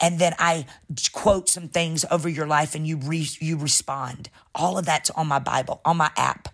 And 0.00 0.18
then 0.18 0.34
I 0.38 0.66
quote 1.12 1.48
some 1.48 1.68
things 1.68 2.04
over 2.10 2.28
your 2.28 2.46
life 2.46 2.74
and 2.74 2.86
you 2.86 2.98
re, 2.98 3.26
you 3.40 3.56
respond. 3.56 4.28
All 4.54 4.76
of 4.78 4.84
that's 4.84 5.10
on 5.10 5.26
my 5.26 5.38
Bible, 5.38 5.80
on 5.84 5.96
my 5.96 6.10
app. 6.16 6.48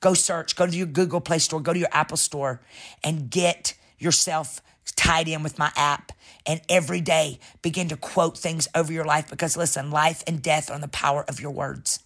Go 0.00 0.14
search, 0.14 0.56
go 0.56 0.66
to 0.66 0.76
your 0.76 0.86
Google 0.86 1.20
Play 1.20 1.38
Store, 1.38 1.60
go 1.60 1.72
to 1.72 1.78
your 1.78 1.88
Apple 1.92 2.16
Store 2.16 2.60
and 3.04 3.30
get 3.30 3.74
yourself 3.98 4.62
tied 4.96 5.28
in 5.28 5.42
with 5.42 5.58
my 5.58 5.70
app 5.76 6.12
and 6.46 6.60
every 6.68 7.00
day 7.00 7.38
begin 7.62 7.88
to 7.88 7.96
quote 7.96 8.36
things 8.36 8.66
over 8.74 8.92
your 8.92 9.04
life 9.04 9.28
because 9.30 9.56
listen, 9.56 9.90
life 9.90 10.22
and 10.26 10.42
death 10.42 10.70
are 10.70 10.74
in 10.74 10.80
the 10.80 10.88
power 10.88 11.24
of 11.28 11.40
your 11.40 11.50
words. 11.50 12.00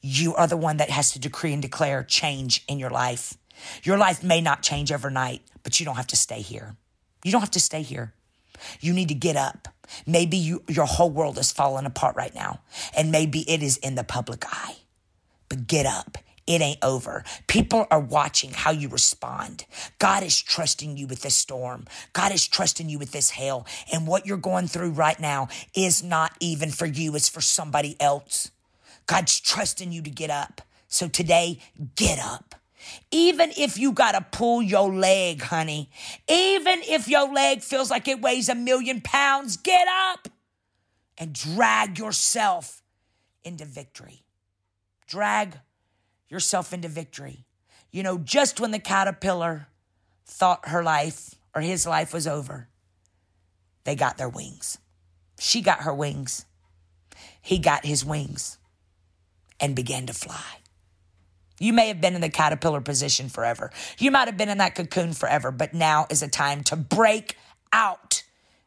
You 0.00 0.34
are 0.34 0.46
the 0.46 0.56
one 0.56 0.78
that 0.78 0.90
has 0.90 1.12
to 1.12 1.18
decree 1.18 1.52
and 1.52 1.62
declare 1.62 2.02
change 2.04 2.64
in 2.68 2.78
your 2.78 2.90
life. 2.90 3.34
Your 3.82 3.98
life 3.98 4.22
may 4.22 4.40
not 4.40 4.62
change 4.62 4.92
overnight, 4.92 5.42
but 5.62 5.80
you 5.80 5.86
don't 5.86 5.96
have 5.96 6.08
to 6.08 6.16
stay 6.16 6.40
here. 6.40 6.76
You 7.24 7.32
don't 7.32 7.40
have 7.42 7.50
to 7.52 7.60
stay 7.60 7.82
here. 7.82 8.14
You 8.80 8.92
need 8.92 9.08
to 9.08 9.14
get 9.14 9.36
up. 9.36 9.68
Maybe 10.06 10.36
you, 10.36 10.62
your 10.68 10.86
whole 10.86 11.10
world 11.10 11.38
is 11.38 11.52
falling 11.52 11.86
apart 11.86 12.16
right 12.16 12.34
now, 12.34 12.60
and 12.96 13.12
maybe 13.12 13.40
it 13.50 13.62
is 13.62 13.76
in 13.78 13.94
the 13.96 14.04
public 14.04 14.44
eye. 14.46 14.76
but 15.48 15.66
get 15.66 15.86
up. 15.86 16.18
It 16.46 16.62
ain't 16.62 16.78
over. 16.82 17.24
People 17.48 17.86
are 17.90 18.00
watching 18.00 18.52
how 18.52 18.70
you 18.72 18.88
respond. 18.88 19.66
God 19.98 20.22
is 20.22 20.40
trusting 20.40 20.96
you 20.96 21.08
with 21.08 21.22
this 21.22 21.34
storm. 21.34 21.86
God 22.14 22.32
is 22.32 22.48
trusting 22.48 22.88
you 22.88 22.98
with 23.00 23.12
this 23.12 23.30
hail. 23.32 23.66
And 23.92 24.06
what 24.06 24.26
you're 24.26 24.38
going 24.38 24.68
through 24.68 24.92
right 24.92 25.20
now 25.20 25.48
is 25.74 26.04
not 26.04 26.32
even 26.40 26.70
for 26.70 26.86
you, 26.86 27.16
it's 27.16 27.28
for 27.28 27.42
somebody 27.42 27.96
else. 28.00 28.51
God's 29.06 29.40
trusting 29.40 29.92
you 29.92 30.02
to 30.02 30.10
get 30.10 30.30
up. 30.30 30.62
So 30.88 31.08
today, 31.08 31.58
get 31.96 32.18
up. 32.18 32.54
Even 33.10 33.50
if 33.56 33.78
you 33.78 33.92
got 33.92 34.12
to 34.12 34.20
pull 34.36 34.60
your 34.60 34.92
leg, 34.92 35.40
honey, 35.40 35.88
even 36.28 36.80
if 36.82 37.08
your 37.08 37.32
leg 37.32 37.62
feels 37.62 37.90
like 37.90 38.08
it 38.08 38.20
weighs 38.20 38.48
a 38.48 38.54
million 38.54 39.00
pounds, 39.00 39.56
get 39.56 39.86
up 39.88 40.28
and 41.16 41.32
drag 41.32 41.98
yourself 41.98 42.82
into 43.44 43.64
victory. 43.64 44.22
Drag 45.06 45.58
yourself 46.28 46.72
into 46.72 46.88
victory. 46.88 47.44
You 47.90 48.02
know, 48.02 48.18
just 48.18 48.60
when 48.60 48.70
the 48.70 48.78
caterpillar 48.78 49.68
thought 50.26 50.68
her 50.68 50.82
life 50.82 51.34
or 51.54 51.60
his 51.60 51.86
life 51.86 52.12
was 52.12 52.26
over, 52.26 52.68
they 53.84 53.94
got 53.94 54.18
their 54.18 54.28
wings. 54.28 54.78
She 55.38 55.60
got 55.60 55.82
her 55.82 55.94
wings. 55.94 56.44
He 57.40 57.58
got 57.58 57.84
his 57.84 58.04
wings 58.04 58.58
and 59.62 59.74
began 59.74 60.06
to 60.06 60.12
fly. 60.12 60.58
You 61.58 61.72
may 61.72 61.86
have 61.88 62.00
been 62.00 62.14
in 62.14 62.20
the 62.20 62.28
caterpillar 62.28 62.80
position 62.80 63.28
forever. 63.28 63.70
You 63.98 64.10
might 64.10 64.26
have 64.26 64.36
been 64.36 64.48
in 64.48 64.58
that 64.58 64.74
cocoon 64.74 65.12
forever, 65.12 65.52
but 65.52 65.72
now 65.72 66.06
is 66.10 66.22
a 66.22 66.28
time 66.28 66.64
to 66.64 66.76
break 66.76 67.36
out. 67.72 68.24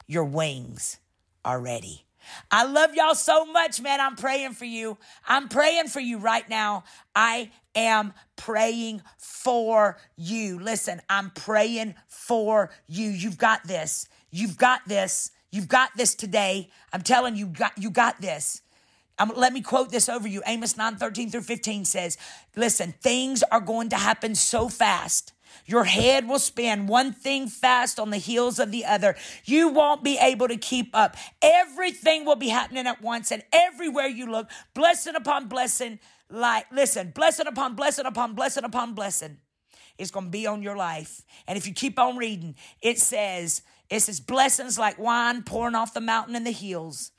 Your 0.08 0.24
wings 0.24 0.98
are 1.44 1.60
ready. 1.60 2.06
I 2.50 2.64
love 2.64 2.96
y'all 2.96 3.14
so 3.14 3.46
much, 3.46 3.82
man. 3.82 4.00
I'm 4.00 4.16
praying 4.16 4.54
for 4.54 4.66
you. 4.66 4.98
I'm 5.28 5.50
praying 5.50 5.90
for 5.90 6.00
you 6.00 6.18
right 6.18 6.48
now. 6.50 6.86
I 7.14 7.52
am 7.76 8.14
praying 8.36 9.02
for 9.18 9.98
you. 10.16 10.60
Listen, 10.60 11.02
I'm 11.10 11.32
praying 11.32 11.96
for 12.08 12.72
you. 12.88 13.10
You've 13.10 13.38
got 13.38 13.68
this. 13.68 14.08
You've 14.32 14.58
got 14.58 14.88
this. 14.88 15.32
You've 15.52 15.68
got 15.68 15.92
this 15.96 16.16
today. 16.16 16.70
I'm 16.92 17.02
telling 17.02 17.36
you, 17.36 17.48
got 17.48 17.78
you 17.78 17.90
got 17.90 18.22
this. 18.22 18.62
Let 19.36 19.54
me 19.54 19.62
quote 19.62 19.92
this 19.92 20.10
over 20.10 20.28
you. 20.28 20.42
Amos 20.46 20.76
9 20.76 20.98
13 20.98 21.30
through 21.30 21.42
15 21.42 21.86
says, 21.86 22.18
Listen, 22.56 22.94
things 23.02 23.44
are 23.44 23.62
going 23.62 23.90
to 23.90 23.96
happen 23.96 24.36
so 24.36 24.68
fast. 24.68 25.34
Your 25.66 25.86
head 25.86 26.28
will 26.28 26.40
spin 26.40 26.86
one 26.86 27.14
thing 27.14 27.48
fast 27.48 28.00
on 28.00 28.10
the 28.10 28.18
heels 28.18 28.60
of 28.60 28.72
the 28.72 28.84
other. 28.86 29.16
You 29.46 29.70
won't 29.70 30.04
be 30.04 30.18
able 30.18 30.48
to 30.50 30.58
keep 30.58 30.90
up. 30.94 31.16
Everything 31.42 32.26
will 32.26 32.36
be 32.36 32.50
happening 32.50 32.88
at 32.88 33.02
once, 33.02 33.32
and 33.32 33.44
everywhere 33.54 34.08
you 34.08 34.30
look, 34.30 34.50
blessing 34.74 35.16
upon 35.16 35.48
blessing. 35.48 36.00
Like, 36.30 36.66
listen, 36.72 37.12
blessing 37.12 37.48
upon 37.48 37.76
blessing 37.76 38.06
upon 38.06 38.34
blessing 38.34 38.64
upon 38.64 38.96
blessing 38.96 39.38
is 39.98 40.12
going 40.12 40.26
to 40.26 40.32
be 40.32 40.46
on 40.46 40.62
your 40.62 40.76
life. 40.76 41.22
And 41.48 41.58
if 41.58 41.68
you 41.68 41.74
keep 41.74 41.98
on 42.00 42.18
reading, 42.18 42.56
it 42.82 43.00
says, 43.00 43.62
it 43.90 44.02
says, 44.02 44.20
blessings 44.20 44.78
like 44.78 45.00
wine 45.00 45.44
pouring 45.44 45.76
off 45.76 45.94
the 45.94 46.02
mountain 46.02 46.36
and 46.36 46.46
the 46.46 46.52
hills. 46.52 47.12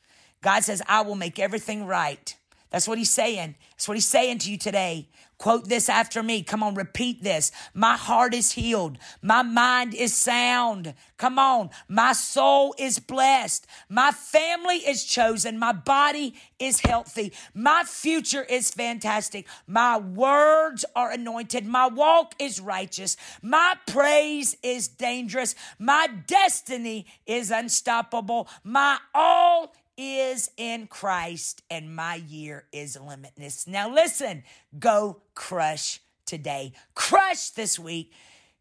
God 0.46 0.62
says, 0.62 0.80
I 0.86 1.00
will 1.00 1.16
make 1.16 1.40
everything 1.40 1.86
right. 1.86 2.36
That's 2.70 2.86
what 2.86 2.98
he's 2.98 3.10
saying. 3.10 3.56
That's 3.72 3.88
what 3.88 3.96
he's 3.96 4.06
saying 4.06 4.38
to 4.38 4.50
you 4.52 4.56
today. 4.56 5.08
Quote 5.38 5.68
this 5.68 5.88
after 5.88 6.22
me. 6.22 6.44
Come 6.44 6.62
on, 6.62 6.76
repeat 6.76 7.24
this. 7.24 7.50
My 7.74 7.96
heart 7.96 8.32
is 8.32 8.52
healed. 8.52 8.96
My 9.20 9.42
mind 9.42 9.92
is 9.92 10.14
sound. 10.14 10.94
Come 11.16 11.40
on. 11.40 11.70
My 11.88 12.12
soul 12.12 12.76
is 12.78 13.00
blessed. 13.00 13.66
My 13.88 14.12
family 14.12 14.76
is 14.76 15.02
chosen. 15.02 15.58
My 15.58 15.72
body 15.72 16.36
is 16.60 16.78
healthy. 16.78 17.32
My 17.52 17.82
future 17.84 18.44
is 18.44 18.70
fantastic. 18.70 19.48
My 19.66 19.98
words 19.98 20.84
are 20.94 21.10
anointed. 21.10 21.66
My 21.66 21.88
walk 21.88 22.36
is 22.38 22.60
righteous. 22.60 23.16
My 23.42 23.74
praise 23.88 24.56
is 24.62 24.86
dangerous. 24.86 25.56
My 25.80 26.06
destiny 26.28 27.06
is 27.26 27.50
unstoppable. 27.50 28.46
My 28.62 28.98
all 29.12 29.74
is 29.96 30.50
in 30.56 30.86
Christ 30.86 31.62
and 31.70 31.94
my 31.94 32.16
year 32.16 32.64
is 32.72 32.98
limitless. 32.98 33.66
Now 33.66 33.92
listen, 33.92 34.44
go 34.78 35.22
crush 35.34 36.00
today. 36.24 36.72
Crush 36.94 37.50
this 37.50 37.78
week. 37.78 38.12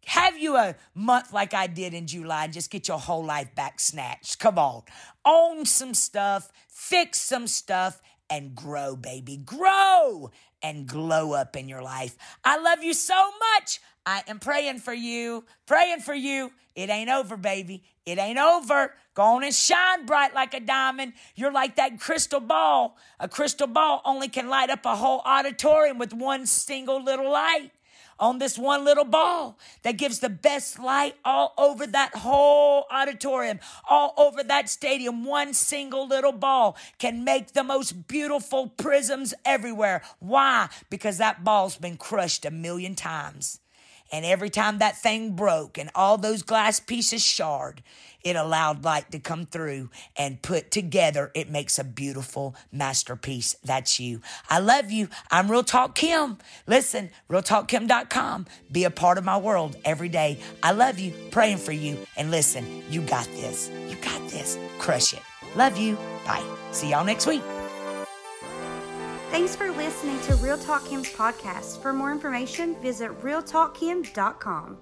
Have 0.05 0.37
you 0.37 0.55
a 0.55 0.75
month 0.93 1.33
like 1.33 1.53
I 1.53 1.67
did 1.67 1.93
in 1.93 2.05
July 2.05 2.45
and 2.45 2.53
just 2.53 2.69
get 2.69 2.87
your 2.87 2.99
whole 2.99 3.25
life 3.25 3.55
back 3.55 3.79
snatched? 3.79 4.39
Come 4.39 4.59
on. 4.59 4.83
Own 5.25 5.65
some 5.65 5.95
stuff, 5.95 6.51
fix 6.67 7.19
some 7.19 7.47
stuff, 7.47 8.01
and 8.29 8.55
grow, 8.55 8.95
baby. 8.95 9.37
Grow 9.37 10.31
and 10.61 10.87
glow 10.87 11.33
up 11.33 11.55
in 11.55 11.67
your 11.67 11.81
life. 11.81 12.15
I 12.43 12.57
love 12.57 12.83
you 12.83 12.93
so 12.93 13.31
much. 13.53 13.79
I 14.05 14.23
am 14.27 14.39
praying 14.39 14.79
for 14.79 14.93
you, 14.93 15.45
praying 15.65 16.01
for 16.01 16.13
you. 16.13 16.51
It 16.75 16.89
ain't 16.89 17.09
over, 17.09 17.37
baby. 17.37 17.83
It 18.05 18.19
ain't 18.19 18.37
over. 18.37 18.93
Go 19.15 19.23
on 19.23 19.43
and 19.43 19.53
shine 19.53 20.05
bright 20.05 20.35
like 20.35 20.53
a 20.53 20.59
diamond. 20.59 21.13
You're 21.35 21.51
like 21.51 21.77
that 21.77 21.99
crystal 21.99 22.41
ball. 22.41 22.97
A 23.19 23.27
crystal 23.27 23.67
ball 23.67 24.01
only 24.05 24.27
can 24.27 24.49
light 24.49 24.69
up 24.69 24.85
a 24.85 24.95
whole 24.95 25.21
auditorium 25.25 25.97
with 25.97 26.13
one 26.13 26.45
single 26.45 27.01
little 27.03 27.31
light 27.31 27.71
on 28.19 28.39
this 28.39 28.57
one 28.57 28.85
little 28.85 29.05
ball 29.05 29.57
that 29.83 29.97
gives 29.97 30.19
the 30.19 30.29
best 30.29 30.79
light 30.79 31.15
all 31.25 31.53
over 31.57 31.85
that 31.87 32.15
whole 32.15 32.85
auditorium, 32.91 33.59
all 33.89 34.13
over 34.17 34.43
that 34.43 34.69
stadium. 34.69 35.25
One 35.25 35.53
single 35.53 36.07
little 36.07 36.31
ball 36.31 36.77
can 36.99 37.23
make 37.23 37.53
the 37.53 37.63
most 37.63 38.07
beautiful 38.07 38.67
prisms 38.67 39.33
everywhere. 39.43 40.01
Why? 40.19 40.69
Because 40.89 41.17
that 41.17 41.43
ball's 41.43 41.77
been 41.77 41.97
crushed 41.97 42.45
a 42.45 42.51
million 42.51 42.95
times. 42.95 43.59
And 44.11 44.25
every 44.25 44.49
time 44.49 44.77
that 44.77 44.97
thing 44.97 45.35
broke 45.35 45.77
and 45.77 45.89
all 45.95 46.17
those 46.17 46.41
glass 46.43 46.79
pieces 46.79 47.23
shard, 47.23 47.81
it 48.23 48.35
allowed 48.35 48.83
light 48.83 49.11
to 49.11 49.19
come 49.19 49.45
through 49.45 49.89
and 50.17 50.41
put 50.41 50.71
together. 50.71 51.31
It 51.35 51.49
makes 51.49 51.77
a 51.77 51.83
beautiful 51.83 52.55
masterpiece. 52.71 53.55
That's 53.63 53.99
you. 53.99 54.21
I 54.49 54.59
love 54.59 54.89
you. 54.89 55.09
I'm 55.29 55.49
Real 55.49 55.63
Talk 55.63 55.93
Kim. 55.93 56.39
Listen, 56.65 57.11
realtalkkim.com. 57.29 58.47
Be 58.71 58.83
a 58.83 58.91
part 58.91 59.19
of 59.19 59.23
my 59.23 59.37
world 59.37 59.75
every 59.85 60.09
day. 60.09 60.39
I 60.63 60.71
love 60.71 60.97
you. 60.97 61.13
Praying 61.29 61.57
for 61.57 61.71
you. 61.71 61.99
And 62.17 62.31
listen, 62.31 62.83
you 62.89 63.01
got 63.01 63.25
this. 63.25 63.69
You 63.87 63.95
got 63.97 64.27
this. 64.29 64.57
Crush 64.79 65.13
it. 65.13 65.21
Love 65.55 65.77
you. 65.77 65.95
Bye. 66.25 66.43
See 66.71 66.89
y'all 66.89 67.05
next 67.05 67.27
week. 67.27 67.43
Thanks 69.31 69.55
for 69.55 69.71
listening 69.71 70.19
to 70.21 70.35
Real 70.35 70.57
Talk 70.57 70.85
Kim's 70.85 71.11
podcast. 71.11 71.81
For 71.81 71.91
more 71.91 72.11
information, 72.11 72.75
visit 72.81 73.11
realtalkkim.com. 73.21 74.77